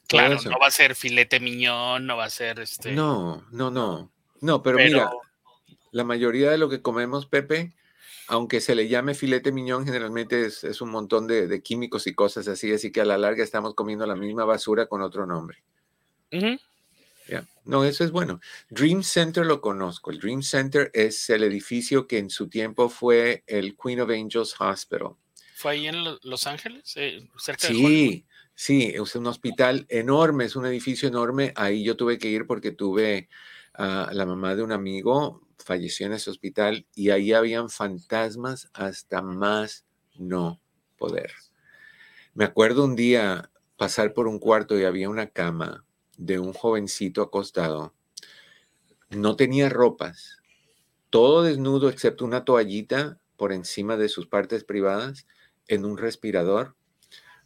Claro, 0.08 0.36
eso. 0.36 0.50
no 0.50 0.60
va 0.60 0.68
a 0.68 0.72
ser 0.72 0.94
filete 0.94 1.40
miñón, 1.40 2.06
no 2.06 2.18
va 2.18 2.26
a 2.26 2.30
ser 2.30 2.60
este. 2.60 2.92
No, 2.92 3.48
no, 3.52 3.72
no, 3.72 4.12
no, 4.42 4.62
pero, 4.62 4.76
pero 4.78 4.90
mira, 4.90 5.10
la 5.92 6.04
mayoría 6.04 6.52
de 6.52 6.58
lo 6.58 6.68
que 6.68 6.82
comemos, 6.82 7.26
Pepe, 7.28 7.74
aunque 8.28 8.62
se 8.62 8.76
le 8.76 8.88
llame 8.88 9.14
filete 9.14 9.52
miñón, 9.52 9.86
generalmente 9.86 10.46
es, 10.46 10.64
es 10.64 10.82
un 10.82 10.90
montón 10.90 11.28
de, 11.28 11.48
de 11.48 11.62
químicos 11.62 12.08
y 12.08 12.14
cosas 12.16 12.48
así, 12.48 12.72
así 12.74 12.92
que 12.92 13.02
a 13.02 13.06
la 13.06 13.18
larga 13.18 13.44
estamos 13.44 13.76
comiendo 13.76 14.06
la 14.06 14.16
misma 14.16 14.46
basura 14.46 14.88
con 14.88 15.02
otro 15.02 15.26
nombre. 15.26 15.64
ujú, 16.32 16.58
Ya. 17.28 17.46
No, 17.64 17.84
eso 17.84 18.04
es 18.04 18.12
bueno. 18.12 18.40
Dream 18.70 19.02
Center 19.02 19.46
lo 19.46 19.60
conozco. 19.60 20.12
El 20.12 20.20
Dream 20.20 20.44
Center 20.44 20.92
es 20.94 21.28
el 21.32 21.44
edificio 21.44 22.06
que 22.08 22.20
en 22.20 22.30
su 22.30 22.48
tiempo 22.50 22.90
fue 22.90 23.44
el 23.48 23.76
Queen 23.76 24.02
of 24.02 24.10
Angels 24.12 24.56
Hospital. 24.60 25.16
fue 25.56 25.72
ahí 25.72 25.88
en 25.88 26.04
Lo- 26.04 26.20
Los 26.24 26.46
Ángeles, 26.46 26.94
eh, 26.98 27.28
cerca 27.38 27.68
de 27.68 27.74
Hollywood. 27.74 27.90
Sí, 27.90 28.26
sí, 28.54 28.94
es 28.96 29.16
un 29.16 29.26
hospital 29.26 29.86
enorme, 29.90 30.46
es 30.46 30.56
un 30.56 30.66
edificio 30.68 31.08
enorme. 31.10 31.54
Ahí 31.56 31.84
yo 31.84 31.96
tuve 31.98 32.20
que 32.20 32.28
ir 32.30 32.46
porque 32.46 32.72
tuve 32.72 33.30
a 33.74 34.10
la 34.14 34.26
mamá 34.26 34.56
de 34.56 34.62
un 34.64 34.72
amigo, 34.72 35.42
falleció 35.66 36.06
en 36.06 36.14
ese 36.14 36.30
hospital 36.30 36.86
y 36.94 37.10
ahí 37.10 37.34
habían 37.34 37.70
fantasmas 37.70 38.70
hasta 38.74 39.24
más 39.24 39.84
no 40.16 40.62
poder. 40.96 41.32
Me 42.36 42.46
acuerdo 42.46 42.86
un 42.86 42.96
día 42.96 43.50
pasar 43.76 44.14
por 44.14 44.28
un 44.28 44.38
cuarto 44.38 44.80
y 44.80 44.84
había 44.84 45.10
una 45.10 45.28
cama 45.28 45.84
de 46.18 46.38
un 46.38 46.54
jovencito 46.54 47.24
acostado. 47.24 47.96
No 49.10 49.36
tenía 49.36 49.68
ropas, 49.70 50.38
todo 51.10 51.42
desnudo 51.42 51.90
excepto 51.90 52.26
una 52.26 52.46
toallita 52.46 53.20
por 53.36 53.52
encima 53.52 53.98
de 53.98 54.08
sus 54.08 54.28
partes 54.28 54.64
privadas 54.64 55.26
en 55.68 55.84
un 55.84 55.98
respirador. 55.98 56.76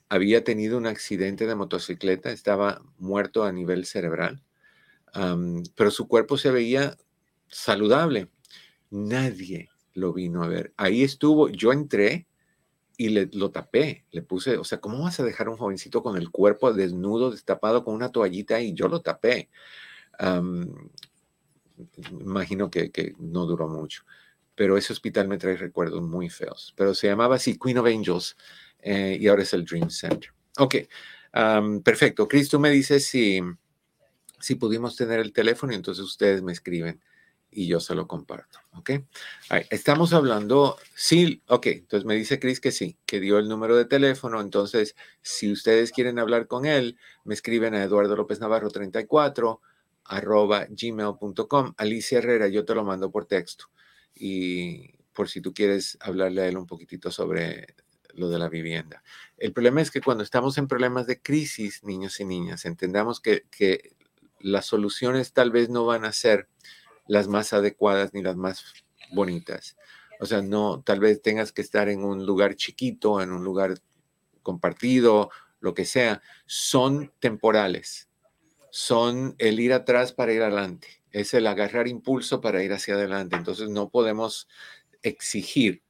Había 0.09 0.43
tenido 0.43 0.77
un 0.77 0.87
accidente 0.87 1.47
de 1.47 1.55
motocicleta, 1.55 2.31
estaba 2.31 2.81
muerto 2.97 3.45
a 3.45 3.53
nivel 3.53 3.85
cerebral, 3.85 4.43
pero 5.75 5.89
su 5.89 6.07
cuerpo 6.09 6.37
se 6.37 6.51
veía 6.51 6.97
saludable. 7.49 8.29
Nadie 8.89 9.69
lo 9.93 10.13
vino 10.13 10.43
a 10.43 10.47
ver. 10.47 10.73
Ahí 10.77 11.03
estuvo, 11.03 11.49
yo 11.49 11.71
entré 11.71 12.27
y 12.97 13.09
le, 13.09 13.29
lo 13.33 13.51
tapé, 13.51 14.05
le 14.11 14.21
puse, 14.21 14.57
o 14.57 14.63
sea, 14.63 14.79
¿cómo 14.81 15.03
vas 15.03 15.19
a 15.19 15.23
dejar 15.23 15.47
a 15.47 15.51
un 15.51 15.57
jovencito 15.57 16.03
con 16.03 16.17
el 16.17 16.31
cuerpo 16.31 16.73
desnudo, 16.73 17.31
destapado 17.31 17.83
con 17.83 17.95
una 17.95 18.11
toallita 18.11 18.59
y 18.59 18.73
yo 18.73 18.87
lo 18.87 19.01
tapé? 19.01 19.49
Imagino 22.11 22.69
que, 22.69 23.15
no 23.19 23.45
duró 23.45 23.69
mucho, 23.69 24.03
pero 24.53 24.75
ese 24.75 24.91
hospital 24.91 25.29
me 25.29 25.37
trae 25.37 25.55
recuerdos 25.55 26.01
muy 26.01 26.29
feos, 26.29 26.73
pero 26.75 26.93
se 26.93 27.07
llamaba 27.07 27.35
así 27.35 27.57
Queen 27.57 27.77
of 27.77 27.85
Angels 27.85 28.35
eh, 28.79 29.17
y 29.19 29.27
ahora 29.27 29.43
es 29.43 29.53
el 29.53 29.63
Dream 29.63 29.89
Center. 29.89 30.31
Ok, 30.57 30.75
perfecto. 31.83 32.27
Chris, 32.27 32.49
tú 32.49 32.59
me 32.59 32.69
dices 32.69 33.05
si, 33.05 33.39
si 34.41 34.55
pudimos 34.55 34.97
tener 34.97 35.21
el 35.21 35.31
teléfono 35.31 35.71
y 35.71 35.77
entonces 35.77 36.03
ustedes 36.03 36.41
me 36.41 36.51
escriben 36.51 37.01
y 37.51 37.67
yo 37.67 37.79
se 37.79 37.95
lo 37.95 38.07
comparto. 38.07 38.59
Ok, 38.73 38.91
estamos 39.69 40.13
hablando, 40.13 40.77
sí, 40.95 41.41
ok, 41.47 41.67
entonces 41.67 42.05
me 42.05 42.15
dice 42.15 42.39
Chris 42.39 42.59
que 42.59 42.71
sí, 42.71 42.97
que 43.05 43.19
dio 43.19 43.39
el 43.39 43.49
número 43.49 43.75
de 43.75 43.85
teléfono, 43.85 44.39
entonces 44.39 44.95
si 45.21 45.51
ustedes 45.51 45.91
quieren 45.91 46.19
hablar 46.19 46.47
con 46.47 46.65
él, 46.65 46.97
me 47.23 47.33
escriben 47.33 47.73
a 47.73 47.83
Eduardo 47.83 48.15
López 48.15 48.39
Navarro 48.39 48.69
34 48.69 49.61
arroba 50.05 50.67
gmail.com. 50.69 51.73
Alicia 51.77 52.17
Herrera, 52.17 52.47
yo 52.47 52.65
te 52.65 52.75
lo 52.75 52.83
mando 52.83 53.11
por 53.11 53.25
texto 53.25 53.65
y 54.15 54.93
por 55.13 55.29
si 55.29 55.41
tú 55.41 55.53
quieres 55.53 55.97
hablarle 56.01 56.41
a 56.41 56.47
él 56.47 56.57
un 56.57 56.65
poquitito 56.65 57.11
sobre 57.11 57.75
lo 58.13 58.29
de 58.29 58.39
la 58.39 58.49
vivienda. 58.49 59.03
El 59.37 59.53
problema 59.53 59.81
es 59.81 59.91
que 59.91 60.01
cuando 60.01 60.23
estamos 60.23 60.57
en 60.57 60.67
problemas 60.67 61.07
de 61.07 61.21
crisis, 61.21 61.83
niños 61.83 62.19
y 62.19 62.25
niñas, 62.25 62.65
entendamos 62.65 63.19
que, 63.19 63.45
que 63.51 63.95
las 64.39 64.65
soluciones 64.65 65.33
tal 65.33 65.51
vez 65.51 65.69
no 65.69 65.85
van 65.85 66.05
a 66.05 66.11
ser 66.11 66.47
las 67.09 67.27
más 67.27 67.53
adecuadas 67.53 68.13
ni 68.13 68.21
las 68.21 68.37
más 68.37 68.63
bonitas. 69.11 69.75
O 70.19 70.27
sea, 70.27 70.43
no, 70.43 70.83
tal 70.85 70.99
vez 70.99 71.21
tengas 71.23 71.51
que 71.51 71.61
estar 71.61 71.89
en 71.89 72.03
un 72.03 72.25
lugar 72.25 72.55
chiquito, 72.55 73.19
en 73.19 73.31
un 73.31 73.43
lugar 73.43 73.79
compartido, 74.43 75.31
lo 75.59 75.73
que 75.73 75.85
sea. 75.85 76.21
Son 76.45 77.11
temporales. 77.19 78.09
Son 78.69 79.33
el 79.39 79.59
ir 79.59 79.73
atrás 79.73 80.13
para 80.13 80.33
ir 80.33 80.43
adelante. 80.43 81.01
Es 81.11 81.33
el 81.33 81.47
agarrar 81.47 81.87
impulso 81.87 82.41
para 82.41 82.63
ir 82.63 82.73
hacia 82.73 82.93
adelante. 82.93 83.35
Entonces 83.35 83.69
no 83.69 83.89
podemos 83.89 84.47
exigir. 85.01 85.81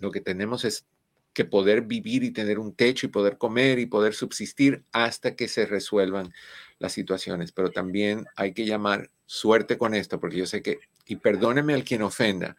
Lo 0.00 0.10
que 0.10 0.20
tenemos 0.20 0.64
es 0.64 0.86
que 1.32 1.44
poder 1.44 1.82
vivir 1.82 2.24
y 2.24 2.32
tener 2.32 2.58
un 2.58 2.74
techo 2.74 3.06
y 3.06 3.10
poder 3.10 3.38
comer 3.38 3.78
y 3.78 3.86
poder 3.86 4.14
subsistir 4.14 4.84
hasta 4.90 5.36
que 5.36 5.46
se 5.46 5.66
resuelvan 5.66 6.32
las 6.80 6.92
situaciones. 6.92 7.52
Pero 7.52 7.70
también 7.70 8.26
hay 8.34 8.54
que 8.54 8.66
llamar 8.66 9.08
suerte 9.32 9.78
con 9.78 9.94
esto, 9.94 10.20
porque 10.20 10.36
yo 10.36 10.46
sé 10.46 10.60
que, 10.60 10.80
y 11.06 11.16
perdóneme 11.16 11.72
al 11.72 11.84
quien 11.84 12.02
ofenda, 12.02 12.54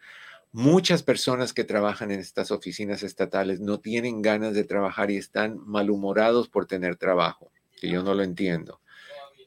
muchas 0.50 1.04
personas 1.04 1.52
que 1.52 1.62
trabajan 1.62 2.10
en 2.10 2.18
estas 2.18 2.50
oficinas 2.50 3.04
estatales 3.04 3.60
no 3.60 3.78
tienen 3.78 4.22
ganas 4.22 4.54
de 4.54 4.64
trabajar 4.64 5.12
y 5.12 5.16
están 5.16 5.60
malhumorados 5.64 6.48
por 6.48 6.66
tener 6.66 6.96
trabajo, 6.96 7.52
que 7.80 7.88
yo 7.88 8.02
no 8.02 8.12
lo 8.12 8.24
entiendo. 8.24 8.80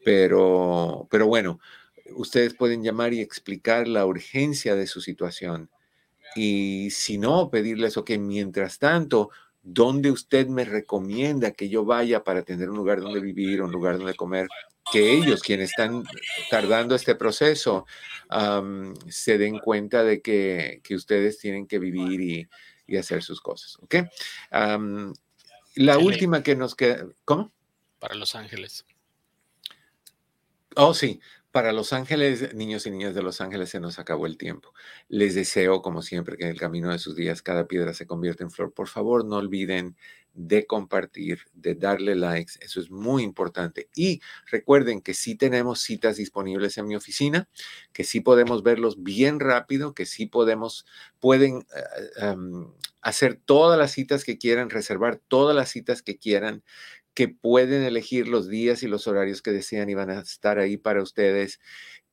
Pero, 0.06 1.06
pero 1.12 1.28
bueno, 1.28 1.60
ustedes 2.16 2.54
pueden 2.54 2.82
llamar 2.82 3.14
y 3.14 3.20
explicar 3.20 3.90
la 3.90 4.06
urgencia 4.06 4.76
de 4.76 4.88
su 4.88 5.02
situación. 5.02 5.70
Y 6.34 6.92
si 6.92 7.18
no, 7.18 7.50
pedirles, 7.50 7.98
ok, 7.98 8.12
mientras 8.20 8.80
tanto, 8.80 9.32
¿dónde 9.70 10.12
usted 10.12 10.48
me 10.48 10.64
recomienda 10.64 11.52
que 11.52 11.68
yo 11.70 11.84
vaya 11.84 12.24
para 12.24 12.44
tener 12.44 12.70
un 12.70 12.78
lugar 12.78 13.02
donde 13.02 13.20
vivir, 13.20 13.62
un 13.62 13.72
lugar 13.72 13.98
donde 13.98 14.16
comer? 14.16 14.48
Que 14.92 15.12
ellos, 15.12 15.42
quienes 15.42 15.72
están 15.72 16.06
tardando 16.50 16.96
este 16.96 17.16
proceso, 17.16 17.86
se 19.10 19.38
den 19.38 19.60
cuenta 19.60 20.04
de 20.04 20.22
que, 20.22 20.80
que 20.84 20.96
ustedes 20.96 21.38
tienen 21.40 21.68
que 21.68 21.80
vivir 21.80 22.22
y, 22.22 22.48
y 22.88 22.98
hacer 22.98 23.22
sus 23.22 23.42
cosas, 23.42 23.78
¿ok? 23.82 23.96
La 25.76 25.98
última 25.98 26.42
que 26.42 26.56
nos 26.56 26.74
queda, 26.74 27.06
¿cómo? 27.26 27.52
para 28.00 28.16
Los 28.16 28.36
Ángeles. 28.36 28.86
Oh, 30.76 30.94
sí. 30.94 31.20
Para 31.52 31.72
Los 31.72 31.94
Ángeles, 31.94 32.54
niños 32.54 32.86
y 32.86 32.92
niñas 32.92 33.16
de 33.16 33.24
Los 33.24 33.42
Ángeles, 33.42 33.70
se 33.70 33.80
nos 33.80 34.00
acabó 34.00 34.28
el 34.28 34.38
tiempo. 34.38 34.74
Les 35.08 35.34
deseo, 35.34 35.82
como 35.82 36.02
siempre, 36.02 36.38
que 36.38 36.44
en 36.44 36.52
el 36.52 36.60
camino 36.60 36.92
de 36.92 37.00
sus 37.00 37.16
días 37.16 37.42
cada 37.42 37.68
piedra 37.68 37.94
se 37.94 38.06
convierta 38.06 38.44
en 38.44 38.52
flor. 38.52 38.74
Por 38.74 38.88
favor, 38.88 39.26
no 39.26 39.38
olviden 39.38 39.96
de 40.34 40.68
compartir, 40.68 41.40
de 41.54 41.74
darle 41.74 42.16
likes. 42.16 42.54
Eso 42.62 42.80
es 42.80 42.92
muy 42.92 43.24
importante. 43.24 43.90
Y 43.96 44.22
recuerden 44.52 45.02
que 45.02 45.16
sí 45.16 45.36
tenemos 45.36 45.82
citas 45.82 46.18
disponibles 46.18 46.78
en 46.78 46.88
mi 46.88 46.96
oficina, 46.96 47.50
que 47.92 48.04
sí 48.04 48.20
podemos 48.22 48.62
verlos 48.62 49.02
bien 49.02 49.40
rápido, 49.40 49.96
que 49.96 50.06
sí 50.06 50.28
podemos, 50.28 50.86
pueden 51.20 51.66
eh, 52.22 52.32
hacer 53.02 53.40
todas 53.46 53.80
las 53.80 53.92
citas 53.92 54.24
que 54.24 54.38
quieran, 54.38 54.70
reservar 54.70 55.22
todas 55.28 55.56
las 55.56 55.70
citas 55.70 56.02
que 56.04 56.18
quieran 56.18 56.64
que 57.18 57.28
pueden 57.28 57.82
elegir 57.82 58.28
los 58.28 58.48
días 58.48 58.84
y 58.84 58.88
los 58.88 59.08
horarios 59.08 59.42
que 59.42 59.50
desean 59.50 59.90
y 59.90 59.96
van 59.96 60.12
a 60.12 60.20
estar 60.20 60.60
ahí 60.60 60.78
para 60.78 61.02
ustedes, 61.02 61.60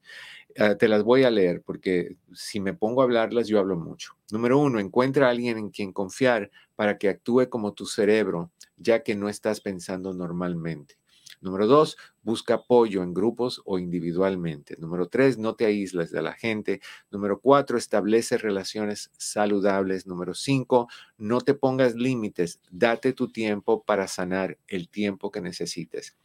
Ah, 0.57 0.75
te 0.77 0.87
las 0.87 1.03
voy 1.03 1.23
a 1.23 1.31
leer 1.31 1.61
porque 1.63 2.17
si 2.33 2.59
me 2.61 2.73
pongo 2.73 3.01
a 3.01 3.05
hablarlas, 3.05 3.47
yo 3.47 3.59
hablo 3.59 3.77
mucho. 3.77 4.15
Número 4.31 4.59
uno, 4.59 4.79
encuentra 4.79 5.27
a 5.27 5.31
alguien 5.31 5.57
en 5.59 5.69
quien 5.71 5.93
confiar 5.93 6.51
para 6.75 6.97
que 6.97 7.09
actúe 7.09 7.49
como 7.49 7.73
tu 7.73 7.85
cerebro, 7.87 8.51
ya 8.77 9.03
que 9.03 9.15
no 9.15 9.29
estás 9.29 9.61
pensando 9.61 10.13
normalmente. 10.13 10.97
Número 11.43 11.67
dos, 11.67 11.97
busca 12.21 12.53
apoyo 12.53 13.03
en 13.03 13.13
grupos 13.13 13.61
o 13.65 13.77
individualmente. 13.77 14.77
Número 14.79 15.09
tres, 15.09 15.37
no 15.37 15.55
te 15.55 15.65
aísles 15.65 16.09
de 16.09 16.21
la 16.21 16.31
gente. 16.31 16.79
Número 17.11 17.41
cuatro, 17.41 17.77
establece 17.77 18.37
relaciones 18.37 19.11
saludables. 19.17 20.07
Número 20.07 20.33
cinco, 20.33 20.87
no 21.17 21.41
te 21.41 21.53
pongas 21.53 21.95
límites. 21.95 22.61
Date 22.71 23.11
tu 23.11 23.27
tiempo 23.29 23.83
para 23.83 24.07
sanar 24.07 24.57
el 24.67 24.87
tiempo 24.87 25.31
que 25.31 25.41
necesites. 25.41 26.15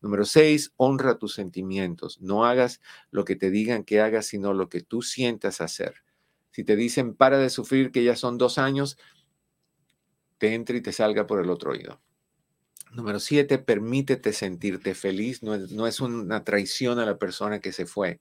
Número 0.00 0.24
seis, 0.24 0.72
honra 0.78 1.18
tus 1.18 1.34
sentimientos. 1.34 2.22
No 2.22 2.46
hagas 2.46 2.80
lo 3.10 3.26
que 3.26 3.36
te 3.36 3.50
digan 3.50 3.84
que 3.84 4.00
hagas, 4.00 4.24
sino 4.24 4.54
lo 4.54 4.70
que 4.70 4.80
tú 4.80 5.02
sientas 5.02 5.60
hacer. 5.60 5.96
Si 6.50 6.64
te 6.64 6.76
dicen 6.76 7.14
para 7.14 7.36
de 7.36 7.50
sufrir, 7.50 7.92
que 7.92 8.04
ya 8.04 8.16
son 8.16 8.38
dos 8.38 8.56
años, 8.56 8.96
te 10.38 10.54
entre 10.54 10.78
y 10.78 10.80
te 10.80 10.92
salga 10.92 11.26
por 11.26 11.42
el 11.42 11.50
otro 11.50 11.72
oído. 11.72 12.00
Número 12.92 13.20
siete, 13.20 13.58
permítete 13.58 14.34
sentirte 14.34 14.94
feliz. 14.94 15.42
No 15.42 15.54
es, 15.54 15.72
no 15.72 15.86
es, 15.86 16.00
una 16.00 16.44
traición 16.44 16.98
a 16.98 17.06
la 17.06 17.16
persona 17.16 17.60
que 17.60 17.72
se 17.72 17.86
fue, 17.86 18.20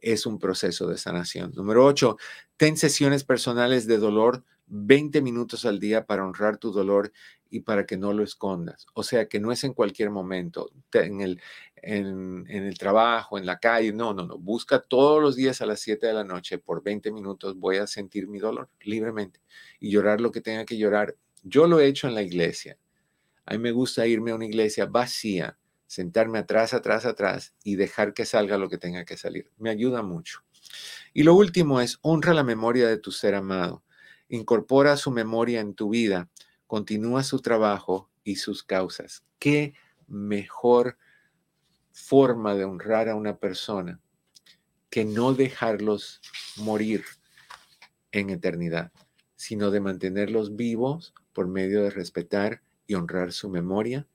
es 0.00 0.26
un 0.26 0.40
proceso 0.40 0.88
de 0.88 0.98
sanación. 0.98 1.52
Número 1.54 1.84
ocho, 1.84 2.16
ten 2.56 2.76
sesiones 2.76 3.22
personales 3.24 3.86
de 3.86 3.98
dolor 3.98 4.44
20 4.66 5.22
minutos 5.22 5.64
al 5.64 5.78
día 5.78 6.04
para 6.04 6.24
honrar 6.24 6.58
tu 6.58 6.72
dolor 6.72 7.12
y 7.48 7.60
para 7.60 7.86
que 7.86 7.96
no 7.96 8.12
lo 8.12 8.24
escondas. 8.24 8.86
O 8.92 9.04
sea, 9.04 9.28
que 9.28 9.38
no 9.38 9.52
es 9.52 9.62
en 9.62 9.72
cualquier 9.72 10.10
momento, 10.10 10.70
en 10.92 11.20
el, 11.20 11.40
en, 11.76 12.44
en 12.48 12.64
el 12.64 12.76
trabajo, 12.76 13.38
en 13.38 13.46
la 13.46 13.60
calle. 13.60 13.92
No, 13.92 14.14
no, 14.14 14.26
no. 14.26 14.36
Busca 14.36 14.80
todos 14.80 15.22
los 15.22 15.36
días 15.36 15.60
a 15.62 15.66
las 15.66 15.80
7 15.80 16.08
de 16.08 16.12
la 16.12 16.24
noche 16.24 16.58
por 16.58 16.82
20 16.82 17.12
minutos. 17.12 17.56
Voy 17.56 17.76
a 17.76 17.86
sentir 17.86 18.26
mi 18.26 18.40
dolor 18.40 18.68
libremente 18.80 19.40
y 19.78 19.90
llorar 19.90 20.20
lo 20.20 20.32
que 20.32 20.40
tenga 20.40 20.64
que 20.64 20.76
llorar. 20.76 21.16
Yo 21.44 21.68
lo 21.68 21.78
he 21.80 21.86
hecho 21.86 22.08
en 22.08 22.14
la 22.14 22.22
iglesia 22.22 22.76
a 23.48 23.52
mí 23.52 23.58
me 23.60 23.72
gusta 23.72 24.06
irme 24.06 24.30
a 24.30 24.34
una 24.34 24.44
iglesia 24.44 24.84
vacía, 24.84 25.56
sentarme 25.86 26.38
atrás, 26.38 26.74
atrás, 26.74 27.06
atrás 27.06 27.54
y 27.64 27.76
dejar 27.76 28.12
que 28.12 28.26
salga 28.26 28.58
lo 28.58 28.68
que 28.68 28.76
tenga 28.76 29.06
que 29.06 29.16
salir. 29.16 29.50
Me 29.56 29.70
ayuda 29.70 30.02
mucho. 30.02 30.44
Y 31.14 31.22
lo 31.22 31.34
último 31.34 31.80
es 31.80 31.98
honra 32.02 32.34
la 32.34 32.44
memoria 32.44 32.86
de 32.88 32.98
tu 32.98 33.10
ser 33.10 33.34
amado. 33.34 33.82
Incorpora 34.28 34.98
su 34.98 35.10
memoria 35.10 35.60
en 35.60 35.72
tu 35.72 35.88
vida. 35.88 36.28
Continúa 36.66 37.22
su 37.22 37.40
trabajo 37.40 38.10
y 38.22 38.36
sus 38.36 38.62
causas. 38.62 39.24
¿Qué 39.38 39.72
mejor 40.06 40.98
forma 41.90 42.54
de 42.54 42.64
honrar 42.64 43.08
a 43.08 43.14
una 43.14 43.38
persona 43.38 43.98
que 44.90 45.06
no 45.06 45.32
dejarlos 45.32 46.20
morir 46.56 47.02
en 48.12 48.28
eternidad, 48.28 48.92
sino 49.36 49.70
de 49.70 49.80
mantenerlos 49.80 50.54
vivos 50.54 51.14
por 51.32 51.48
medio 51.48 51.82
de 51.82 51.88
respetar 51.88 52.60
y 52.88 52.94
honrar 52.94 53.32
su 53.32 53.48
memoria, 53.48 54.08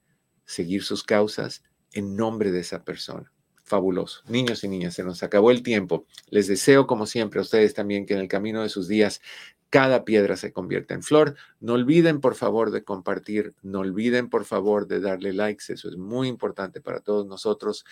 seguir 0.43 0.83
sus 0.83 1.03
causas 1.03 1.63
en 1.93 2.17
nombre 2.17 2.51
de 2.51 2.59
esa 2.59 2.83
persona. 2.83 3.31
Fabuloso. 3.63 4.23
Niños 4.27 4.65
y 4.65 4.67
niñas, 4.67 4.95
se 4.95 5.05
nos 5.05 5.23
acabó 5.23 5.51
el 5.51 5.63
tiempo. 5.63 6.05
Les 6.29 6.47
deseo, 6.47 6.85
como 6.85 7.05
siempre, 7.05 7.39
a 7.39 7.43
ustedes 7.43 7.73
también 7.73 8.05
que 8.05 8.13
en 8.13 8.19
el 8.19 8.27
camino 8.27 8.61
de 8.61 8.67
sus 8.67 8.89
días 8.89 9.21
cada 9.69 10.03
piedra 10.03 10.35
se 10.35 10.51
convierta 10.51 10.93
en 10.93 11.01
flor. 11.01 11.35
No 11.59 11.73
olviden, 11.73 12.19
por 12.19 12.35
favor, 12.35 12.71
de 12.71 12.83
compartir. 12.83 13.55
No 13.61 13.79
olviden, 13.79 14.29
por 14.29 14.43
favor, 14.45 14.87
de 14.87 14.99
darle 14.99 15.33
likes. 15.33 15.71
Eso 15.71 15.87
es 15.87 15.97
muy 15.97 16.27
importante 16.27 16.81
para 16.81 16.99
todos 16.99 17.25
nosotros. 17.25 17.85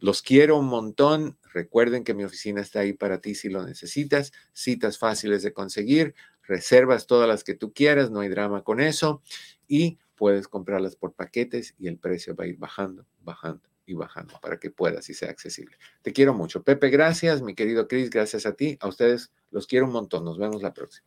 Los 0.00 0.20
quiero 0.20 0.58
un 0.58 0.66
montón. 0.66 1.38
Recuerden 1.54 2.02
que 2.02 2.12
mi 2.12 2.24
oficina 2.24 2.60
está 2.60 2.80
ahí 2.80 2.92
para 2.92 3.20
ti 3.20 3.34
si 3.34 3.48
lo 3.48 3.64
necesitas. 3.64 4.32
Citas 4.52 4.98
fáciles 4.98 5.42
de 5.42 5.52
conseguir. 5.52 6.14
Reservas 6.44 7.06
todas 7.06 7.28
las 7.28 7.44
que 7.44 7.54
tú 7.54 7.72
quieras. 7.72 8.10
No 8.10 8.20
hay 8.20 8.28
drama 8.28 8.62
con 8.62 8.80
eso 8.80 9.22
y 9.68 9.98
puedes 10.16 10.48
comprarlas 10.48 10.96
por 10.96 11.12
paquetes 11.12 11.74
y 11.78 11.88
el 11.88 11.98
precio 11.98 12.34
va 12.34 12.44
a 12.44 12.46
ir 12.46 12.56
bajando, 12.56 13.06
bajando 13.22 13.68
y 13.86 13.94
bajando 13.94 14.38
para 14.40 14.58
que 14.58 14.70
puedas 14.70 15.08
y 15.08 15.14
sea 15.14 15.30
accesible. 15.30 15.76
Te 16.02 16.12
quiero 16.12 16.34
mucho. 16.34 16.62
Pepe, 16.62 16.90
gracias. 16.90 17.42
Mi 17.42 17.54
querido 17.54 17.88
Chris, 17.88 18.10
gracias 18.10 18.46
a 18.46 18.52
ti. 18.52 18.76
A 18.80 18.88
ustedes 18.88 19.32
los 19.50 19.66
quiero 19.66 19.86
un 19.86 19.92
montón. 19.92 20.24
Nos 20.24 20.38
vemos 20.38 20.62
la 20.62 20.72
próxima. 20.72 21.06